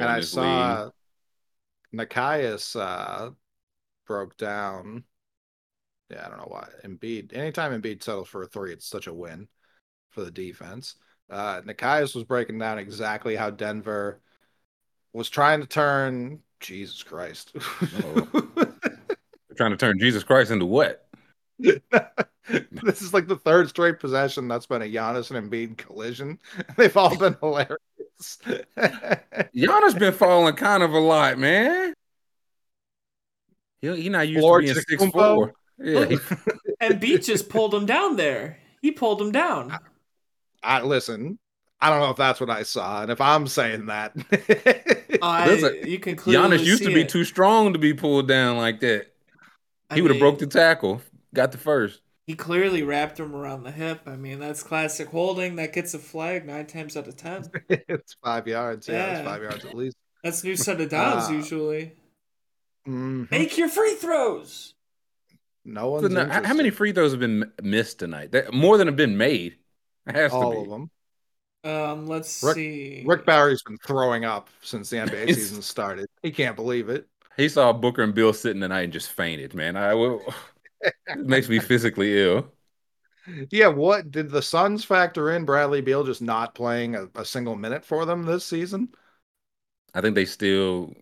[0.00, 0.90] And I saw
[1.94, 3.30] Nekias uh,
[4.06, 5.04] broke down.
[6.10, 6.68] Yeah, I don't know why.
[6.84, 7.36] Embiid.
[7.36, 9.48] Anytime Embiid settles for a three, it's such a win
[10.10, 10.94] for the defense.
[11.30, 14.20] Uh, Nekias was breaking down exactly how Denver
[15.12, 16.40] was trying to turn.
[16.60, 17.54] Jesus Christ.
[19.56, 21.08] Trying to turn Jesus Christ into what?
[21.58, 26.38] this is like the third straight possession that's been a Giannis and Embiid collision.
[26.76, 27.78] They've all been hilarious.
[29.56, 31.94] Giannis been falling kind of a lot, man.
[33.80, 35.12] He, he not used Lord to being six Chicumbo?
[35.12, 35.52] four.
[35.78, 36.06] Yeah,
[36.82, 38.58] Embiid just pulled him down there.
[38.82, 39.78] He pulled him down.
[40.62, 41.38] I listen.
[41.80, 44.12] I don't know if that's what I saw, and if I'm saying that,
[45.22, 47.08] I, Listen, you can clearly Giannis used to be it.
[47.08, 49.06] too strong to be pulled down like that.
[49.94, 51.00] He would have broke the tackle,
[51.32, 52.00] got the first.
[52.28, 54.02] He clearly wrapped him around the hip.
[54.06, 55.56] I mean, that's classic holding.
[55.56, 57.50] That gets a flag nine times out of ten.
[57.70, 58.86] it's five yards.
[58.86, 59.96] Yeah, it's five yards at least.
[60.22, 61.92] That's new set of downs Uh, usually.
[62.86, 63.30] Mhm.
[63.30, 64.74] Make your free throws.
[65.64, 68.34] No So one's now, how how many free throws have been missed tonight?
[68.52, 69.56] More than have been made.
[70.06, 70.70] It has All to of be.
[70.70, 70.90] them.
[71.64, 73.04] Um, let's Rick- see.
[73.06, 76.06] Rick Barry's been throwing up since the NBA It's- season started.
[76.22, 77.08] He can't believe it.
[77.38, 79.76] He saw Booker and Beal sitting tonight and just fainted, man.
[79.78, 80.22] I will.
[80.80, 80.94] It
[81.26, 82.52] makes me physically ill.
[83.50, 87.56] Yeah, what did the Suns factor in Bradley Beal just not playing a, a single
[87.56, 88.88] minute for them this season?
[89.94, 90.94] I think they still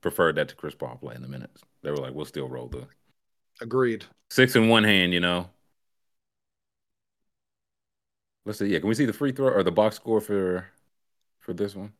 [0.00, 1.62] preferred that to Chris Paul playing the minutes.
[1.82, 2.86] They were like, we'll still roll the
[3.60, 4.04] Agreed.
[4.30, 5.50] six in one hand, you know.
[8.44, 8.66] Let's see.
[8.66, 10.66] Yeah, can we see the free throw or the box score for
[11.40, 11.92] for this one?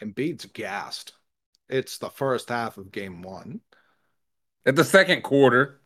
[0.00, 1.14] Embiid's gassed.
[1.68, 3.62] It's the first half of game one.
[4.64, 5.80] At the second quarter.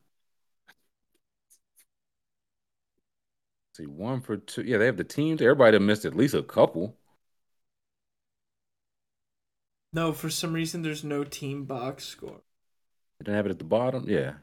[3.77, 4.63] see, one for two.
[4.63, 5.41] Yeah, they have the teams.
[5.41, 6.97] Everybody missed at least a couple.
[9.93, 12.43] No, for some reason there's no team box score.
[13.19, 14.05] They didn't have it at the bottom.
[14.09, 14.35] Yeah.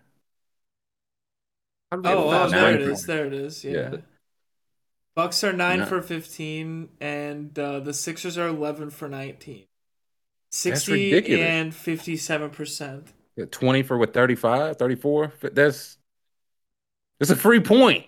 [1.91, 3.05] Oh, oh there it is.
[3.05, 3.63] There it is.
[3.63, 3.71] Yeah.
[3.91, 3.95] yeah.
[5.15, 5.85] Bucks are nine No.
[5.85, 9.65] for fifteen, and uh, the Sixers are eleven for nineteen.
[10.45, 11.45] That's Sixty ridiculous.
[11.45, 13.13] and fifty-seven percent.
[13.35, 15.33] Yeah, 20 for what 35, 34?
[15.41, 15.97] That's
[17.19, 18.05] it's a free point.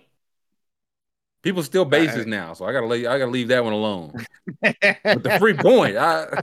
[1.42, 4.12] People steal bases now, so I gotta leave I gotta leave that one alone.
[4.60, 6.42] but the free point, I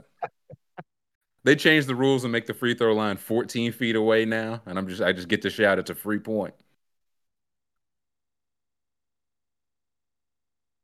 [1.44, 4.78] they changed the rules and make the free throw line 14 feet away now, and
[4.78, 6.54] I'm just I just get to shout it's a free point.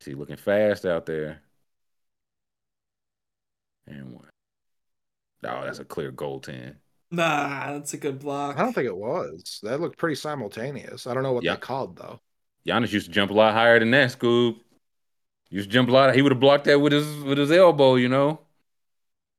[0.01, 1.43] See, looking fast out there.
[3.86, 4.31] And one.
[5.44, 6.77] Oh, that's a clear goal goaltend.
[7.11, 8.57] Nah, that's a good block.
[8.57, 9.59] I don't think it was.
[9.62, 11.07] That looked pretty simultaneous.
[11.07, 11.55] I don't know what Yeah.
[11.55, 12.20] they called though.
[12.66, 14.57] Giannis used to jump a lot higher than that, Scoob.
[15.49, 16.15] Used to jump a lot.
[16.15, 18.41] He would have blocked that with his with his elbow, you know.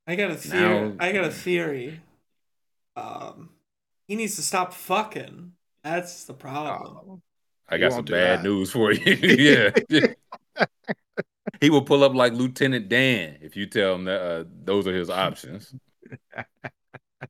[0.06, 0.90] I got a theory.
[0.90, 2.02] Now- I got a theory.
[2.98, 3.52] Um,
[4.08, 5.54] he needs to stop fucking.
[5.84, 7.22] That's the problem.
[7.70, 8.44] I got some bad that.
[8.44, 9.16] news for you.
[9.90, 10.08] yeah.
[11.62, 14.94] he will pull up like Lieutenant Dan if you tell him that uh, those are
[14.94, 15.74] his options.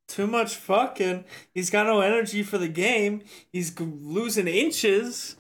[0.08, 1.26] Too much fucking.
[1.54, 3.24] He's got no energy for the game.
[3.52, 5.36] He's g- losing inches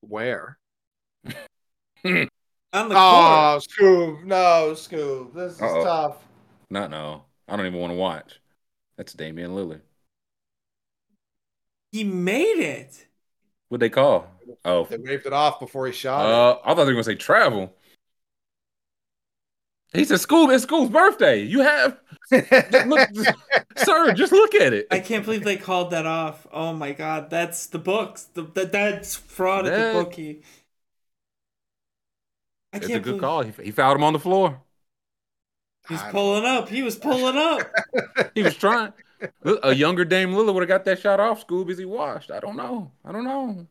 [0.00, 0.58] Where?
[1.24, 1.28] on
[2.04, 3.64] the Oh, court.
[3.68, 4.24] Scoob.
[4.24, 5.32] No, Scoob.
[5.34, 5.84] This is Uh-oh.
[5.84, 6.16] tough.
[6.70, 7.24] Not no.
[7.48, 8.40] I don't even want to watch.
[8.96, 9.80] That's Damian Lillard.
[11.92, 13.06] He made it.
[13.68, 14.26] What they call?
[14.64, 17.14] Oh, They waved it off before he shot uh, I thought they were gonna say
[17.14, 17.74] travel.
[19.94, 21.42] He said, "Scoob, it's Scoob's birthday.
[21.42, 21.98] You have,
[22.30, 22.86] it.
[22.88, 23.08] look,
[23.76, 24.12] sir.
[24.12, 24.88] Just look at it.
[24.90, 26.46] I can't believe they called that off.
[26.52, 28.24] Oh my god, that's the books.
[28.24, 30.42] The, that that's fraud at the bookie.
[32.72, 33.42] I It's a good believe call.
[33.42, 34.60] He, he fouled him on the floor.
[35.88, 36.68] he's pulling up.
[36.68, 37.70] He was pulling up.
[38.34, 38.92] He was trying.
[39.62, 41.46] A younger Dame Lillard would have got that shot off.
[41.46, 42.30] Scoob as he washed.
[42.30, 42.90] I don't know.
[43.04, 43.66] I don't know.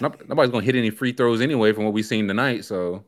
[0.00, 2.64] Nobody's gonna hit any free throws anyway from what we've seen tonight.
[2.64, 3.04] So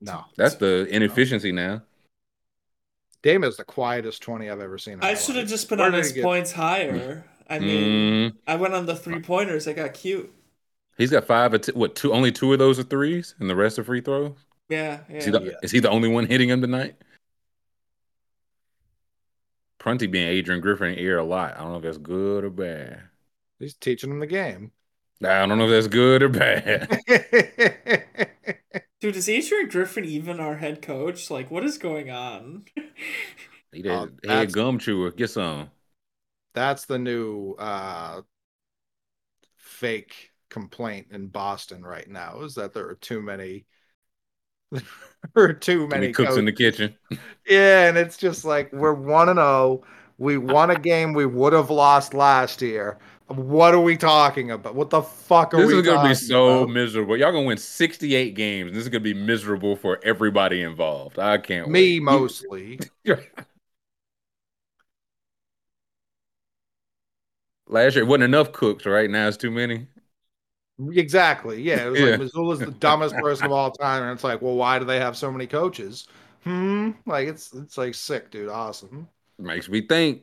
[0.00, 0.24] no.
[0.36, 1.82] that's the inefficiency now.
[3.22, 4.98] Dame is the quietest 20 I've ever seen.
[5.02, 7.24] I should have just put Where on his get- points higher.
[7.48, 9.66] I mean, Mm, I went on the three pointers.
[9.68, 10.32] I got cute.
[10.98, 11.52] he's got five.
[11.54, 12.12] att- What two?
[12.12, 14.32] Only two of those are threes, and the rest are free throws.
[14.70, 15.38] Yeah, Is he yeah.
[15.38, 16.96] the, is he the only one hitting him tonight?
[19.78, 21.54] Prunty being Adrian Griffin ear a lot.
[21.56, 23.00] I don't know if that's good or bad.
[23.58, 24.72] He's teaching him the game.
[25.22, 26.98] I don't know if that's good or bad.
[29.04, 31.30] Dude, is Adrian Griffin even our head coach?
[31.30, 32.64] Like, what is going on?
[33.70, 35.10] He did head that's- gum chewer.
[35.10, 35.68] Get some.
[36.54, 38.22] That's the new uh
[39.56, 43.66] fake complaint in Boston right now is that there are too many
[44.72, 44.82] there
[45.36, 46.96] are too Too many many cooks in the kitchen.
[47.46, 49.84] Yeah, and it's just like we're one and oh.
[50.16, 52.98] We won a game we would have lost last year.
[53.26, 54.74] What are we talking about?
[54.74, 56.68] What the fuck are This we This is gonna be so about?
[56.68, 57.16] miserable.
[57.16, 58.72] Y'all gonna win 68 games.
[58.72, 61.18] This is gonna be miserable for everybody involved.
[61.18, 62.00] I can't Me wait.
[62.00, 62.78] mostly.
[67.66, 69.10] Last year it wasn't enough cooks, right?
[69.10, 69.88] Now it's too many.
[70.92, 71.62] Exactly.
[71.62, 71.86] Yeah.
[71.86, 72.06] It was Yeah.
[72.06, 74.02] like Mazzulla's the dumbest person of all time.
[74.02, 76.06] And it's like, well, why do they have so many coaches?
[76.42, 76.92] Hmm.
[77.06, 78.48] Like it's it's like sick, dude.
[78.48, 79.08] Awesome.
[79.38, 80.22] Makes me think.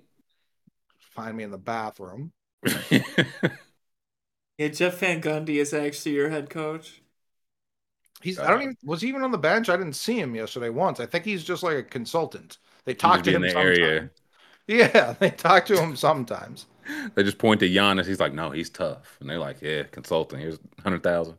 [1.15, 2.31] Find me in the bathroom.
[4.57, 7.01] Yeah, Jeff Van Gundy is actually your head coach.
[8.21, 9.69] He's I uh, don't even was he even on the bench?
[9.69, 10.99] I didn't see him yesterday once.
[10.99, 12.57] I think he's just like a consultant.
[12.85, 13.79] They talk to him in the sometimes.
[13.89, 14.09] area.
[14.67, 16.67] Yeah, they talk to him sometimes.
[17.15, 18.05] They just point to Giannis.
[18.05, 19.17] He's like, no, he's tough.
[19.19, 20.39] And they're like, yeah, consulting.
[20.39, 21.37] Here's hundred thousand.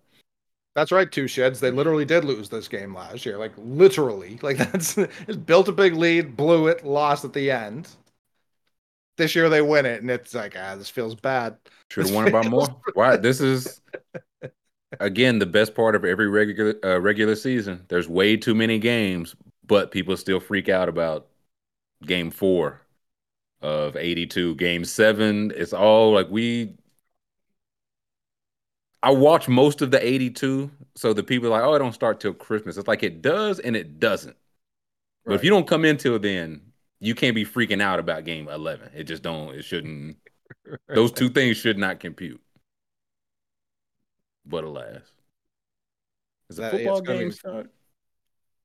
[0.75, 1.61] That's right, two sheds.
[1.61, 3.37] They literally did lose this game last year.
[3.39, 4.39] Like literally.
[4.43, 7.89] Like that's it built a big lead, blew it, lost at the end.
[9.17, 11.57] This year they win it, and it's like, ah, this feels bad.
[11.91, 12.69] Should have won by more.
[12.95, 13.17] Why?
[13.17, 13.81] This is
[15.01, 17.85] again the best part of every regular uh, regular season.
[17.89, 19.37] There's way too many games,
[19.67, 21.29] but people still freak out about
[22.05, 22.81] game four
[23.61, 24.57] of 82.
[24.57, 26.75] Game seven, it's all like we.
[29.03, 32.21] I watch most of the 82, so the people are like, oh, it don't start
[32.21, 32.77] till Christmas.
[32.77, 34.37] It's like it does and it doesn't.
[35.25, 36.72] But if you don't come in till then,
[37.03, 38.91] you can't be freaking out about game 11.
[38.95, 40.17] It just don't, it shouldn't,
[40.89, 42.41] those two things should not compute.
[44.47, 45.03] But alas.
[46.49, 47.71] Is the That- football gonna be- start?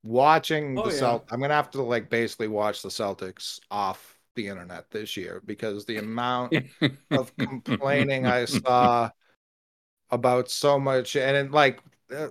[0.04, 1.00] watching Oh, the yeah.
[1.00, 5.42] Celt I'm gonna have to like basically watch the Celtics off the internet this year
[5.44, 6.54] because the amount
[7.10, 9.10] of complaining I saw
[10.10, 11.80] about so much and it, like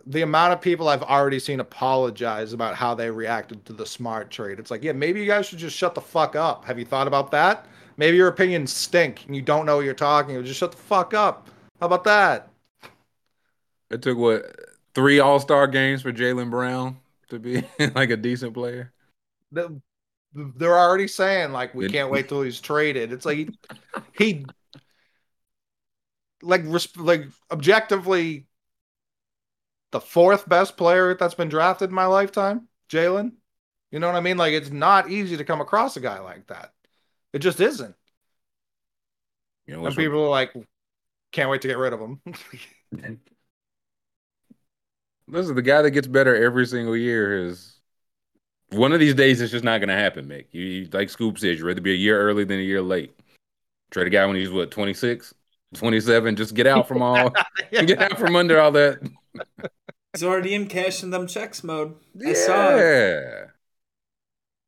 [0.08, 4.32] the amount of people I've already seen apologize about how they reacted to the smart
[4.32, 4.60] trade.
[4.60, 6.66] It's like, yeah, maybe you guys should just shut the fuck up.
[6.66, 7.68] Have you thought about that?
[7.98, 10.36] Maybe your opinions stink and you don't know what you're talking.
[10.36, 10.46] about.
[10.46, 11.50] Just shut the fuck up.
[11.80, 12.50] How about that?
[13.92, 14.56] It took what
[14.96, 16.98] three All Star games for Jaylen Brown
[17.30, 17.64] to be
[17.96, 18.92] like a decent player.
[19.52, 19.80] The-
[20.34, 23.14] They're already saying like we can't wait till he's traded.
[23.14, 23.50] It's like he,
[24.18, 24.46] he
[26.42, 26.64] like
[26.98, 28.47] like objectively
[29.92, 33.34] the fourth best player that's been drafted in my lifetime, Jaylen.
[33.92, 34.38] You know what I mean?
[34.38, 36.74] Like it's not easy to come across a guy like that.
[37.34, 37.96] It just isn't.
[39.66, 40.54] You know, And people are like,
[41.32, 42.22] can't wait to get rid of him.
[45.30, 47.48] This is the guy that gets better every single year.
[47.48, 47.80] Is
[48.70, 50.46] one of these days it's just not going to happen, Mick.
[50.52, 53.14] You, you like Scoob says, you'd rather be a year early than a year late.
[53.92, 55.34] Trade a guy when he's what 26,
[55.74, 56.36] 27.
[56.38, 57.34] Just get out from all,
[57.72, 59.00] get out from under all that.
[60.18, 61.94] He's already in cash in them checks mode.
[62.26, 62.80] I saw it.
[62.80, 63.46] Yeah.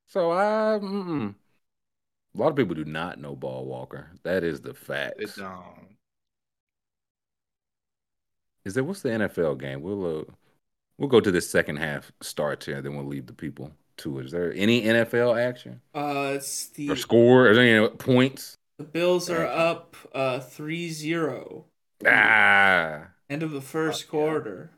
[0.06, 1.34] So I, mm-mm.
[2.36, 4.12] a lot of people do not know Ball Walker.
[4.22, 5.20] That is the fact.
[5.20, 5.98] It don't.
[8.64, 9.82] Is there what's the NFL game?
[9.82, 10.24] We'll uh,
[10.98, 14.26] we'll go to the second half start here, then we'll leave the people to it.
[14.28, 17.50] Is there any NFL action Uh, it's the or score?
[17.50, 18.58] Is there any points?
[18.78, 19.60] the Bills are Action.
[19.62, 21.66] up uh 3-0.
[22.06, 24.72] Ah, End of the first quarter.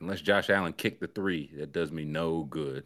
[0.00, 2.84] Unless Josh Allen kicked the three, that does me no good.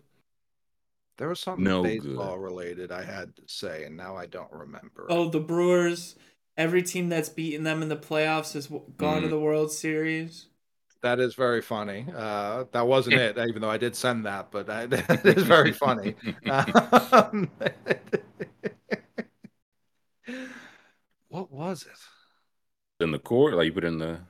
[1.19, 5.07] There was something No baseball related I had to say, and now I don't remember.
[5.11, 6.17] Oh, the Brewers.
[6.57, 9.31] Every team that's beaten them in the playoffs has w- gone to Mm.
[9.31, 10.47] the World Series.
[11.03, 12.07] That is very funny.
[12.15, 15.73] Uh, that wasn't it, even though I did send that, but I, that is very
[15.73, 16.15] funny.
[16.49, 17.51] Um,
[21.29, 23.05] what was it?
[23.05, 24.21] In the court, like you put in the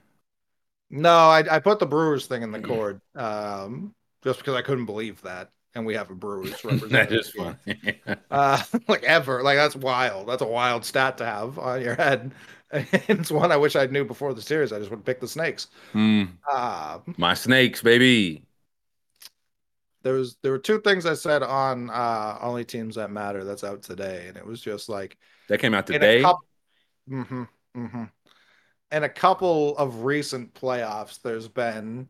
[0.91, 3.95] No, I, I put the Brewers thing in the cord um,
[4.25, 7.13] just because I couldn't believe that, and we have a Brewers that representative.
[7.13, 7.57] is here.
[7.67, 8.01] funny.
[8.31, 9.43] uh, like ever.
[9.43, 10.29] Like that's wild.
[10.29, 12.33] That's a wild stat to have on your head.
[12.73, 14.73] And it's one I wish I knew before the series.
[14.73, 15.69] I just would pick the snakes.
[15.93, 18.45] Hmm, Uh, my snakes, baby.
[20.03, 23.65] there was there were two things I said on uh, Only Teams That Matter that's
[23.65, 25.17] out today, and it was just like
[25.49, 26.21] That came out today.
[26.23, 26.45] couple,
[27.09, 27.45] hmm
[27.75, 28.05] hmm
[28.93, 32.09] In a couple of recent playoffs, there's been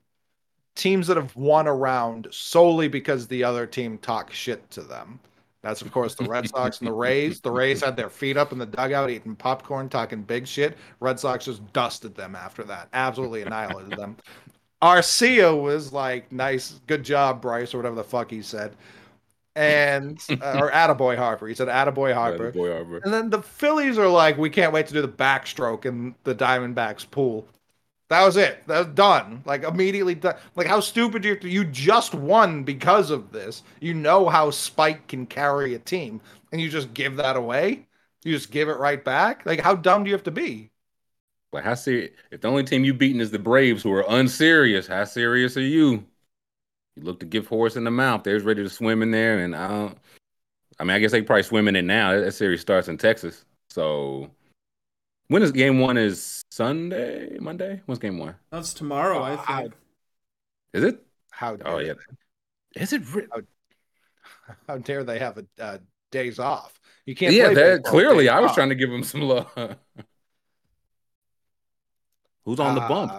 [0.74, 5.20] teams that have won a round solely because the other team talks shit to them.
[5.62, 7.40] That's of course the Red Sox and the Rays.
[7.40, 10.78] The Rays had their feet up in the dugout eating popcorn, talking big shit.
[11.00, 14.16] Red Sox just dusted them after that, absolutely annihilated them.
[14.80, 18.74] Arcia was like, "Nice, good job, Bryce," or whatever the fuck he said,
[19.60, 21.46] and uh, or Attaboy Harper.
[21.46, 23.00] He said, "Attaboy Harper." Boy Arbor.
[23.04, 26.34] And then the Phillies are like, we can't wait to do the backstroke in the
[26.34, 27.46] Diamondbacks pool.
[28.08, 28.66] That was it.
[28.66, 29.42] That was done.
[29.44, 30.34] Like immediately done.
[30.56, 33.62] Like how stupid do you have to, you just won because of this.
[33.80, 36.20] You know how Spike can carry a team,
[36.50, 37.86] and you just give that away.
[38.24, 39.46] You just give it right back.
[39.46, 40.70] Like how dumb do you have to be?
[41.52, 42.10] Like how serious?
[42.30, 45.60] If the only team you beaten is the Braves, who are unserious, how serious are
[45.60, 46.04] you?
[46.96, 48.24] You look to give horse in the mouth.
[48.24, 49.98] They're ready to swim in there, and I don't.
[50.78, 52.12] I mean, I guess they probably swim in it now.
[52.12, 54.30] That, that series starts in Texas, so
[55.28, 55.96] when is game one?
[55.96, 57.80] Is Sunday, Monday?
[57.86, 58.34] When's game one?
[58.50, 59.44] That's tomorrow, I Wow.
[59.46, 59.74] think.
[60.72, 61.04] Is it?
[61.30, 61.92] How dare Oh yeah.
[62.76, 63.02] Is it?
[63.14, 63.26] Re-
[64.66, 65.78] how dare they have a uh,
[66.10, 66.80] days off?
[67.06, 67.32] You can't.
[67.34, 68.28] yeah, play that clearly.
[68.28, 68.54] I was off.
[68.56, 69.48] trying to give them some love.
[72.44, 73.12] Who's on the bump?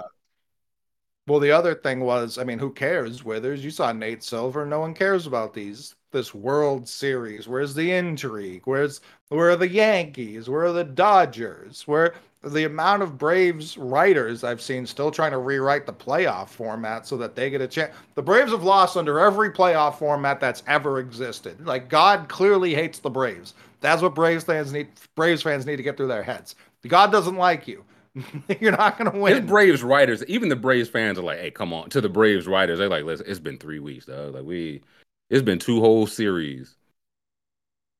[1.27, 3.23] Well, the other thing was, I mean, who cares?
[3.23, 4.65] Withers, you saw Nate Silver.
[4.65, 7.47] No one cares about these this World Series.
[7.47, 8.63] Where's the intrigue?
[8.65, 10.49] Where's where are the Yankees?
[10.49, 11.87] Where are the Dodgers?
[11.87, 17.05] Where the amount of Braves writers I've seen still trying to rewrite the playoff format
[17.07, 17.95] so that they get a chance.
[18.15, 21.65] The Braves have lost under every playoff format that's ever existed.
[21.65, 23.53] Like God clearly hates the Braves.
[23.79, 24.89] That's what Braves fans need.
[25.15, 26.55] Braves fans need to get through their heads.
[26.87, 27.85] God doesn't like you.
[28.59, 29.45] You're not gonna His win.
[29.45, 32.79] Braves writers, even the Braves fans are like, "Hey, come on!" To the Braves writers,
[32.79, 34.31] they're like, "Listen, it's been three weeks, though.
[34.33, 34.81] Like we,
[35.29, 36.75] it's been two whole series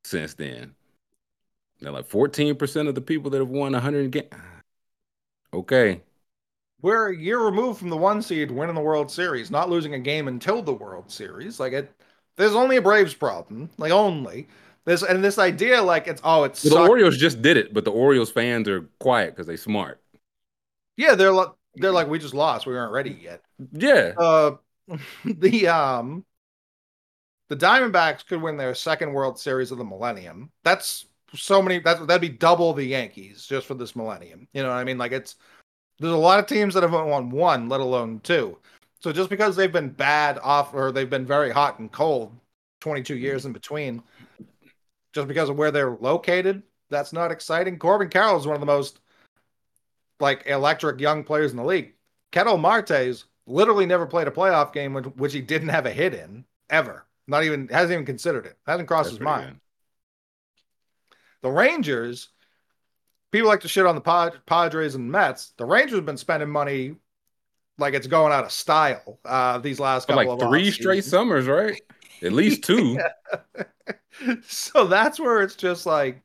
[0.04, 0.76] since then."
[1.80, 4.28] They're like, fourteen percent of the people that have won hundred games.
[5.54, 6.02] Okay,
[6.82, 10.00] we're a year removed from the one seed winning the World Series, not losing a
[10.00, 11.60] game until the World Series.
[11.60, 11.92] Like it,
[12.38, 13.70] there's only a Braves problem.
[13.78, 14.48] Like only
[14.86, 17.86] this and this idea, like it's oh, it's Well, the Orioles just did it, but
[17.86, 20.01] the Orioles fans are quiet because they smart.
[21.02, 23.42] Yeah, they're like they're like we just lost, we weren't ready yet.
[23.72, 24.52] Yeah, Uh,
[25.26, 26.26] the um
[27.50, 30.52] the Diamondbacks could win their second World Series of the millennium.
[30.64, 34.48] That's so many that that'd be double the Yankees just for this millennium.
[34.54, 34.98] You know what I mean?
[34.98, 35.36] Like it's
[36.00, 38.58] there's a lot of teams that have won one, let alone two.
[39.00, 42.36] So just because they've been bad off or they've been very hot and cold
[42.82, 44.04] 22 years in between,
[45.14, 47.80] just because of where they're located, that's not exciting.
[47.80, 49.00] Corbin Carroll is one of the most
[50.22, 51.94] like electric young players in the league.
[52.32, 56.14] Ketel Marte's literally never played a playoff game which, which he didn't have a hit
[56.14, 57.06] in ever.
[57.28, 58.58] Not even hasn't even considered it.
[58.66, 59.52] Hasn't crossed That's his mind.
[59.52, 59.58] Good.
[61.44, 62.30] The Rangers,
[63.32, 65.54] people like to shit on the Pad- Padres and Mets.
[65.58, 66.96] The Rangers have been spending money
[67.78, 71.48] like it's going out of style uh, these last couple like of three straight summers,
[71.48, 71.82] right?
[72.22, 73.00] At least two.
[74.44, 76.22] so that's where it's just like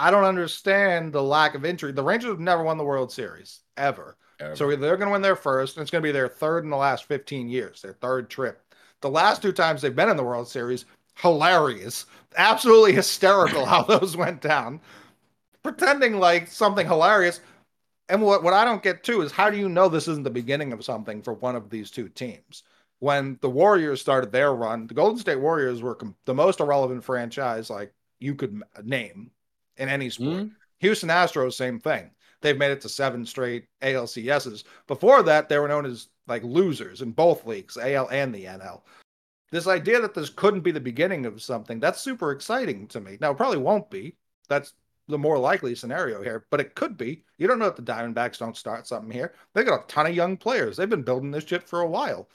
[0.00, 1.94] I don't understand the lack of intrigue.
[1.94, 4.16] The Rangers have never won the World Series ever.
[4.40, 4.56] ever.
[4.56, 6.70] So they're going to win their first, and it's going to be their third in
[6.70, 8.62] the last 15 years, their third trip.
[9.02, 10.86] The last two times they've been in the World Series,
[11.16, 12.06] hilarious,
[12.38, 14.80] absolutely hysterical how those went down.
[15.62, 17.40] Pretending like something hilarious.
[18.08, 20.30] And what, what I don't get too is how do you know this isn't the
[20.30, 22.62] beginning of something for one of these two teams?
[23.00, 27.04] When the Warriors started their run, the Golden State Warriors were com- the most irrelevant
[27.04, 29.30] franchise like you could name
[29.76, 30.36] in any sport.
[30.36, 30.48] Mm-hmm.
[30.78, 32.10] Houston Astros, same thing.
[32.40, 34.64] They've made it to seven straight ALCSs.
[34.86, 38.82] Before that, they were known as like losers in both leagues, AL and the NL.
[39.50, 43.18] This idea that this couldn't be the beginning of something, that's super exciting to me.
[43.20, 44.16] Now, it probably won't be.
[44.48, 44.72] That's
[45.08, 47.24] the more likely scenario here, but it could be.
[47.36, 49.34] You don't know if the Diamondbacks don't start something here.
[49.54, 50.76] They got a ton of young players.
[50.76, 52.28] They've been building this shit for a while.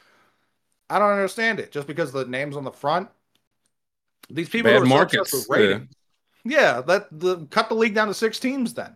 [0.90, 1.72] I don't understand it.
[1.72, 3.10] Just because the names on the front,
[4.30, 5.34] these people Bad are markets.
[5.34, 5.94] with ratings.
[6.46, 6.82] Yeah.
[6.86, 8.74] let the cut the league down to six teams.
[8.74, 8.96] Then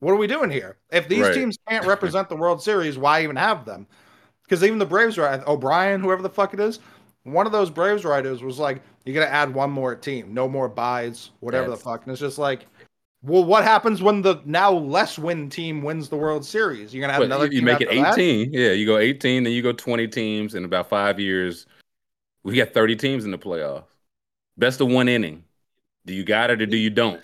[0.00, 0.78] what are we doing here?
[0.90, 1.34] If these right.
[1.34, 3.86] teams can't represent the World Series, why even have them?
[4.44, 6.80] Because even the Braves are O'Brien, whoever the fuck it is,
[7.24, 10.48] one of those Braves writers was like, "You got to add one more team, no
[10.48, 11.82] more buys, whatever That's...
[11.82, 12.66] the fuck." And it's just like,
[13.24, 16.92] well, what happens when the now less win team wins the World Series?
[16.92, 17.46] You're gonna have another.
[17.46, 18.52] You make it 18.
[18.52, 18.58] That?
[18.58, 21.66] Yeah, you go 18, then you go 20 teams in about five years.
[22.42, 23.84] We got 30 teams in the playoffs.
[24.58, 25.43] Best of one inning.
[26.06, 27.22] Do you got it or do you don't?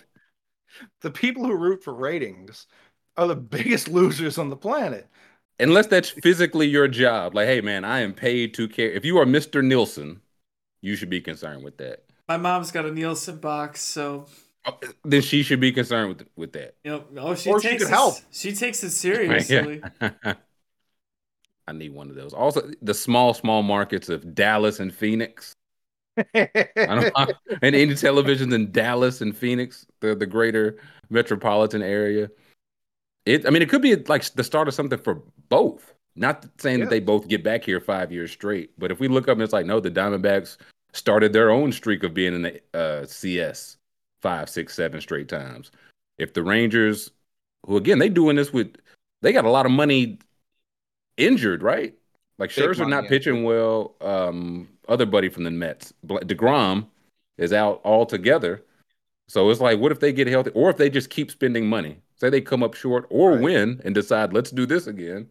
[1.00, 2.66] The people who root for ratings
[3.16, 5.08] are the biggest losers on the planet.
[5.58, 7.34] Unless that's physically your job.
[7.34, 8.90] Like, hey man, I am paid to care.
[8.90, 9.62] If you are Mr.
[9.62, 10.22] Nielsen,
[10.80, 12.04] you should be concerned with that.
[12.28, 14.26] My mom's got a Nielsen box, so
[14.66, 16.74] Oh, then she should be concerned with with that.
[16.84, 17.08] Yep.
[17.16, 18.14] Oh, she or takes she could it, help.
[18.30, 19.82] She takes it seriously.
[21.66, 22.34] I need one of those.
[22.34, 25.54] Also, the small, small markets of Dallas and Phoenix.
[27.62, 30.78] And any televisions in Dallas and Phoenix, the the greater
[31.10, 32.30] metropolitan area.
[33.26, 33.46] It.
[33.46, 35.94] I mean, it could be like the start of something for both.
[36.16, 36.84] Not saying yeah.
[36.86, 39.42] that they both get back here five years straight, but if we look up and
[39.42, 40.56] it's like, no, the Diamondbacks
[40.92, 43.76] started their own streak of being in the uh, CS
[44.20, 45.70] five, six, seven straight times.
[46.18, 47.10] If the Rangers,
[47.66, 48.76] who again they doing this with,
[49.22, 50.18] they got a lot of money
[51.16, 51.94] injured, right?
[52.38, 53.94] Like Scherzer not pitching well.
[54.00, 56.86] Um, other buddy from the Mets, deGrom,
[57.38, 58.62] is out altogether.
[59.28, 61.98] So it's like, what if they get healthy, or if they just keep spending money?
[62.16, 63.40] Say they come up short or right.
[63.40, 65.28] win and decide, let's do this again,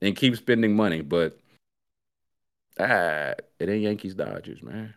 [0.00, 1.02] and keep spending money.
[1.02, 1.38] But
[2.78, 4.94] ah, it ain't Yankees Dodgers, man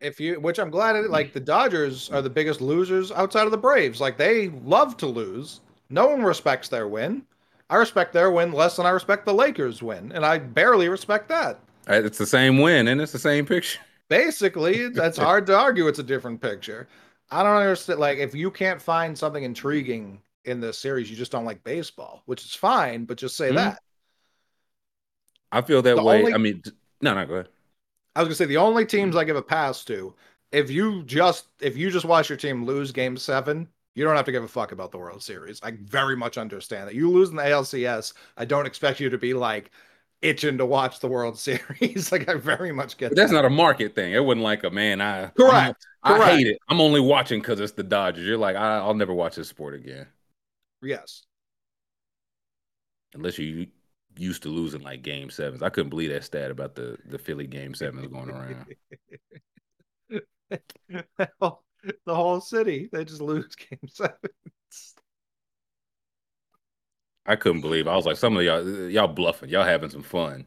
[0.00, 3.50] if you which I'm glad it, like the Dodgers are the biggest losers outside of
[3.50, 4.00] the Braves.
[4.00, 5.60] Like they love to lose.
[5.90, 7.22] No one respects their win.
[7.70, 11.28] I respect their win less than I respect the Lakers win, and I barely respect
[11.28, 11.60] that.
[11.88, 13.80] It's the same win, and it's the same picture.
[14.08, 15.86] Basically, that's hard to argue.
[15.88, 16.88] It's a different picture.
[17.30, 18.00] I don't understand.
[18.00, 22.22] Like, if you can't find something intriguing in this series, you just don't like baseball,
[22.26, 23.04] which is fine.
[23.04, 23.56] But just say mm-hmm.
[23.56, 23.82] that.
[25.52, 26.20] I feel that the way.
[26.20, 26.34] Only...
[26.34, 26.62] I mean,
[27.00, 27.48] no, no, go ahead.
[28.16, 30.14] I was gonna say the only teams I give a pass to,
[30.52, 34.24] if you just if you just watch your team lose game seven, you don't have
[34.24, 35.60] to give a fuck about the World Series.
[35.62, 36.94] I very much understand that.
[36.94, 39.70] You lose in the ALCS, I don't expect you to be like
[40.22, 42.12] itching to watch the World Series.
[42.12, 43.36] like I very much get but that's that.
[43.36, 44.12] not a market thing.
[44.12, 45.86] It wasn't like a man, I correct.
[46.02, 46.32] I, correct.
[46.32, 46.58] hate it.
[46.68, 48.26] I'm only watching because it's the Dodgers.
[48.26, 50.06] You're like, I, will never watch this sport again.
[50.82, 51.24] Yes.
[53.14, 53.66] Unless you
[54.16, 55.62] used to losing like game sevens.
[55.62, 58.74] I couldn't believe that stat about the the Philly game sevens going around.
[62.04, 64.94] the whole city, they just lose game sevens.
[67.28, 67.86] I couldn't believe.
[67.86, 67.90] It.
[67.90, 69.50] I was like, some of y'all, y'all bluffing.
[69.50, 70.46] Y'all having some fun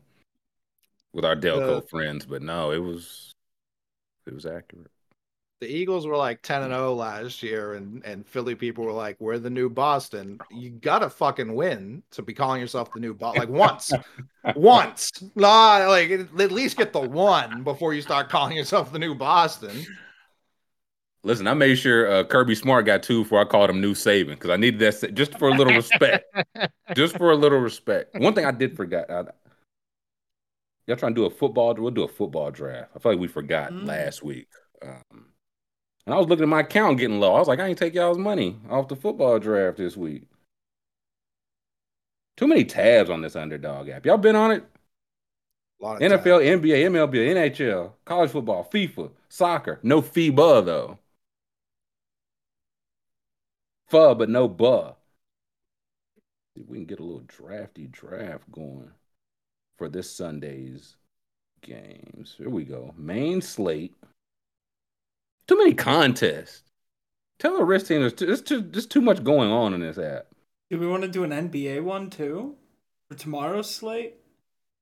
[1.14, 3.32] with our Delco uh, friends, but no, it was,
[4.26, 4.90] it was accurate.
[5.60, 9.16] the Eagles were like 10 and 0 last year, and, and Philly people were like,
[9.20, 10.40] we're the new Boston.
[10.50, 13.42] You gotta fucking win to be calling yourself the new Boston.
[13.42, 13.94] Like once,
[14.56, 15.12] once.
[15.36, 19.86] Nah, like at least get the one before you start calling yourself the new Boston.
[21.24, 24.30] Listen, I made sure uh, Kirby Smart got two before I called him New Saban
[24.30, 26.26] because I needed that just for a little respect.
[26.96, 28.16] just for a little respect.
[28.20, 29.10] One thing I did forget.
[29.10, 29.26] I,
[30.88, 31.76] y'all trying to do a football?
[31.76, 32.92] We'll do a football draft.
[32.96, 33.86] I feel like we forgot mm.
[33.86, 34.48] last week.
[34.82, 35.28] Um,
[36.08, 37.36] and I was looking at my account getting low.
[37.36, 40.24] I was like, I ain't take y'all's money off the football draft this week.
[42.36, 44.08] Too many tabs on this underdog app.
[44.08, 44.64] Y'all been on it?
[45.80, 46.66] NFL, tabs.
[46.66, 49.80] NBA, MLB, NHL, college football, FIFA, soccer.
[49.84, 50.98] No FIBA though.
[53.92, 54.94] Fuh, but no buh.
[56.56, 58.90] See if we can get a little drafty draft going
[59.78, 60.96] for this Sunday's
[61.62, 62.36] games.
[62.38, 62.94] Here we go.
[62.98, 63.94] Main slate.
[65.46, 66.64] Too many contests.
[67.38, 69.98] Tell the rest team there's too, there's too, there's too much going on in this
[69.98, 70.28] app.
[70.70, 72.56] Do we want to do an NBA one too
[73.10, 74.16] for tomorrow's slate?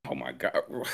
[0.07, 0.61] Oh my god!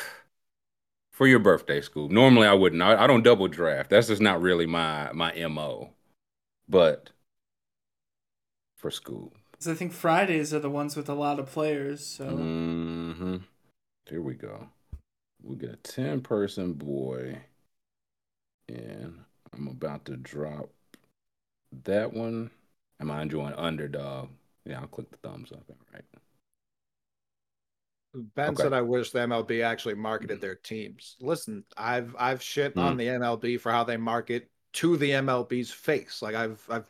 [1.12, 2.12] For your birthday, Scoob.
[2.12, 2.82] Normally I wouldn't.
[2.82, 3.90] I, I don't double draft.
[3.90, 5.92] That's just not really my my mo.
[6.68, 7.12] But
[8.86, 12.06] for school, because I think Fridays are the ones with a lot of players.
[12.06, 12.26] So.
[12.28, 13.38] Mm-hmm.
[14.08, 14.68] Here we go.
[15.42, 17.40] We got a ten person boy,
[18.70, 19.22] and
[19.52, 20.70] I'm about to drop
[21.86, 22.52] that one.
[23.00, 24.30] Am I enjoying underdog?
[24.66, 25.64] Yeah, I'll click the thumbs up.
[25.68, 26.06] All right.
[28.36, 28.62] Ben okay.
[28.62, 32.84] said, "I wish the MLB actually marketed their teams." Listen, I've I've shit mm.
[32.84, 36.22] on the MLB for how they market to the MLB's face.
[36.22, 36.88] Like I've I've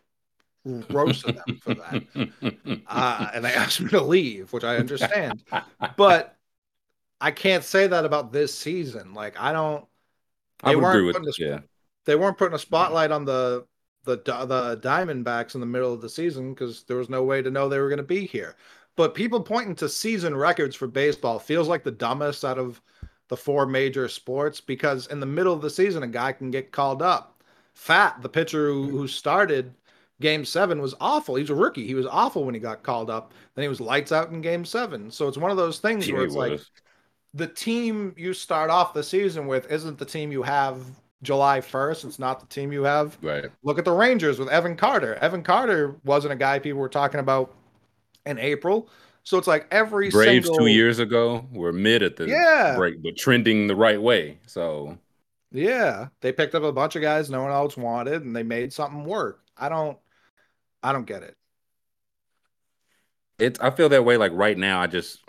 [0.65, 2.03] roasted them for that,
[2.87, 5.43] uh, and they asked me to leave, which I understand.
[5.97, 6.37] but
[7.21, 9.13] I can't say that about this season.
[9.13, 9.85] Like I don't.
[10.63, 11.59] I would agree with yeah
[12.05, 13.65] they weren't putting a spotlight on the
[14.05, 17.49] the the Diamondbacks in the middle of the season because there was no way to
[17.49, 18.55] know they were going to be here.
[18.95, 22.81] But people pointing to season records for baseball feels like the dumbest out of
[23.27, 26.71] the four major sports because in the middle of the season a guy can get
[26.71, 27.43] called up.
[27.75, 29.73] Pfaadt, the pitcher who, who started
[30.21, 31.35] game seven, was awful.
[31.35, 31.85] He was a rookie.
[31.85, 33.33] He was awful when he got called up.
[33.55, 35.11] Then he was lights out in game seven.
[35.11, 36.61] So it's one of those things where it's like
[37.33, 40.79] the team you start off the season with isn't the team you have
[41.21, 42.05] July 1st.
[42.05, 43.17] It's not the team you have.
[43.21, 43.45] Right.
[43.63, 45.15] Look at the Rangers with Evan Carter.
[45.15, 47.53] Evan Carter wasn't a guy people were talking about
[48.25, 48.89] in April.
[49.23, 50.65] So it's like every Braves single...
[50.65, 52.75] two years ago were mid at the yeah.
[52.77, 54.37] break, but trending the right way.
[54.45, 54.97] So
[55.51, 58.71] yeah, they picked up a bunch of guys no one else wanted, and they made
[58.71, 59.41] something work.
[59.57, 59.97] I don't,
[60.83, 61.35] I don't get it.
[63.37, 64.17] It's I feel that way.
[64.17, 65.19] Like right now, I just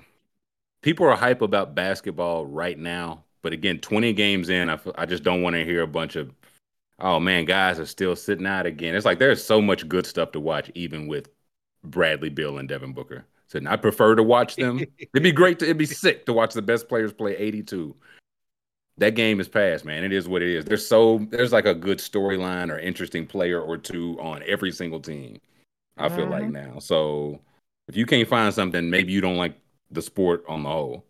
[0.82, 5.23] people are hype about basketball right now but again, 20 games in, I, I just
[5.23, 6.32] don't want to hear a bunch of,
[6.98, 8.97] oh man, guys are still sitting out again.
[8.97, 11.28] It's like there's so much good stuff to watch, even with
[11.85, 13.24] Bradley Beal and Devin Booker.
[13.47, 14.81] So I prefer to watch them.
[14.98, 17.94] it'd be great to, it'd be sick to watch the best players play 82.
[18.98, 20.05] That game is past, man.
[20.05, 20.64] It is what it is.
[20.64, 25.01] There's so there's like a good storyline or interesting player or two on every single
[25.01, 25.39] team.
[25.98, 26.32] I feel mm-hmm.
[26.32, 26.78] like now.
[26.78, 27.40] So
[27.89, 29.55] if you can't find something, maybe you don't like
[29.90, 31.05] the sport on the whole.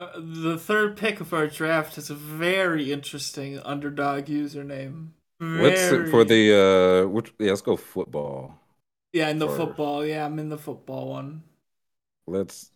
[0.00, 5.08] Uh, the third pick of our draft is a very interesting underdog username.
[5.40, 5.62] Very...
[5.62, 7.08] What's for the uh?
[7.08, 8.58] Which, yeah, let's go football.
[9.12, 9.58] Yeah, in the first.
[9.58, 10.04] football.
[10.04, 11.42] Yeah, I'm in the football one.
[12.26, 12.70] Let's.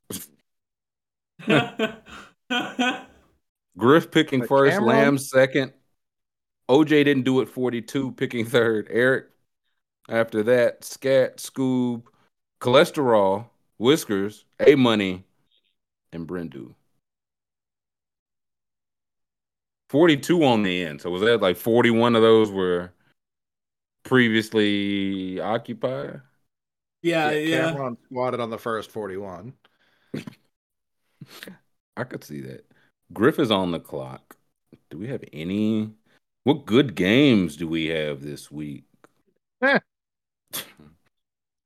[3.77, 4.89] Griff picking the first, camera?
[4.89, 5.73] Lamb second.
[6.69, 8.89] OJ didn't do it 42, picking third.
[8.91, 9.27] Eric
[10.09, 12.03] after that, Scat, Scoob,
[12.61, 13.47] Cholesterol,
[13.79, 15.25] Whiskers, A Money,
[16.13, 16.75] and Brendu.
[19.91, 21.03] 42 on the end.
[21.03, 22.93] So was that like 41 of those were
[24.05, 26.23] previously occupied?
[27.03, 27.57] Yeah, yeah.
[27.57, 27.73] yeah.
[27.73, 29.53] Cameron squatted on the first 41.
[31.97, 32.65] I could see that.
[33.13, 34.37] Griff is on the clock.
[34.91, 35.91] Do we have any?
[36.45, 38.85] What good games do we have this week?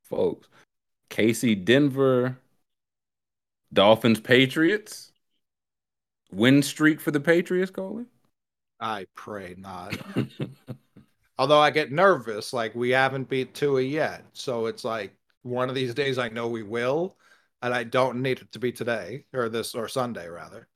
[0.04, 0.48] Folks,
[1.08, 2.38] Casey Denver,
[3.72, 5.12] Dolphins Patriots,
[6.30, 8.04] win streak for the Patriots, Coley?
[8.80, 9.96] I pray not.
[11.38, 15.74] Although I get nervous, like we haven't beat Tua yet, so it's like one of
[15.74, 17.16] these days I know we will,
[17.62, 20.68] and I don't need it to be today or this or Sunday rather.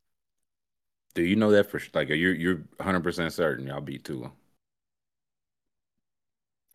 [1.15, 1.91] Do you know that for sure?
[1.95, 4.33] like you're you're 100 percent certain y'all beat Tua?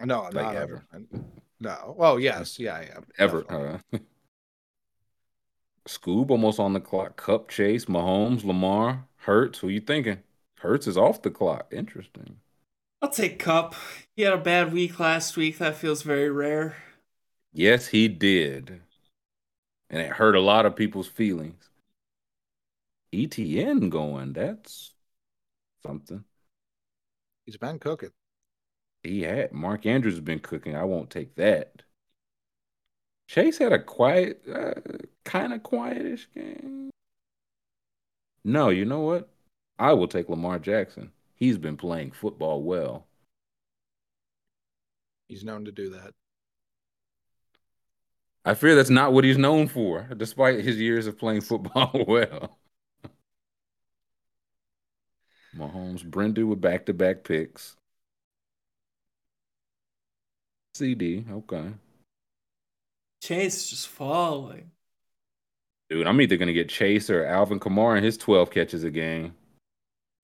[0.04, 0.86] No, like not ever.
[1.60, 1.96] No.
[1.98, 3.06] Well, yes, yeah, I am.
[3.18, 3.46] Ever.
[3.50, 3.98] Uh,
[5.88, 7.16] Scoob almost on the clock.
[7.18, 9.60] Kupp Chase, Mahomes, Lamar, Hurts.
[9.60, 10.22] Who you thinking?
[10.60, 11.72] Hurts is off the clock.
[11.72, 12.40] Interesting.
[13.02, 13.76] I'll take Kupp.
[14.16, 15.58] He had a bad week last week.
[15.60, 16.76] That feels very rare.
[17.54, 18.84] Yes, he did.
[19.90, 21.72] And it hurt a lot of people's feelings.
[23.16, 24.94] ETN going, that's
[25.84, 26.24] something.
[27.46, 28.12] He's been cooking.
[29.04, 30.76] He had Mark Andrews has been cooking.
[30.76, 31.84] I won't take that.
[33.28, 34.74] Chase had a quiet, uh,
[35.24, 36.90] kind of quietish game.
[38.44, 39.30] No, you know what?
[39.80, 41.12] I will take Lamar Jackson.
[41.36, 43.08] He's been playing football well.
[45.28, 46.14] He's known to do that.
[48.46, 52.60] I fear that's not what he's known for, despite his years of playing football well.
[55.58, 57.76] Mahomes, Brendu with back to back picks.
[60.74, 61.72] CD, okay.
[63.22, 64.72] Chase just falling.
[65.90, 69.34] Dude, I'm either gonna get Chase or Alvin Kamara and his 12 catches a game.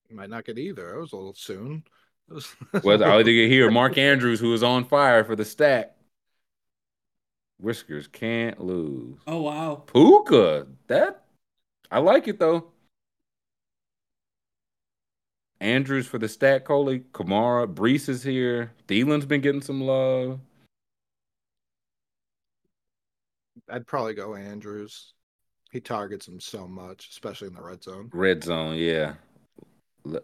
[0.09, 0.95] You Might not get either.
[0.95, 1.83] It was a little soon.
[2.27, 2.53] Was...
[2.83, 5.95] well, I'll either get here Mark Andrews, who is on fire for the stack.
[7.59, 9.19] Whiskers can't lose.
[9.27, 9.83] Oh wow.
[9.87, 10.67] Puka.
[10.87, 11.25] That
[11.89, 12.70] I like it though.
[15.61, 17.03] Andrews for the stat Coley.
[17.13, 17.71] Kamara.
[17.71, 18.71] Breece is here.
[18.87, 20.39] Thielen's been getting some love.
[23.69, 25.13] I'd probably go Andrews.
[25.71, 28.09] He targets him so much, especially in the red zone.
[28.11, 29.13] Red zone, yeah.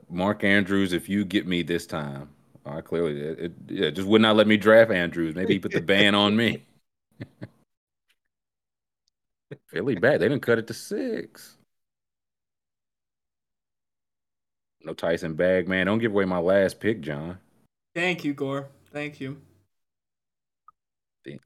[0.10, 2.30] Mark Andrews, if you get me this time,
[2.66, 5.36] I clearly it, it yeah, just would not let me draft Andrews.
[5.36, 6.66] Maybe he put the ban on me.
[9.68, 10.20] Philly bad.
[10.20, 11.57] They didn't cut it to six.
[14.88, 15.86] No Tyson bag, man.
[15.86, 17.38] Don't give away my last pick, John.
[17.94, 18.70] Thank you, Gore.
[18.94, 19.42] Thank you.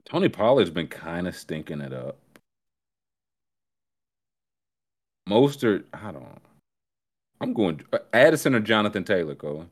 [0.05, 2.19] Tony Pollard's been kind of stinking it up.
[5.27, 6.39] Mostert, I don't.
[7.39, 9.72] I'm going uh, Addison or Jonathan Taylor, Colin.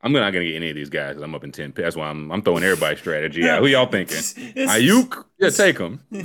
[0.00, 1.10] I'm not gonna get any of these guys.
[1.10, 1.74] Because I'm up in ten.
[1.76, 3.60] That's why I'm I'm throwing everybody's strategy out.
[3.60, 4.16] Who y'all thinking?
[4.16, 5.24] Aiyuk?
[5.38, 6.00] Yeah, take him.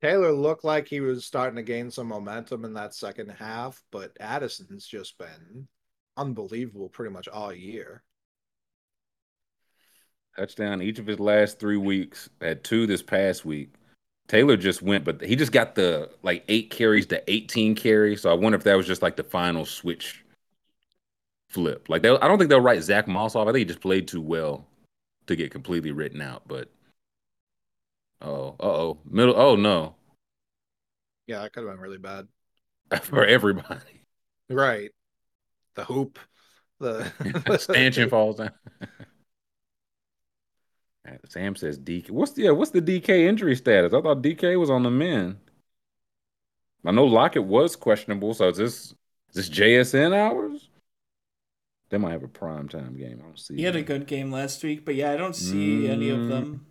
[0.00, 4.16] Taylor looked like he was starting to gain some momentum in that second half, but
[4.20, 5.66] Addison's just been
[6.16, 8.02] unbelievable pretty much all year.
[10.36, 12.28] Touchdown each of his last three weeks.
[12.40, 13.74] Had two this past week.
[14.28, 18.22] Taylor just went, but he just got the like eight carries to 18 carries.
[18.22, 20.24] So I wonder if that was just like the final switch
[21.48, 21.88] flip.
[21.88, 23.48] Like they, I don't think they'll write Zach Moss off.
[23.48, 24.66] I think he just played too well
[25.26, 26.42] to get completely written out.
[26.46, 26.70] But
[28.22, 29.34] oh, uh oh, middle.
[29.36, 29.94] Oh no.
[31.26, 32.28] Yeah, that could have been really bad
[33.02, 34.06] for everybody.
[34.48, 34.90] Right.
[35.74, 36.18] The hoop,
[36.80, 37.12] the,
[37.46, 38.50] the stanchion falls down.
[41.28, 42.10] Sam says DK.
[42.10, 43.94] What's the yeah, what's the DK injury status?
[43.94, 45.38] I thought DK was on the men.
[46.84, 48.94] I know Lockett was questionable, so is this
[49.30, 50.68] is this JSN hours?
[51.90, 53.20] They might have a prime time game.
[53.22, 53.56] I don't see.
[53.56, 56.28] He had a good game last week, but yeah, I don't see mm, any of
[56.28, 56.66] them.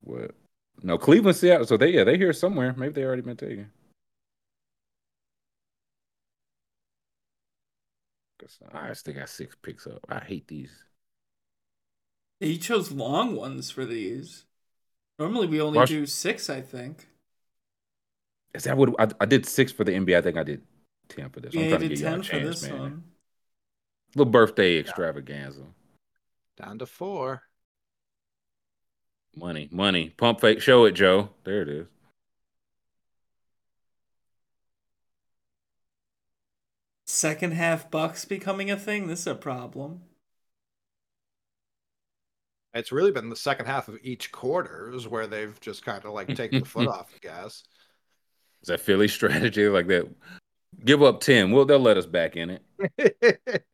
[0.00, 0.34] What?
[0.82, 1.66] No, Cleveland, Seattle.
[1.66, 2.74] So they yeah, they here somewhere.
[2.76, 3.70] Maybe they already been taken.
[8.72, 10.04] I still got six picks up.
[10.08, 10.72] I hate these.
[12.40, 14.44] He chose long ones for these.
[15.18, 17.06] Normally we only do six, I think.
[18.54, 20.16] Is that what I, I, did six for the NBA?
[20.16, 20.62] I think I did
[21.08, 21.54] ten for this.
[21.54, 22.80] Yeah, I'm trying to get ten for chance, this man.
[22.80, 23.04] one.
[24.16, 25.66] Little birthday extravaganza.
[26.56, 27.42] Down to four.
[29.36, 30.10] Money, money.
[30.16, 30.60] Pump fake.
[30.60, 31.30] Show it, Joe.
[31.44, 31.86] There it is.
[37.06, 39.06] Second half Bucks becoming a thing.
[39.06, 40.02] This is a problem.
[42.72, 46.34] It's really been the second half of each quarters where they've just kind of like
[46.36, 47.64] taken the foot off the gas.
[48.62, 50.08] Is that Philly strategy like that?
[50.84, 51.50] Give up ten.
[51.50, 52.62] Well, they'll let us back in it.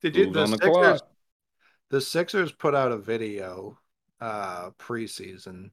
[0.00, 1.02] Did you the, the Sixers?
[1.90, 3.78] The Sixers put out a video
[4.20, 5.70] uh preseason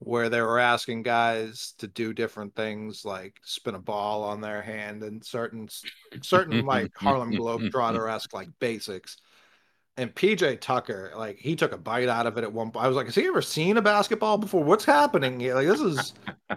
[0.00, 4.60] where they were asking guys to do different things like spin a ball on their
[4.60, 5.68] hand and certain
[6.22, 9.16] certain like Harlem Globetrotter esque like basics
[9.96, 12.84] and PJ Tucker, like he took a bite out of it at one point.
[12.84, 14.64] I was like, has he ever seen a basketball before?
[14.64, 15.54] What's happening here?
[15.54, 16.14] Like, this is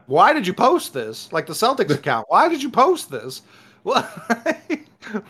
[0.08, 1.32] why did you post this?
[1.32, 3.42] Like the Celtics account, why did you post this?
[3.84, 4.04] What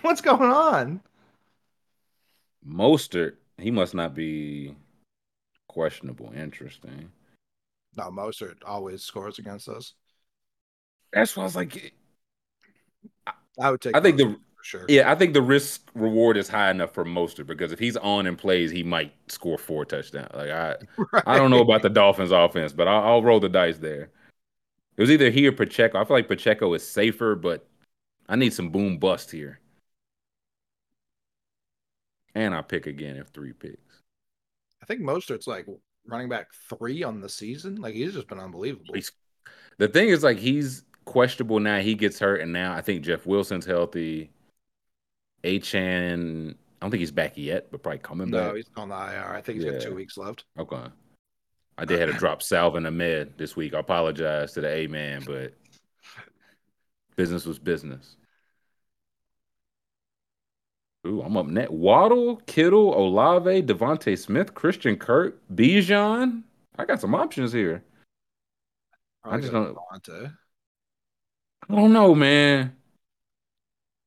[0.01, 1.01] what's going on?
[2.67, 4.75] Mostert, he must not be
[5.77, 6.33] questionable.
[6.35, 7.11] Interesting.
[7.95, 9.93] No, Mostert always scores against us.
[11.13, 11.93] That's what I was like.
[13.27, 13.31] I,
[13.61, 13.95] I would take.
[13.95, 14.85] I think the sure.
[14.87, 18.25] Yeah, I think the risk reward is high enough for Mostert because if he's on
[18.25, 20.33] and plays, he might score four touchdowns.
[20.33, 20.77] Like I,
[21.13, 21.23] right.
[21.27, 24.09] I don't know about the Dolphins' offense, but I'll, I'll, roll the dice there.
[24.97, 26.01] It was either he or Pacheco.
[26.01, 27.67] I feel like Pacheco is safer, but
[28.27, 29.59] I need some boom bust here.
[32.33, 33.86] And I pick again if three picks.
[34.87, 35.67] I think Mostert's like
[36.05, 37.75] running back three on the season.
[37.75, 38.93] Like he's just been unbelievable.
[38.93, 39.11] He's,
[39.77, 41.79] the thing is, like he's questionable now.
[41.79, 44.31] He gets hurt, and now I think Jeff Wilson's healthy.
[45.43, 48.47] Achane, I don't think he's back yet, but probably coming no, back.
[48.49, 49.33] No, he's on the IR.
[49.33, 49.73] I think he's Yeah.
[49.73, 50.45] got two weeks left.
[50.57, 50.83] Okay.
[51.77, 53.75] I did have to drop Salvon Ahmed this week.
[53.75, 55.53] I apologize to the A man, but
[57.15, 58.17] business was business.
[61.07, 61.71] Ooh, I'm up next.
[61.71, 66.43] Waddle, Kittle, Olave, DeVonta Smith, Christian Kirk, Bijan.
[66.77, 67.83] I got some options here.
[69.23, 70.37] Probably just don't- DeVonta.
[71.69, 72.75] I don't know, man.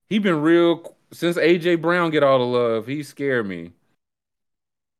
[0.08, 2.86] He been real since AJ Brown get all the love.
[2.86, 3.72] He scared me.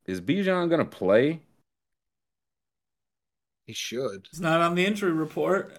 [0.06, 1.42] Is Bijan gonna play?
[3.66, 4.26] He should.
[4.30, 5.72] He's not on the injury report.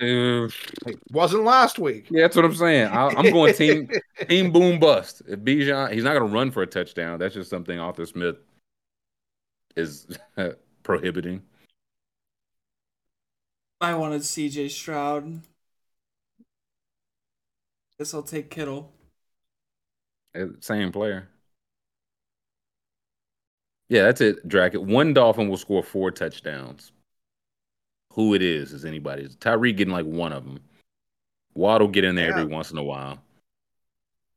[0.00, 0.48] Uh,
[0.86, 2.06] He wasn't last week.
[2.10, 2.88] Yeah, that's what I'm saying.
[2.88, 3.90] I, I'm going team
[4.28, 5.22] team boom bust.
[5.26, 7.18] If Bijan, he's not going to run for a touchdown.
[7.18, 8.36] That's just something Arthur Smith
[9.76, 10.06] is
[10.82, 11.42] prohibiting.
[13.80, 15.40] I wanted CJ Stroud.
[17.98, 18.92] Guess I'll take Kittle.
[20.34, 21.28] Uh, Same player.
[23.88, 24.82] Yeah, that's it, Dracket.
[24.82, 26.92] One Dolphin will score four touchdowns.
[28.12, 29.36] Who it is is anybody's.
[29.36, 30.60] Tyree getting like one of them.
[31.54, 33.18] Waddle get in there every once in a while.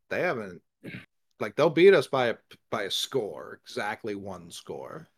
[0.10, 0.62] They haven't
[1.42, 2.36] like they'll beat us by a
[2.70, 5.10] by a score, exactly one score.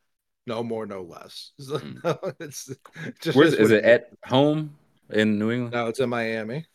[0.48, 1.52] No more, no less.
[1.62, 1.98] Hmm.
[2.40, 2.70] it's
[3.22, 4.76] just Where's is is it at home
[5.10, 5.74] in New England?
[5.74, 6.66] No, it's in Miami.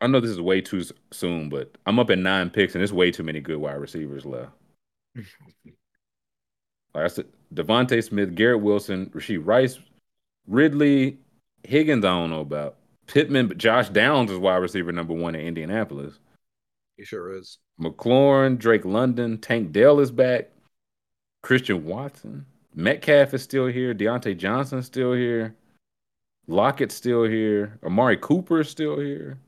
[0.00, 2.92] I know this is way too soon, but I'm up at nine picks, and there's
[2.92, 4.50] way too many good wide receivers left.
[6.94, 9.78] like I said, DeVonta Smith, Garrett Wilson, Rashee Rice,
[10.46, 11.18] Ridley,
[11.64, 12.04] Higgins.
[12.04, 16.18] I don't know about Pittman, but Josh Downs is wide receiver number one in Indianapolis.
[16.96, 17.58] He sure is.
[17.80, 20.50] McLaurin, Drake London, Tank Dell is back.
[21.42, 23.94] Christian Watson, Metcalf is still here.
[23.94, 25.56] Diontae Johnson's still here.
[26.46, 27.78] Lockett's still here.
[27.84, 29.38] Amari Cooper is still here.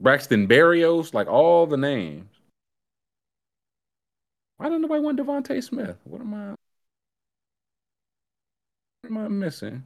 [0.00, 2.39] Braxton Berrios, like all the names.
[4.60, 5.96] Why don't nobody want DeVonta Smith?
[6.04, 6.50] What am I?
[9.00, 9.84] What am I missing?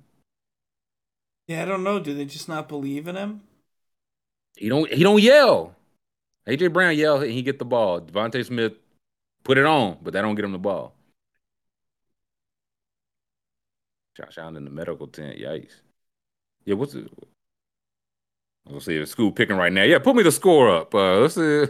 [1.47, 2.01] Yeah, I don't know.
[2.01, 3.43] Do they just not believe in him?
[4.57, 4.93] He don't.
[4.93, 5.77] He don't yell.
[6.49, 8.01] AJ Brown yell and he get the ball.
[8.01, 8.73] DeVonta Smith
[9.45, 10.93] put it on, but that don't get him the ball.
[14.17, 15.39] Josh Allen in the medical tent.
[15.39, 15.83] Yikes.
[16.65, 17.09] Yeah, what's it?
[18.69, 19.85] Let's see if Scoob picking right now.
[19.85, 20.93] Yeah, put me the score up.
[20.93, 21.67] Uh, let's see.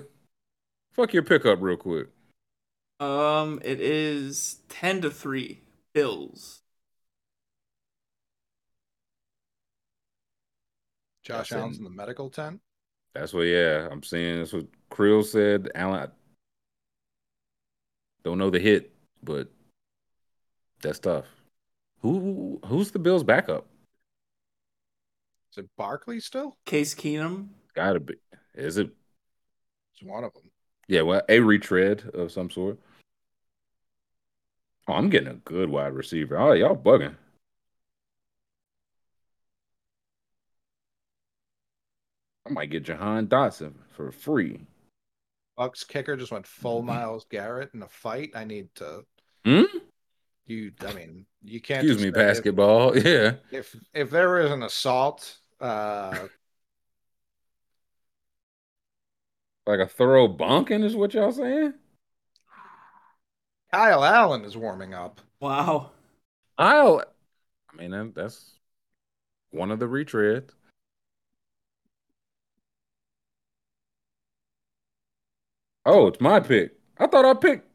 [0.93, 2.09] Fuck your pickup real quick.
[3.01, 5.61] Um, it is ten to three.
[5.93, 6.61] Bills.
[11.23, 12.61] Josh That's Allen's in- in the medical tent.
[13.15, 13.43] That's what.
[13.43, 14.39] Yeah, I'm seeing.
[14.39, 15.71] That's what Krill said.
[15.75, 16.11] Allen.
[16.11, 16.13] I
[18.25, 18.93] don't know the hit,
[19.23, 19.49] but
[20.83, 21.27] that's tough.
[22.01, 23.67] Who who's the Bills' backup?
[25.53, 26.57] Is it Barkley still?
[26.65, 27.51] Case Keenum.
[27.75, 28.15] Gotta be.
[28.55, 28.91] Is it?
[29.93, 30.51] It's one of them.
[30.89, 32.79] Yeah, well, a retread of some sort.
[34.87, 36.39] Oh, I'm getting a good wide receiver.
[36.39, 37.17] Oh, y'all bugging.
[42.47, 44.67] I might get Jahan Dotson for free.
[45.59, 48.33] Bucs kicker just went full Myles Garrett in a fight.
[48.35, 49.05] I need to.
[49.47, 49.63] Hmm?
[50.47, 51.85] You, I mean, you can't.
[51.85, 52.99] Excuse me, say if- basketball.
[53.05, 53.35] Yeah.
[53.51, 56.27] If if there is an assault, uh,
[59.67, 61.73] Like a thorough bonking is what y'all saying?
[63.75, 65.21] Kyle Allen is warming up.
[65.41, 65.91] Wow.
[66.57, 67.03] I'll.
[67.73, 68.53] I mean, that's
[69.51, 70.51] one of the retreads.
[75.85, 76.79] Oh, it's my pick.
[76.99, 77.67] I thought I picked.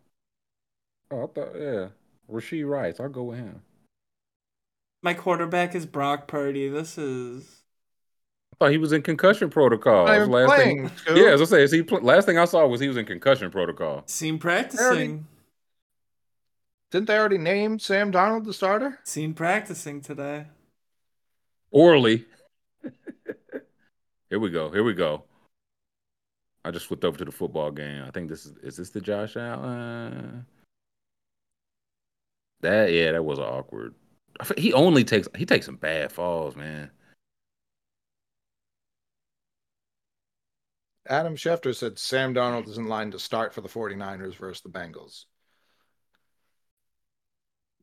[1.11, 1.87] Oh, I thought yeah,
[2.31, 3.01] Rashee Rice.
[3.01, 3.61] I'll go with him.
[5.03, 6.69] My quarterback is Brock Purdy.
[6.69, 7.63] This is
[8.53, 10.05] I thought he was in concussion protocol.
[10.05, 11.17] Not That's even the last playing, thing.
[11.17, 13.05] Yeah, as I say, is he pl- last thing I saw was he was in
[13.05, 14.03] concussion protocol.
[14.05, 15.27] seen practicing.
[16.91, 18.99] Didn't they already name Sam Darnold the starter?
[19.03, 20.47] Seen practicing today.
[21.69, 22.25] Orally.
[24.29, 24.71] Here we go.
[24.71, 25.23] Here we go.
[26.65, 28.03] I just flipped over to the football game.
[28.03, 30.45] I think this is is this the Josh Allen?
[32.61, 33.95] That yeah, that was awkward.
[34.57, 36.91] He only takes he takes some bad falls, man.
[41.07, 44.69] Adam Schefter said Sam Darnold is in line to start for the 49ers versus the
[44.69, 45.25] Bengals.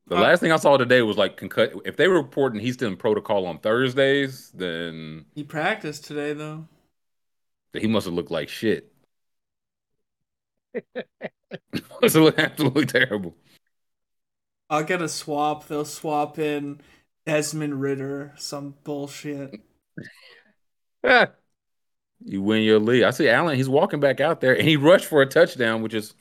[0.09, 1.81] The uh, last thing I saw today was like concut.
[1.85, 6.67] If they were reporting he's still in protocol on Thursdays, then He practiced today though.
[7.73, 8.93] he must have looked like shit.
[12.03, 13.35] must have looked absolutely terrible.
[14.71, 15.67] I'll get a swap.
[15.67, 16.81] They'll swap in
[17.25, 19.57] Desmond Ridder, some bullshit.
[22.25, 23.05] you win your league.
[23.05, 23.57] I see Allen.
[23.57, 26.15] He's walking back out there, and he rushed for a touchdown, which is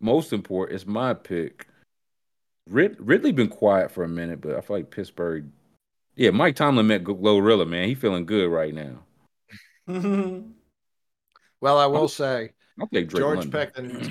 [0.00, 0.76] most important.
[0.76, 1.66] It's my pick.
[2.66, 5.50] Rid- Ridley been quiet for a minute, but I feel like Pittsburgh.
[6.16, 7.88] Yeah, Mike Tomlin met Glorilla, man.
[7.88, 9.04] He feeling good right now.
[11.64, 13.50] Well, I will say, I'll take Drake George London.
[13.50, 14.10] Pickens,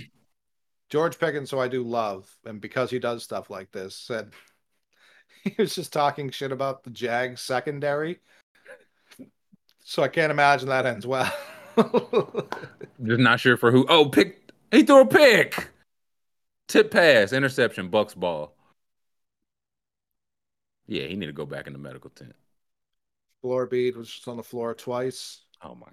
[0.90, 4.32] George Pickens, who I do love, and because he does stuff like this, said
[5.44, 8.22] he was just talking shit about the Jags secondary.
[9.84, 11.32] So I can't imagine that ends well.
[13.04, 13.86] Just not sure for who.
[13.88, 14.50] Oh, pick.
[14.72, 15.70] He threw a pick.
[16.74, 18.52] Tip pass, interception, Bucs ball.
[20.88, 22.34] Yeah, he need to go back in the medical tent.
[23.44, 25.42] Floor bead was just on the floor twice.
[25.62, 25.86] Oh my.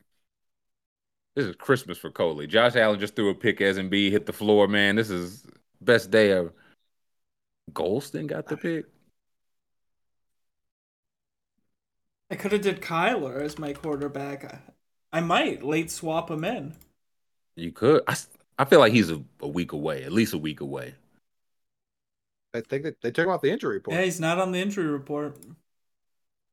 [1.35, 2.47] This is Christmas for Coley.
[2.47, 4.97] Josh Allen just threw a pick as and B hit the floor, man.
[4.97, 5.45] This is
[5.83, 6.55] best day ever.
[7.73, 8.87] Golston got the pick.
[12.31, 14.47] I could have did Kyler as my quarterback.
[15.13, 16.75] I, I might late swap him in.
[17.55, 18.03] You could.
[18.09, 18.29] I, s-
[18.61, 20.95] I feel like he's a, a week away, at least a week away.
[22.53, 23.97] I think that they took him off the injury report.
[23.97, 25.39] Yeah, he's not on the injury report.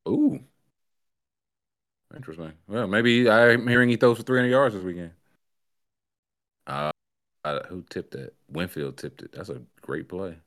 [0.07, 0.39] Ooh.
[2.15, 2.53] Interesting.
[2.67, 5.11] Well, maybe I'm hearing he throws for 300 yards this weekend.
[6.65, 6.91] Uh,
[7.45, 8.33] uh, who tipped that?
[8.49, 9.31] Winfield tipped it.
[9.33, 10.37] That's a great play.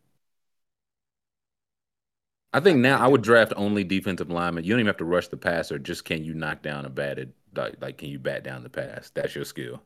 [2.53, 4.65] I think now I would draft only defensive linemen.
[4.65, 5.79] You don't even have to rush the passer.
[5.79, 9.11] Just can you knock down a batted like, like can you bat down the pass?
[9.11, 9.83] That's your skill.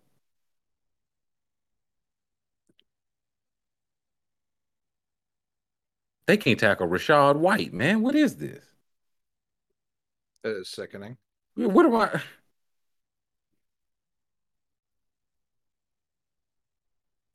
[6.26, 8.02] They can't tackle Rachaad White, man.
[8.02, 8.64] What is this?
[10.44, 11.18] It is sickening.
[11.56, 12.22] What am I?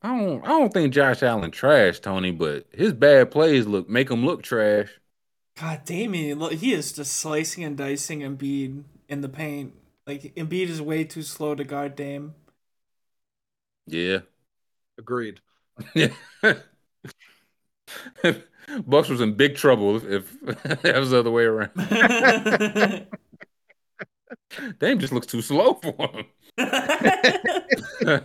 [0.01, 0.43] I don't.
[0.45, 4.43] I don't think Josh Allen trash, Tony, but his bad plays look make him look
[4.43, 4.89] trash.
[5.55, 6.37] God damn it.
[6.37, 9.73] look, He is just slicing and dicing Embiid in the paint.
[10.07, 12.33] Like, Embiid is way too slow to guard Dame.
[13.87, 14.19] Yeah.
[14.97, 15.41] Agreed.
[15.93, 16.09] Yeah.
[18.85, 20.03] Bucks was in big trouble if,
[20.41, 20.41] if
[20.81, 21.71] that was the other way around.
[24.79, 25.95] Dame just looks too slow for
[26.57, 26.57] him.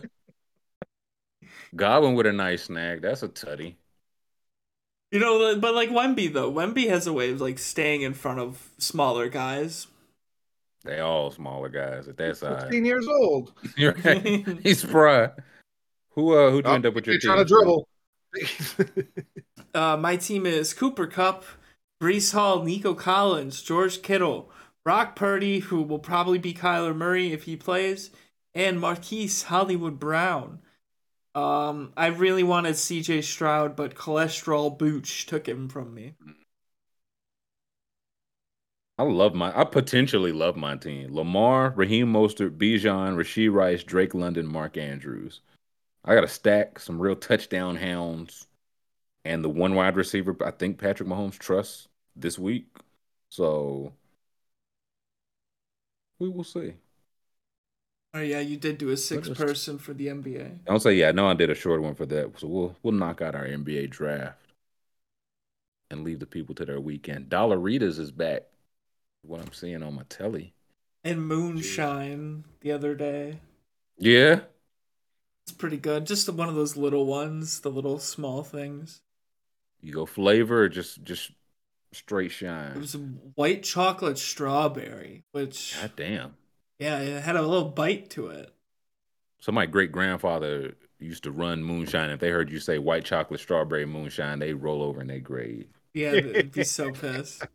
[1.77, 3.03] Godwin with a nice snag.
[3.03, 3.75] That's a tutty.
[5.11, 6.51] You know, but like Wemby, though.
[6.53, 9.87] Wemby has a way of, like, staying in front of smaller guys.
[10.85, 12.63] They all smaller guys at that size.
[12.63, 13.53] 15 years old.
[13.77, 14.47] You're right.
[14.63, 15.31] He's spry.
[16.11, 17.29] Who uh who'd you Oh, end up with your team?
[17.31, 17.89] trying to dribble.
[19.75, 21.45] Uh, my team is Cooper Kupp,
[22.01, 24.53] Breece Hall, Nico Collins, George Kittle,
[24.85, 28.11] Brock Purdy, who will probably be Kyler Murray if he plays,
[28.55, 30.61] and Marquise Hollywood Brown.
[31.35, 36.15] Um, I really wanted CJ Stroud, but cholesterol booch took him from me.
[38.97, 41.13] I love my I potentially love my team.
[41.13, 45.41] Lamar, Raheem Mostert, Bijan, Rashee Rice, Drake London, Mark Andrews.
[46.05, 48.47] I got a stack, some real touchdown hounds,
[49.25, 52.67] and the one wide receiver I think Patrick Mahomes trusts this week.
[53.31, 53.93] So
[56.19, 56.75] we will see.
[58.13, 60.59] Oh yeah, you did do a six just- person for the NBA.
[60.69, 62.39] I'll say, yeah, I know I did a short one for that.
[62.39, 64.53] So we'll we'll knock out our NBA draft
[65.91, 67.29] and leave the people to their weekend.
[67.29, 68.45] Dollaritas is back.
[69.23, 70.53] What I'm seeing on my telly.
[71.03, 73.41] And Moonshine the other day.
[73.99, 74.41] Yeah.
[75.47, 76.07] It's pretty good.
[76.07, 79.03] Just one of those little ones, the little small things.
[79.81, 81.31] You go flavor or just just
[81.93, 82.71] straight shine?
[82.71, 82.81] It shine.
[82.81, 82.97] was
[83.35, 86.35] white chocolate strawberry, which God damn.
[86.79, 88.51] yeah, it had a little bite to it.
[89.41, 92.09] So my great grandfather used to run moonshine.
[92.09, 95.67] If they heard you say white chocolate strawberry moonshine, they roll over in their grave.
[95.93, 97.47] Yeah, they'd be so pissed.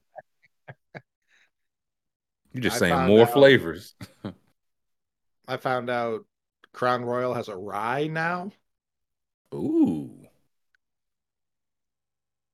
[2.54, 3.96] You're just I saying more out- flavors.
[5.48, 6.26] I found out
[6.74, 8.52] Crown Royal has a rye now.
[9.54, 10.12] Ooh.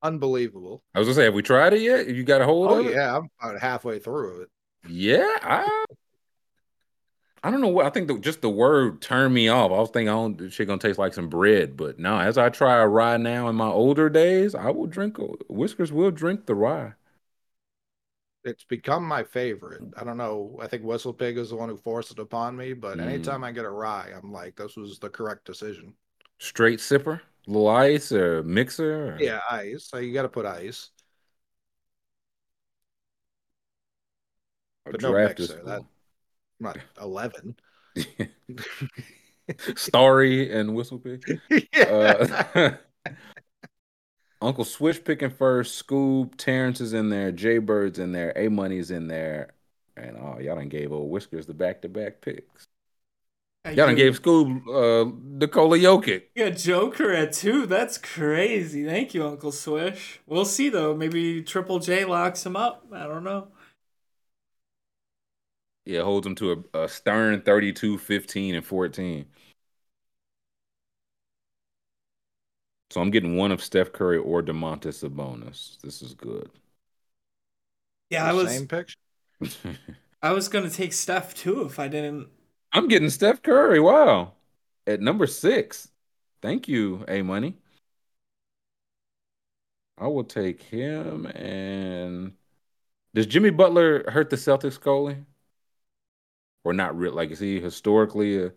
[0.02, 0.82] Unbelievable.
[0.94, 2.08] I was gonna say, have we tried it yet?
[2.08, 2.92] You got a hold Oh of it?
[2.92, 4.48] yeah, I'm about halfway through it.
[4.88, 5.84] Yeah, I,
[7.42, 8.08] I don't know what I think.
[8.08, 9.70] The, just the word turned me off.
[9.70, 11.76] I was thinking, I don't, this shit gonna taste like some bread.
[11.76, 15.16] But no, as I try a rye now in my older days, I will drink.
[15.48, 16.94] Whiskers will drink the rye.
[18.46, 19.82] It's become my favorite.
[19.96, 20.56] I don't know.
[20.62, 23.06] I think Whistle Pig is the one who forced it upon me, but Mm.
[23.08, 25.94] anytime I get a rye, I'm like, this was the correct decision.
[26.38, 27.20] Straight sipper.
[27.48, 29.14] little ice or mixer?
[29.14, 29.18] Or...
[29.20, 29.88] Yeah, ice.
[29.90, 30.90] So you got to put ice.
[34.84, 35.62] But no mixer.
[35.64, 35.86] That I'm
[36.60, 37.56] not eleven.
[39.76, 41.40] Starry and Whistle Pig.
[41.76, 42.76] Uh,
[44.40, 45.86] Uncle Swish picking first.
[45.86, 47.32] Scoob, Terrence is in there.
[47.32, 48.32] Jay Bird's in there.
[48.36, 49.52] A Money's in there.
[49.96, 52.68] And oh, y'all done gave old Whiskers the back to back picks.
[53.64, 56.22] Y'all done gave Scoob uh, Nikola Jokic.
[56.36, 57.66] Got Joker at two.
[57.66, 58.84] That's crazy.
[58.84, 60.20] Thank you, Uncle Swish.
[60.26, 60.94] We'll see though.
[60.94, 62.86] Maybe Triple J locks him up.
[62.92, 63.48] I don't know.
[65.84, 69.26] Yeah, holds him to a, a stern 32, 15, and 14.
[72.90, 75.80] So I'm getting one of Steph Curry or Domantas Sabonis.
[75.82, 76.50] This is good.
[78.10, 78.98] Yeah, I was Same picture.
[80.22, 82.28] I was gonna take Steph too if I didn't.
[82.72, 83.80] I'm getting Steph Curry.
[83.80, 84.32] Wow.
[84.86, 85.88] At number six.
[86.42, 87.56] Thank you, A Money.
[89.98, 91.26] I will take him.
[91.26, 92.32] And
[93.14, 95.16] does Jimmy Butler hurt the Celtics, Coley?
[96.64, 97.12] Or not real?
[97.14, 98.54] Like, is he historically a let's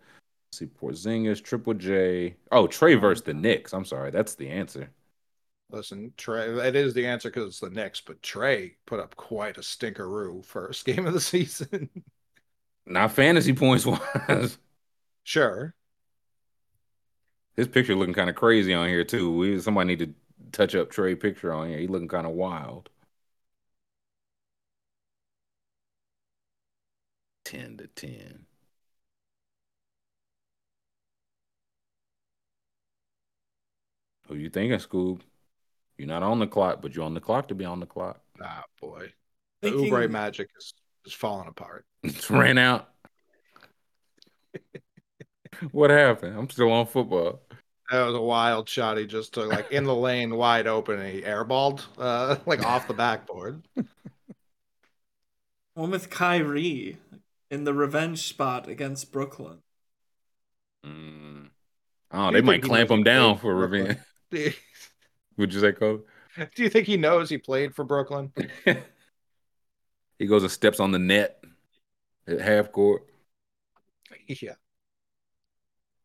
[0.52, 2.36] see Porzingis, Triple J?
[2.52, 3.74] Oh, Trae versus the Knicks.
[3.74, 4.12] I'm sorry.
[4.12, 4.92] That's the answer.
[5.72, 9.58] Listen, Trae, it is the answer because it's the Knicks, but Trae put up quite
[9.58, 11.90] a stinkeroo first game of the season.
[12.86, 14.58] Not fantasy points wise.
[15.24, 15.76] sure.
[17.56, 19.32] His picture looking kind of crazy on here too.
[19.36, 20.14] We somebody need to
[20.52, 21.78] touch up Trae picture on here.
[21.78, 22.90] He looking kind of wild.
[27.44, 28.46] Ten to ten.
[34.30, 35.22] Who you thinking, Scoob?
[35.98, 38.22] You're not on the clock, but you're on the clock to be on the clock.
[38.42, 39.12] Ah, boy.
[39.62, 40.74] The Thinking- Oubre magic is,
[41.06, 41.86] is falling apart.
[42.04, 42.88] It's ran out.
[45.72, 46.38] what happened?
[46.38, 47.42] I'm still on football.
[47.92, 48.98] That was a wild shot.
[48.98, 52.88] He just took like in the lane wide open and he airballed uh like off
[52.88, 53.64] the backboard.
[55.74, 56.98] One with Kyrie
[57.52, 59.58] in the revenge spot against Brooklyn.
[60.86, 61.50] Mm.
[62.12, 63.98] Oh, they might clamp him down for for revenge.
[64.32, 64.54] Do you,
[65.38, 66.02] Would you say, Cole?
[66.56, 68.32] do you think he knows he played for Brooklyn?
[70.20, 71.44] he goes and steps on the net
[72.28, 73.06] at half court.
[74.28, 74.54] Yeah.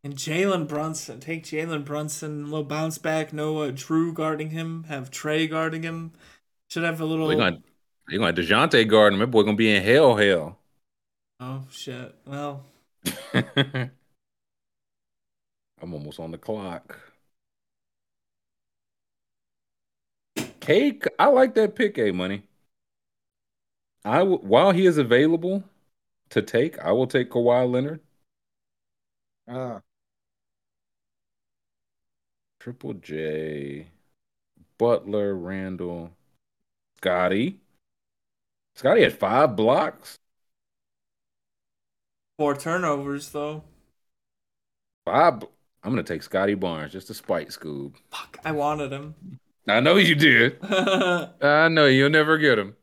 [0.03, 1.21] And Jalen Brunson.
[1.21, 2.45] Take Jalen Brunson.
[2.45, 3.33] Little bounce back.
[3.33, 4.85] Noah Drew guarding him.
[4.85, 6.13] Have Trae guarding him.
[6.69, 7.29] Should have a little.
[7.29, 7.63] They're gonna
[8.09, 9.21] they're gonna Dejounte guard him.
[9.21, 10.59] That boy gonna be in hell hell.
[11.41, 12.15] Oh shit.
[12.27, 12.65] Well,
[13.35, 13.91] I'm
[15.81, 16.99] almost on the clock.
[20.65, 22.45] Cake, I like that pick, A money.
[24.03, 25.63] I w- while he is available
[26.31, 28.01] to take, I will take Kawhi Leonard.
[29.47, 29.83] Ah,
[32.59, 33.89] Triple J,
[34.79, 36.13] Butler, Randle,
[36.97, 37.61] Scottie.
[38.75, 40.19] Scottie had five blocks.
[42.39, 43.65] four turnovers though.
[45.05, 45.45] Five.
[45.83, 47.97] I'm gonna take Scottie Barnes just to spite Scoob.
[48.11, 48.39] Fuck.
[48.45, 49.15] I wanted him.
[49.69, 50.59] I know you did.
[51.41, 52.77] I know you'll never get him.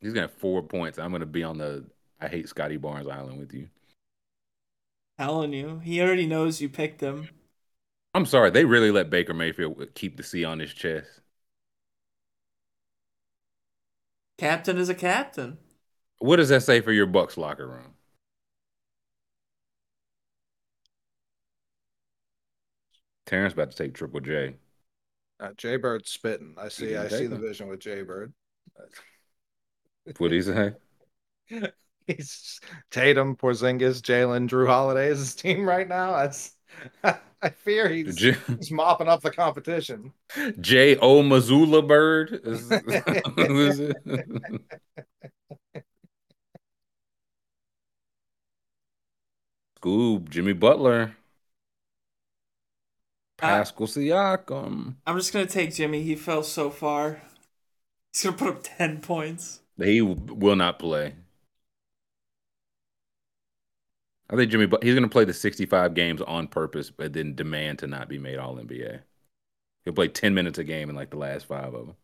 [0.00, 0.98] He's gonna have four points.
[0.98, 1.84] I'm gonna be on the
[2.20, 3.68] I hate Scottie Barnes Island with you.
[5.18, 5.78] Telling you.
[5.78, 7.28] He already knows you picked him.
[8.14, 11.20] I'm sorry, they really let Baker Mayfield keep the C on his chest.
[14.36, 15.56] Captain is a captain.
[16.20, 17.94] What does that say for your Bucs locker room?
[23.26, 24.56] Terrence about to take Triple J.
[25.42, 26.54] uh, Jay Bird spitting.
[26.56, 26.96] I see.
[26.96, 28.32] I see the vision with Jay Bird.
[30.18, 30.72] What he say?
[32.08, 32.60] He's
[32.90, 36.16] Tatum, Porzingis, Jalen, Jrue Holiday is his team right now.
[36.16, 36.56] That's
[37.04, 40.12] I fear he's, J- he's mopping up the competition.
[40.60, 42.40] J O Missoula Bird.
[42.42, 43.96] Is, who is it?
[49.80, 51.16] Scoob, Jimmy Butler,
[53.42, 54.94] Uh, Pascal Siakam.
[55.06, 56.02] I'm just gonna take Jimmy.
[56.02, 57.22] He fell so far.
[58.12, 59.60] He's gonna put up ten points.
[59.76, 61.14] He will not play.
[64.30, 67.34] I think Jimmy, but he's going to play the 65 games on purpose, but then
[67.34, 69.00] demand to not be made All NBA.
[69.84, 71.96] He'll play 10 minutes a game in like the last five of them.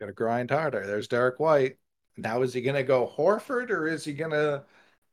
[0.00, 0.84] Gonna grind harder.
[0.86, 1.76] There's Derrick White.
[2.16, 4.64] Now is he gonna go Horford or is he gonna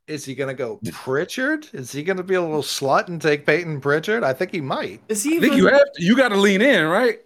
[0.08, 1.68] is he gonna go Pritchard?
[1.74, 4.24] Is he gonna be a little slut and take Payton Pritchard?
[4.24, 5.02] I think he might.
[5.10, 5.58] Is he I think even?
[5.58, 7.20] you have to, you got to lean in, right?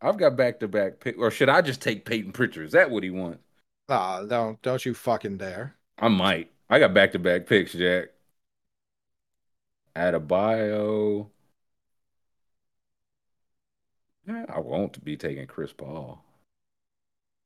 [0.00, 2.66] I've got back to back pick, or should I just take Payton Pritchard?
[2.66, 3.42] Is that what he wants?
[3.88, 5.76] Ah, don't don't you fucking dare.
[5.98, 6.52] I might.
[6.70, 8.10] I got back to back picks, Jack.
[9.96, 11.30] Adebayo.
[14.28, 16.22] I won't be taking Chris Paul.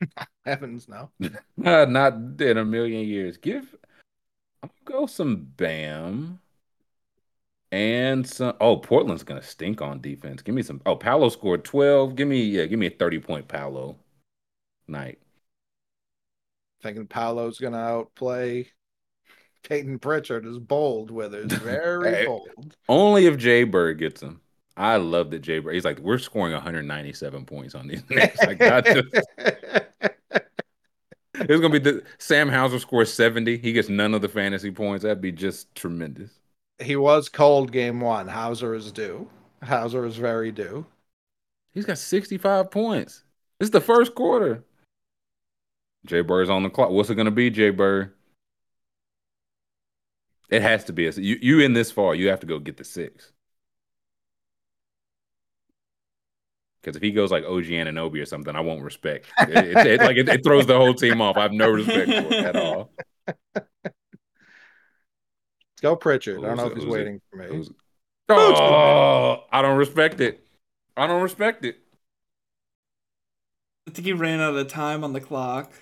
[0.44, 1.10] Heavens no.
[1.56, 3.36] Not in a million years.
[3.36, 3.74] Give
[4.62, 6.40] I'll go some Bam
[7.70, 8.54] and some.
[8.60, 10.42] Oh, Portland's gonna stink on defense.
[10.42, 10.80] Give me some.
[10.86, 12.16] Oh, Paolo scored twelve.
[12.16, 12.66] Give me yeah.
[12.66, 13.96] Give me a thirty point Paolo
[14.86, 15.18] night.
[16.82, 18.68] Thinking Paolo's gonna outplay
[19.62, 21.50] Payton Pritchard is bold with it.
[21.52, 22.76] Very Hey, bold.
[22.88, 24.40] Only if Jay Bird gets him.
[24.76, 25.74] I love that Jay Bird.
[25.74, 28.02] He's like, we're scoring 197 points on these.
[28.08, 28.38] Knicks.
[28.38, 29.08] Like, I just,
[31.40, 33.58] it's gonna be the Sam Hauser scores 70.
[33.58, 35.02] He gets none of the fantasy points.
[35.02, 36.30] That'd be just tremendous.
[36.80, 38.28] he was cold game one.
[38.28, 39.28] Hauser is due.
[39.62, 40.86] Hauser is very due.
[41.72, 43.24] He's got 65 points.
[43.58, 44.64] This is the first quarter.
[46.06, 46.90] Jay Bird's on the clock.
[46.90, 48.12] What's it gonna be, Jay Bird?
[50.50, 51.38] It has to be a you.
[51.42, 53.32] You in this far, you have to go get the six.
[56.88, 59.26] Because if he goes like OG Anunoby or something, I won't respect.
[59.40, 61.36] It, it- it- like it, it throws the whole team off.
[61.36, 62.90] I have no respect for it at all.
[63.26, 63.68] Let's
[65.82, 66.38] go Pritchard.
[66.42, 66.66] I don't know it?
[66.68, 66.96] if he's Who's it?
[66.96, 67.46] waiting for me.
[67.48, 67.70] Who's-
[68.30, 70.42] Oh, I don't respect it.
[70.96, 71.78] I don't respect it.
[73.86, 75.72] I think he ran out of time on the clock.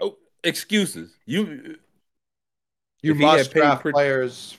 [0.00, 1.12] Oh, excuses.
[1.26, 1.76] You
[3.02, 4.56] You If he must draft Prit- players.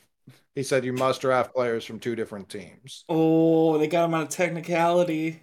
[0.55, 3.05] He said you must draft players from two different teams.
[3.07, 5.41] Oh, they got him on a technicality.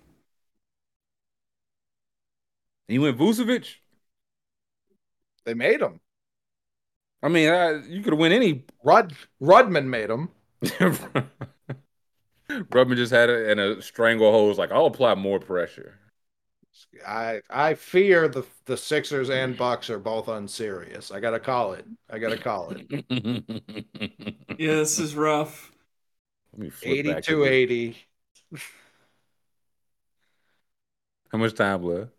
[2.89, 3.77] you went Vucevic.
[5.45, 6.01] They made him.
[7.23, 8.65] I mean, I, you could win any.
[8.85, 10.29] Rud Rudman made him.
[12.71, 14.49] Rubman just had it in a stranglehold.
[14.49, 15.99] Was like, I'll apply more pressure.
[17.07, 21.11] I I fear the the Sixers and Bucks are both unserious.
[21.11, 21.87] I gotta call it.
[22.11, 22.81] I gotta call it.
[24.59, 25.73] Yeah, this is rough.
[26.53, 27.55] Let me flip back to 82 this.
[27.55, 27.97] 80.
[31.31, 32.13] How much time left?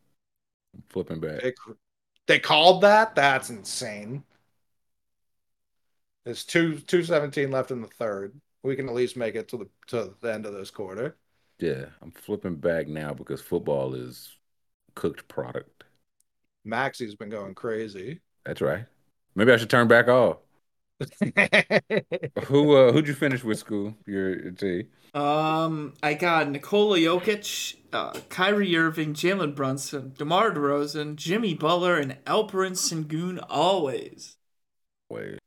[0.75, 1.43] I'm flipping back.
[1.43, 1.53] They,
[2.27, 3.15] they called that?
[3.15, 4.25] That's insane.
[6.25, 8.39] There's two two seventeen left in the third.
[8.63, 11.17] We can at least make it to the to the end of this quarter.
[11.59, 14.36] Yeah, I'm flipping back now because football is
[14.97, 15.83] cooked product.
[16.65, 18.19] Maxey's been going crazy.
[18.45, 18.85] That's right.
[19.35, 20.37] Maybe I should turn back off.
[22.45, 23.93] Who uh who'd you finish with Scoob?
[24.07, 24.85] Your your T.
[25.13, 32.17] Um, I got Nikola Jokic, uh, Kyrie Irving, Jalen Brunson, DeMar DeRozan, Jimmy Butler, and
[32.25, 34.37] Alperen Sengun always.
[35.09, 35.37] Wait.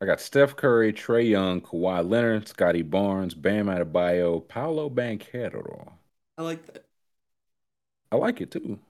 [0.00, 5.92] I got Steph Curry, Trae Young, Kawhi Leonard, Scottie Barnes, Bam Adebayo, Paolo Banchero.
[6.36, 6.87] I like that.
[8.12, 8.80] I like it too.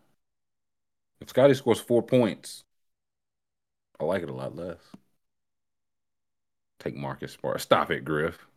[1.21, 2.65] If Scottie scores four points,
[4.01, 4.79] I like it a lot less.
[6.81, 7.61] Take Marcus Smart.
[7.61, 8.49] Stop it, Griff.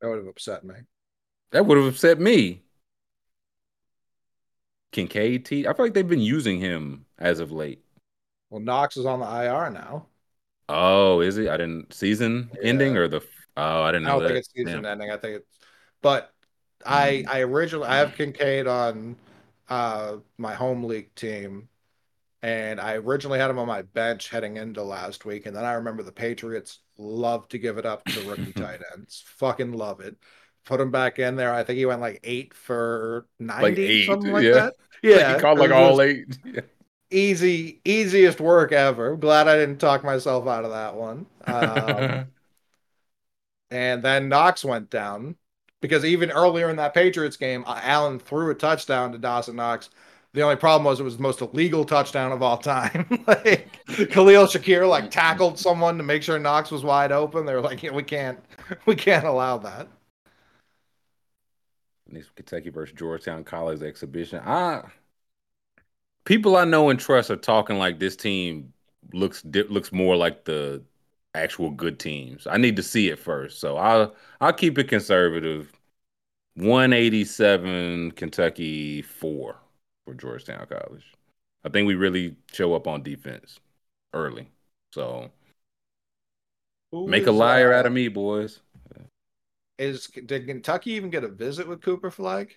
[0.00, 0.74] That would have upset me.
[1.50, 2.62] That would have upset me.
[4.90, 5.64] Kincaid T.
[5.68, 7.84] I feel like they've been using him as of late.
[8.50, 10.08] Well, Knox is on the IR now.
[10.68, 11.48] Oh, is he?
[11.48, 13.20] I didn't season ending or the
[13.56, 14.26] oh I didn't I know don't that.
[14.26, 14.86] think it's season Damn.
[14.86, 15.10] ending.
[15.10, 15.58] I think it's,
[16.02, 16.32] but
[16.86, 17.28] I Mm.
[17.28, 19.16] I originally I have Kincaid on
[19.68, 21.68] uh my home league team,
[22.42, 25.74] and I originally had him on my bench heading into last week, and then I
[25.74, 29.24] remember the Patriots love to give it up to rookie tight ends.
[29.26, 30.16] Fucking love it.
[30.64, 31.52] Put him back in there.
[31.52, 34.52] I think he went like eight for ninety, eight, something like yeah.
[34.52, 34.64] that.
[34.64, 36.38] Like, Yeah, he called it like all eight.
[36.44, 36.60] Yeah.
[37.08, 39.16] Easy, easiest work ever.
[39.16, 41.26] Glad I didn't talk myself out of that one.
[41.46, 42.26] Um,
[43.70, 45.36] and then Knox went down
[45.80, 49.90] because even earlier in that Patriots game, uh, Allen threw a touchdown to Dawson Knox.
[50.32, 53.24] The only problem was it was the most illegal touchdown of all time.
[53.26, 57.46] like Khalil Shakir like tackled someone to make sure Knox was wide open.
[57.46, 58.38] They were like, yeah, we can't,
[58.86, 59.88] we can't allow that.
[62.08, 64.40] This Kentucky versus Georgetown College exhibition.
[64.44, 64.82] I
[66.26, 68.74] people I know and trust are talking like this team
[69.12, 70.82] looks looks more like the
[71.36, 72.46] actual good teams.
[72.46, 75.72] I need to see it first, so I'll I'll keep it conservative.
[76.56, 79.56] One eighty seven Kentucky four
[80.04, 81.04] for Georgetown College.
[81.64, 83.60] I think we really show up on defense
[84.14, 84.48] early,
[84.92, 85.30] so
[86.90, 88.60] Who make a liar uh, out of me, boys.
[89.78, 92.56] Is did Kentucky even get a visit with Cooper Flagg?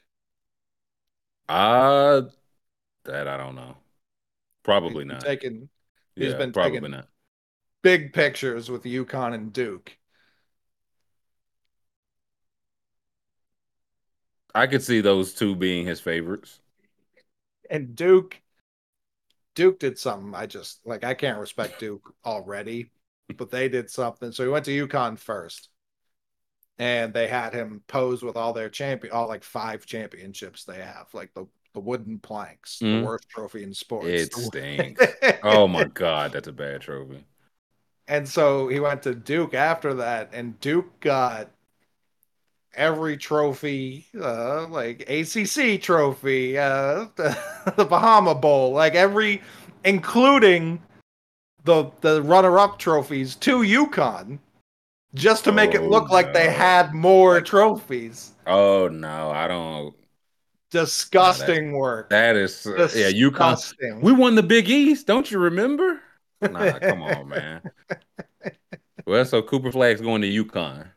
[1.47, 2.21] Uh
[3.05, 3.77] that I don't know.
[4.63, 5.25] Probably He's not.
[5.25, 5.69] Taking
[6.17, 7.08] he's yeah, been probably taking not.
[7.81, 9.97] Big pictures with UConn and Duke.
[14.53, 16.59] I could see those two being his favorites.
[17.69, 18.41] And Duke,
[19.55, 20.33] Duke did something.
[20.33, 22.91] I just like I can't respect Duke already,
[23.37, 24.31] but they did something.
[24.31, 25.69] So he went to UConn first,
[26.77, 31.07] and they had him pose with all their champion, all like five championships they have,
[31.13, 33.01] like the the wooden planks, Mhm.
[33.01, 34.07] the worst trophy in sports.
[34.07, 35.05] It stinks.
[35.43, 37.23] oh my god, that's a bad trophy.
[38.09, 41.51] And so he went to Duke after that, and Duke got
[42.73, 47.37] every trophy, uh, like ACC trophy, uh, the,
[47.77, 49.43] the Bahama Bowl, like every,
[49.85, 50.81] including
[51.65, 54.39] the the runner-up trophies to UConn,
[55.13, 58.33] just to make it Oh, look like they had more trophies.
[58.47, 59.93] Oh no, I don't.
[60.71, 62.09] Disgusting work.
[62.09, 64.01] That is uh, yeah, UConn.
[64.01, 66.01] We won the Big East, don't you remember?
[66.41, 67.61] Nah, come on, man.
[69.05, 70.87] Well, so Cooper Flagg's going to UConn.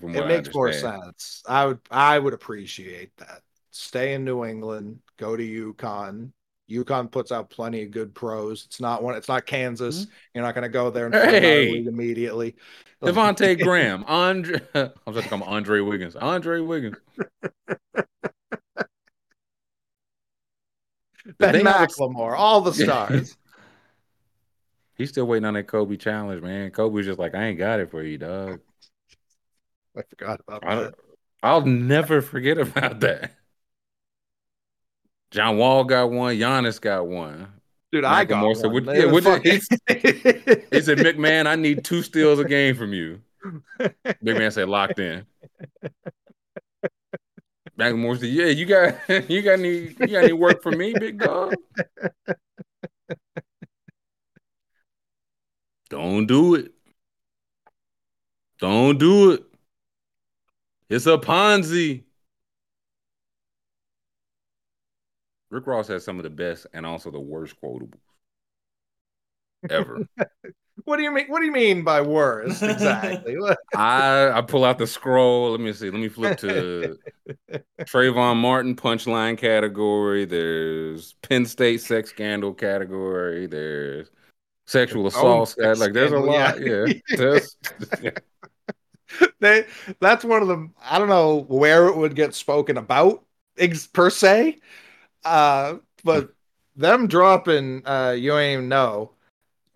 [0.00, 1.42] From it makes more sense.
[1.48, 3.42] I would I would appreciate that.
[3.70, 5.42] Stay in New England, go to
[5.74, 6.30] UConn.
[6.70, 8.64] UConn puts out plenty of good pros.
[8.64, 9.14] It's not one.
[9.14, 10.06] It's not Kansas.
[10.34, 11.30] You're not going to go there and Mm-hmm.
[11.30, 11.84] Hey!
[11.84, 12.56] immediately.
[13.02, 14.60] Devontae Graham, Andre.
[14.74, 16.16] I was about to call Andre Wiggins.
[16.16, 16.96] Andre Wiggins.
[21.38, 23.36] Ben They have a- McLemore, all the stars.
[25.02, 26.70] He's still waiting on that Kobe challenge, man.
[26.70, 28.60] Kobe was just like, I ain't got it for you, dog.
[29.96, 30.94] I forgot about I, that.
[31.42, 33.32] I'll never forget about that.
[35.32, 36.36] John Wall got one.
[36.36, 37.48] Giannis got one.
[37.90, 38.84] Dude, I got said, one.
[38.84, 42.92] "What- yeah, what did- fucking- He said, McMahon, I need two steals a game from
[42.92, 43.22] you.
[44.22, 45.26] Big man said, locked in.
[47.76, 48.94] McLemore said, Yeah, you got
[49.28, 49.68] you got any
[49.98, 51.54] you got any work for me, big dog?
[55.92, 56.72] Don't do it.
[58.58, 59.44] Don't do it.
[60.88, 62.04] It's a Ponzi.
[65.50, 67.92] Rick Ross has some of the best and also the worst quotables
[69.68, 70.08] ever.
[70.84, 71.26] What do you mean?
[71.28, 73.36] What do you mean by worst exactly?
[73.76, 75.52] I I pull out the scroll.
[75.52, 75.90] Let me see.
[75.90, 76.98] Let me flip to
[77.82, 80.24] Trayvon Martin punchline category.
[80.24, 83.46] There's Penn State sex scandal category.
[83.46, 84.10] There's
[84.66, 85.50] sexual assault.
[85.50, 86.60] sex Like there's a lot.
[86.60, 86.86] yeah.
[87.10, 88.10] Yeah.
[89.40, 89.66] They
[90.00, 93.22] that's one of them i don't know where it would get spoken about
[93.58, 94.58] ex- per se
[95.24, 96.30] uh but
[96.76, 99.10] them dropping uh you ain't even know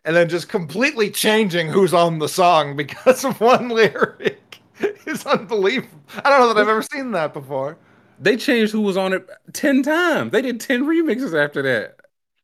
[0.06, 4.60] and then just completely changing who's on the song because of one lyric
[5.04, 7.76] is unbelievable i don't know that i've ever seen that before
[8.18, 10.32] they changed who was on it ten times.
[10.32, 11.96] They did ten remixes after that.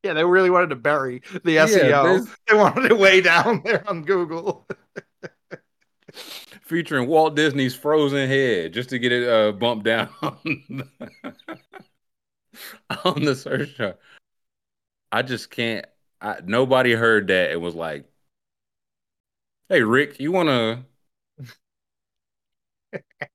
[0.03, 3.89] Yeah they really wanted to bury the Yeah, seo they wanted it way down there
[3.89, 4.67] on google
[6.63, 10.39] Featuring Walt Disney's Frozen Head just to get it uh, bumped down on
[10.69, 10.87] the,
[13.05, 13.99] on the search chart.
[15.11, 15.87] I just can't.
[16.21, 18.07] I, nobody heard that and was like,
[19.69, 20.85] "Hey, Rick, you want to?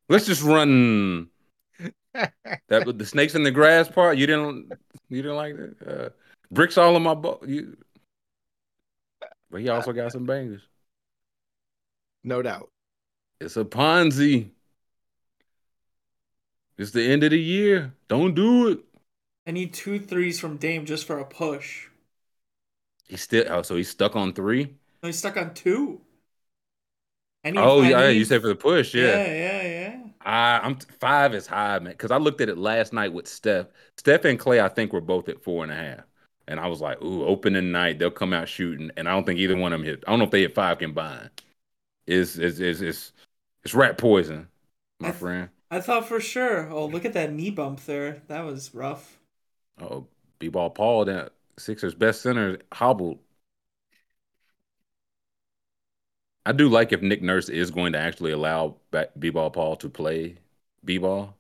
[0.10, 1.30] Let's just run
[2.14, 4.18] that the snakes in the grass part.
[4.18, 4.72] You didn't.
[5.10, 6.06] You didn't like that.
[6.06, 6.10] Uh,
[6.52, 7.44] bricks all in my boat.
[7.48, 7.78] You,
[9.50, 10.62] but he also got some bangers.
[12.24, 12.70] no doubt
[13.40, 14.50] It's a Ponzi.
[16.78, 17.94] It's the end of the year.
[18.08, 18.80] Don't do it.
[19.48, 21.88] I need two threes from Dame just for a push.
[23.08, 23.46] He's still.
[23.50, 24.76] Oh, so he's stuck on three.
[25.02, 26.02] No, he's stuck on two.
[27.46, 28.94] I need- Oh I yeah, need- you said for the push.
[28.94, 29.26] Yeah, Yeah.
[29.34, 30.04] yeah, yeah.
[30.22, 31.94] I, I'm five is high, man.
[31.94, 33.68] Because I looked at it last night with Steph.
[33.96, 36.00] Steph and Clay, I think, were both at four and a half.
[36.48, 38.92] And I was like, ooh, opening night, they'll come out shooting.
[38.98, 40.04] And I don't think either one of them hit.
[40.08, 41.30] I don't know if they hit five combined.
[42.08, 43.14] It's it's it's it's,
[43.64, 44.50] it's rat poison,
[45.00, 45.50] my friend.
[45.72, 46.70] I thought for sure.
[46.70, 48.22] Oh, look at that knee bump there.
[48.28, 49.18] That was rough.
[49.80, 50.08] Oh,
[50.40, 53.20] B-ball Paul, that Sixers best center hobbled.
[56.46, 58.78] I do like if Nick Nurse is going to actually allow
[59.20, 60.38] B-ball Paul to play
[60.86, 61.36] B-ball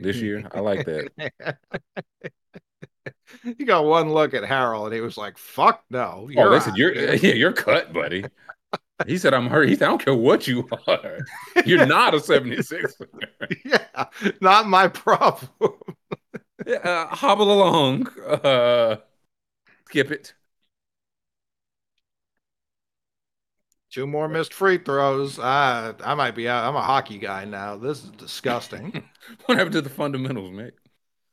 [0.00, 0.46] this year.
[0.50, 1.10] I like that.
[3.42, 6.28] he got one look at Harold and he was like, fuck no.
[6.36, 8.24] Oh, You're they said out you're here." yeah, you're cut, buddy.
[9.06, 9.68] He said I'm hurt.
[9.68, 11.18] He said I don't care what you are.
[11.64, 12.96] You're not a 76.
[13.64, 14.06] yeah,
[14.40, 15.50] not my problem.
[16.84, 18.08] uh, hobble along.
[18.20, 18.96] Uh,
[19.86, 20.34] skip it.
[23.90, 25.38] Two more missed free throws.
[25.38, 26.64] I I might be out.
[26.64, 27.76] I'm a hockey guy now.
[27.76, 29.08] This is disgusting.
[29.46, 30.74] What happened to the fundamentals, mate?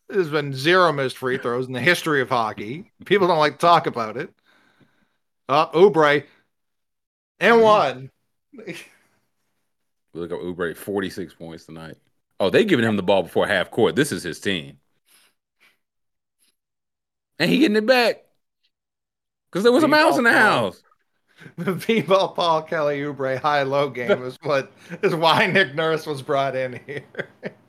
[0.08, 2.92] There's been zero missed free throws in the history of hockey.
[3.06, 4.32] People don't like to talk about it.
[5.50, 6.24] Oh, Oubre.
[7.40, 7.64] And mm-hmm.
[7.64, 8.12] one.
[10.14, 11.98] Look at Oubre, 46 points tonight.
[12.40, 13.96] Oh, they giving him the ball before half court.
[13.96, 14.78] This is his team.
[17.40, 18.24] And he getting it back.
[19.52, 20.82] Because there was a mouse in the house.
[21.58, 24.72] the B-ball Paul Kelly Oubre high low game is what
[25.02, 27.04] is why Nick Nurse was brought in here.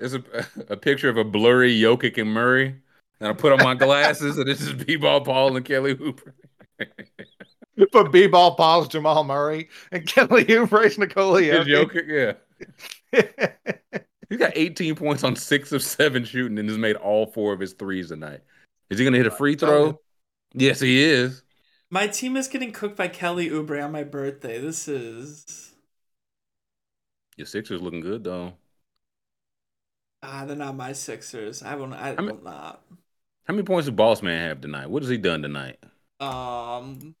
[0.00, 0.22] There's a,
[0.70, 2.74] a picture of a blurry Jokic and Murray,
[3.20, 6.32] and I put on my glasses, and this is B-ball Paul and Kelly Oubre.
[7.92, 12.08] But B-ball Paul's Jamal Murray and Kelly Oubre's Nikola Here's Jokic.
[12.08, 12.36] Jokic,
[13.12, 13.76] yeah.
[14.28, 17.60] He's got 18 points on six of seven shooting, and has made all four of
[17.60, 18.40] his threes tonight.
[18.88, 20.00] Is he gonna hit a free throw?
[20.54, 21.42] Yes, he is.
[21.90, 24.60] My team is getting cooked by Kelly Oubre on my birthday.
[24.60, 25.74] This is
[27.36, 28.54] Your Sixers looking good though.
[30.22, 31.62] Ah, they're not my Sixers.
[31.62, 31.92] I will.
[31.94, 32.82] I will not.
[33.44, 34.88] How many points did Boss Man have tonight?
[34.90, 35.78] What has he done tonight?
[36.20, 37.14] Um,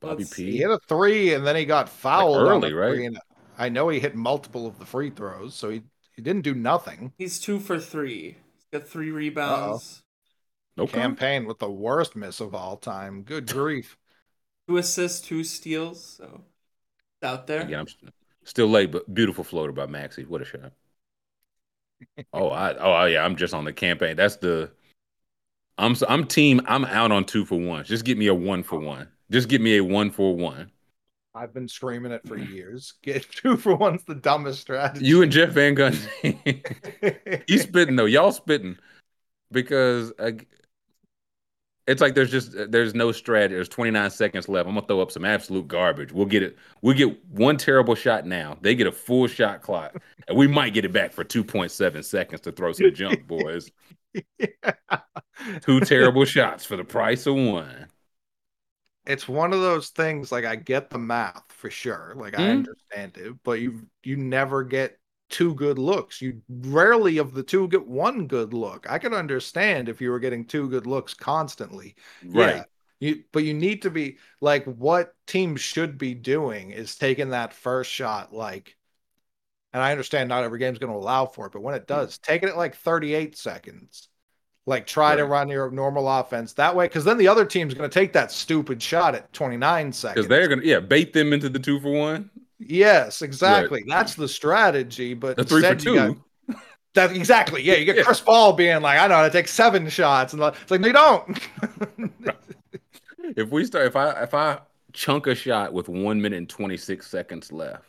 [0.00, 0.52] Bobby P.
[0.52, 2.98] He hit a three and then he got fouled on early, right?
[2.98, 3.18] and
[3.58, 5.82] I know he hit multiple of the free throws, so he,
[6.16, 7.12] he didn't do nothing.
[7.18, 8.36] he's two for three.
[8.54, 10.02] He's got three rebounds,
[10.78, 11.00] Okay.
[11.00, 13.22] Cam Payne with the worst miss of all time.
[13.22, 13.96] Good grief.
[14.68, 16.18] two assists, two steals.
[16.18, 16.42] So
[17.22, 17.62] out there.
[17.62, 18.12] Again, I'm
[18.44, 20.24] still late, but beautiful floater by Maxey.
[20.24, 20.72] What a shot!
[22.32, 24.16] Oh, I oh yeah, I'm just on the campaign.
[24.16, 24.70] That's the
[25.78, 26.60] I'm I'm team.
[26.66, 27.84] I'm out on two for one.
[27.84, 29.08] Just get me a one for one.
[29.30, 30.70] Just get me a one for one.
[31.34, 32.94] I've been screaming it for years.
[33.02, 35.04] Get two for one's the dumbest strategy.
[35.04, 37.44] You and Jeff Van Gundy.
[37.46, 38.06] He's spitting though.
[38.06, 38.76] Y'all spitting
[39.52, 40.32] because uh,
[41.88, 43.54] it's like there's just there's no strategy.
[43.56, 44.68] There's 29 seconds left.
[44.68, 46.12] I'm gonna throw up some absolute garbage.
[46.12, 46.58] We'll get it.
[46.82, 48.58] We'll get one terrible shot now.
[48.60, 49.96] They get a full shot clock,
[50.28, 53.70] and we might get it back for 2.7 seconds to throw some jump, boys.
[55.62, 57.88] Two terrible shots for the price of one.
[59.06, 62.12] it's one of those things like I get the math for sure.
[62.16, 62.48] Like I Mhm.
[62.50, 64.97] understand it, but you you never get
[65.28, 66.20] two good looks.
[66.20, 68.86] You rarely of the two get one good look.
[68.88, 71.94] I could understand if you were getting two good looks constantly.
[72.24, 72.56] Right.
[72.56, 72.64] Yeah.
[73.00, 77.52] You but you need to be like what teams should be doing is taking that
[77.52, 78.76] first shot like
[79.72, 81.94] and I understand not every game's going to allow for it, but when it hmm.
[81.94, 84.08] does, taking it like 38 seconds.
[84.66, 87.88] Like try to run your normal offense that way because then the other team's going
[87.88, 90.14] to take that stupid shot at 29 seconds.
[90.14, 92.28] Because they're gonna yeah bait them into the two for one.
[92.58, 93.84] Yes, exactly.
[93.86, 95.14] That's the strategy.
[95.14, 95.94] But The three for two.
[95.94, 96.56] got-
[96.94, 97.62] that exactly.
[97.62, 98.02] Yeah, you get Yeah.
[98.02, 100.86] Chris Paul being like, I know how to take seven shots, and it's like, no,
[100.86, 101.38] you don't.
[103.36, 104.58] If we start, if I if I
[104.94, 107.84] chunk a shot with one minute and 26 seconds left,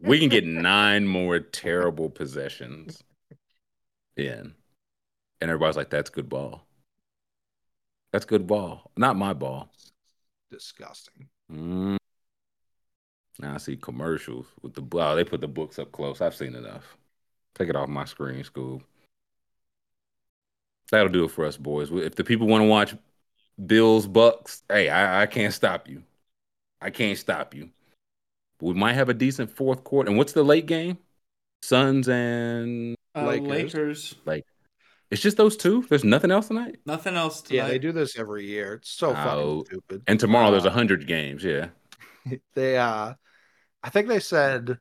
[0.00, 3.04] we can get nine more terrible possessions
[4.16, 4.54] in.
[5.42, 6.66] And everybody's like, that's good ball.
[8.12, 8.90] That's good ball.
[8.96, 9.68] Not my ball.
[10.50, 11.28] Disgusting.
[11.52, 11.98] Mm.
[13.38, 16.20] Now I see commercials with the oh, they put the books up close.
[16.20, 16.96] I've seen enough.
[17.54, 18.82] Take it off my screen, Scoob.
[20.90, 21.90] That'll do it for us, boys.
[21.92, 22.94] If the people want to watch
[23.64, 26.02] Bills Bucks, hey, I, I can't stop you.
[26.80, 27.70] I can't stop you.
[28.60, 30.08] We might have a decent fourth quarter.
[30.10, 30.98] And what's the late game?
[31.62, 33.48] Suns and Uh, Lakers.
[33.48, 34.14] Lakers.
[34.24, 34.44] like
[35.10, 35.84] it's just those two.
[35.88, 36.76] There's nothing else tonight.
[36.86, 37.56] Nothing else tonight.
[37.56, 38.74] Yeah, they do this every year.
[38.74, 39.14] It's so Oh.
[39.14, 40.02] fucking stupid.
[40.06, 41.44] And tomorrow there's a hundred games.
[41.44, 41.68] Yeah.
[42.54, 43.14] They uh
[43.82, 44.78] I think they said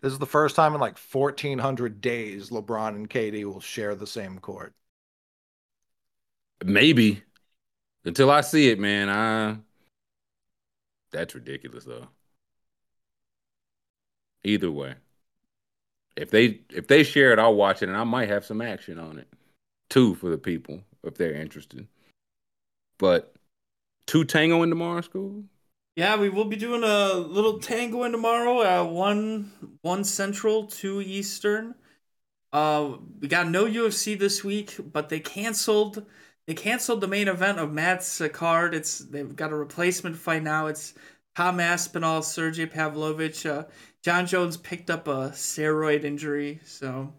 [0.00, 4.06] this is the first time in like 1400 days LeBron and KD will share the
[4.06, 4.74] same court.
[6.64, 7.22] Maybe.
[8.04, 9.08] Until I see it, man.
[9.08, 9.58] I
[11.12, 12.08] that's ridiculous though.
[14.44, 14.94] Either way.
[16.16, 18.98] If they if they share it, I'll watch it and I might have some action
[18.98, 19.28] on it.
[19.88, 21.86] Two for the people if they're interested.
[22.98, 23.34] But
[24.06, 25.44] two tango in tomorrow Scoob?
[26.00, 29.52] Yeah, we will be doing a little tangoing tomorrow at one
[29.82, 31.74] one central, two eastern.
[32.54, 36.06] Uh, we got no UFC this week, but they canceled
[36.46, 38.72] they canceled the main event of Matt's card.
[38.72, 40.68] It's they've got a replacement fight now.
[40.68, 40.94] It's
[41.36, 43.44] Tom Aspinall, Sergey Pavlovich.
[43.44, 43.64] Uh,
[44.02, 47.12] Jon Jones picked up a steroid injury, so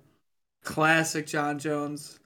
[0.64, 2.20] classic Jon Jones.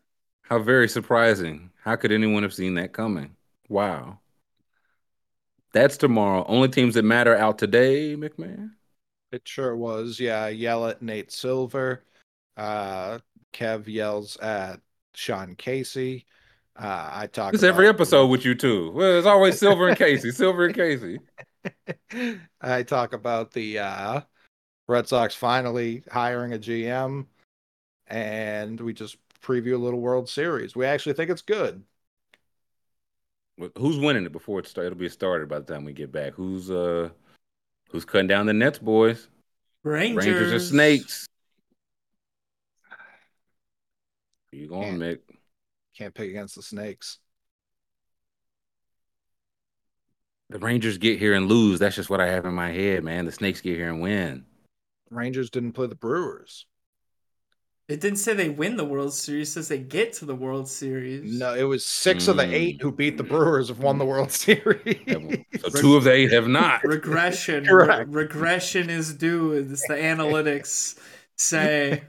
[0.44, 1.72] How very surprising.
[1.84, 3.36] How could anyone have seen that coming?
[3.68, 4.20] Wow.
[5.76, 6.46] That's tomorrow.
[6.48, 8.70] Only teams that matter out today, McMahon.
[9.34, 10.22] It sure was.
[10.22, 12.06] Yeah, yell at Nate Silver.
[12.56, 13.20] Uh
[13.52, 14.80] Kev yells at
[15.16, 16.26] Sean Casey.
[16.80, 18.92] Uh I talk It's every episode with you too.
[18.92, 20.32] Well, it's always Silver and Casey.
[20.32, 21.20] Silver and Casey.
[22.62, 24.22] I talk about the uh,
[24.88, 27.26] Red Sox finally hiring a GM,
[28.08, 30.74] and we just preview a little World Series.
[30.74, 31.84] We actually think it's good.
[33.78, 34.88] Who's winning it before it starts?
[34.88, 36.34] It'll be started by the time we get back.
[36.34, 37.10] Who's uh
[37.90, 39.30] who's cutting down the nets, boys?
[39.84, 40.26] Rangers.
[40.26, 41.28] Rangers are snakes.
[44.50, 45.02] Where you going, Can't.
[45.02, 45.20] Mick?
[45.98, 47.20] Can't pick against the Snakes.
[50.50, 51.80] The Rangers get here and lose.
[51.80, 53.26] That's just what I have in my head, man.
[53.26, 54.46] The Snakes get here and win.
[55.10, 56.66] Rangers didn't play the Brewers.
[57.88, 59.50] It didn't say they win the World Series.
[59.50, 61.38] It says they get to the World Series.
[61.38, 62.54] No, it was six of the hmm.
[62.54, 64.98] eight who beat the Brewers have won the World Series.
[65.60, 66.84] So two of the eight have not.
[66.84, 67.64] Regression.
[67.72, 69.54] Re- regression is due.
[69.54, 70.98] As the analytics
[71.36, 72.02] say.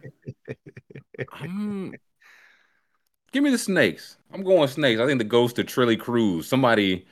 [1.32, 1.92] I'm-
[3.32, 4.16] give me the Snakes.
[4.32, 4.98] I'm going Snakes.
[4.98, 6.48] I think the ghost of Trilly Cruz.
[6.48, 7.06] Somebody,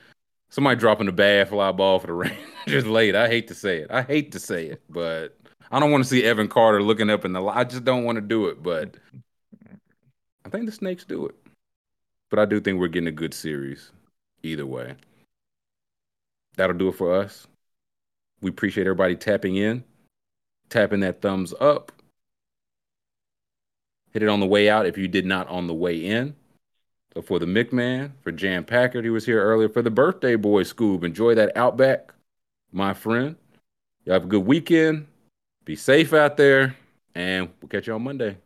[0.49, 2.13] somebody dropping the bad fly ball for the
[2.65, 3.15] Rangers late.
[3.15, 3.91] I hate to say it.
[3.91, 5.37] I hate to say it, but
[5.71, 7.43] I don't want to see Evan Carter looking up in the.
[7.43, 8.95] I just don't want to do it, but
[10.45, 11.35] I think the Snakes do it.
[12.29, 13.91] But I do think we're getting a good series
[14.43, 14.95] either way.
[16.57, 17.47] That'll do it for us.
[18.41, 19.83] We appreciate everybody tapping in,
[20.69, 21.91] tapping that thumbs up.
[24.11, 26.35] Hit it on the way out if you did not on the way in.
[27.13, 30.63] So for the McMahon, for Jan Packard, who was here earlier, for the birthday boy
[30.63, 32.13] Scoob, enjoy that Outback,
[32.71, 33.35] my friend.
[34.03, 35.07] Y'all have a good weekend.
[35.65, 36.75] Be safe out there,
[37.15, 38.37] and we'll catch you on Monday.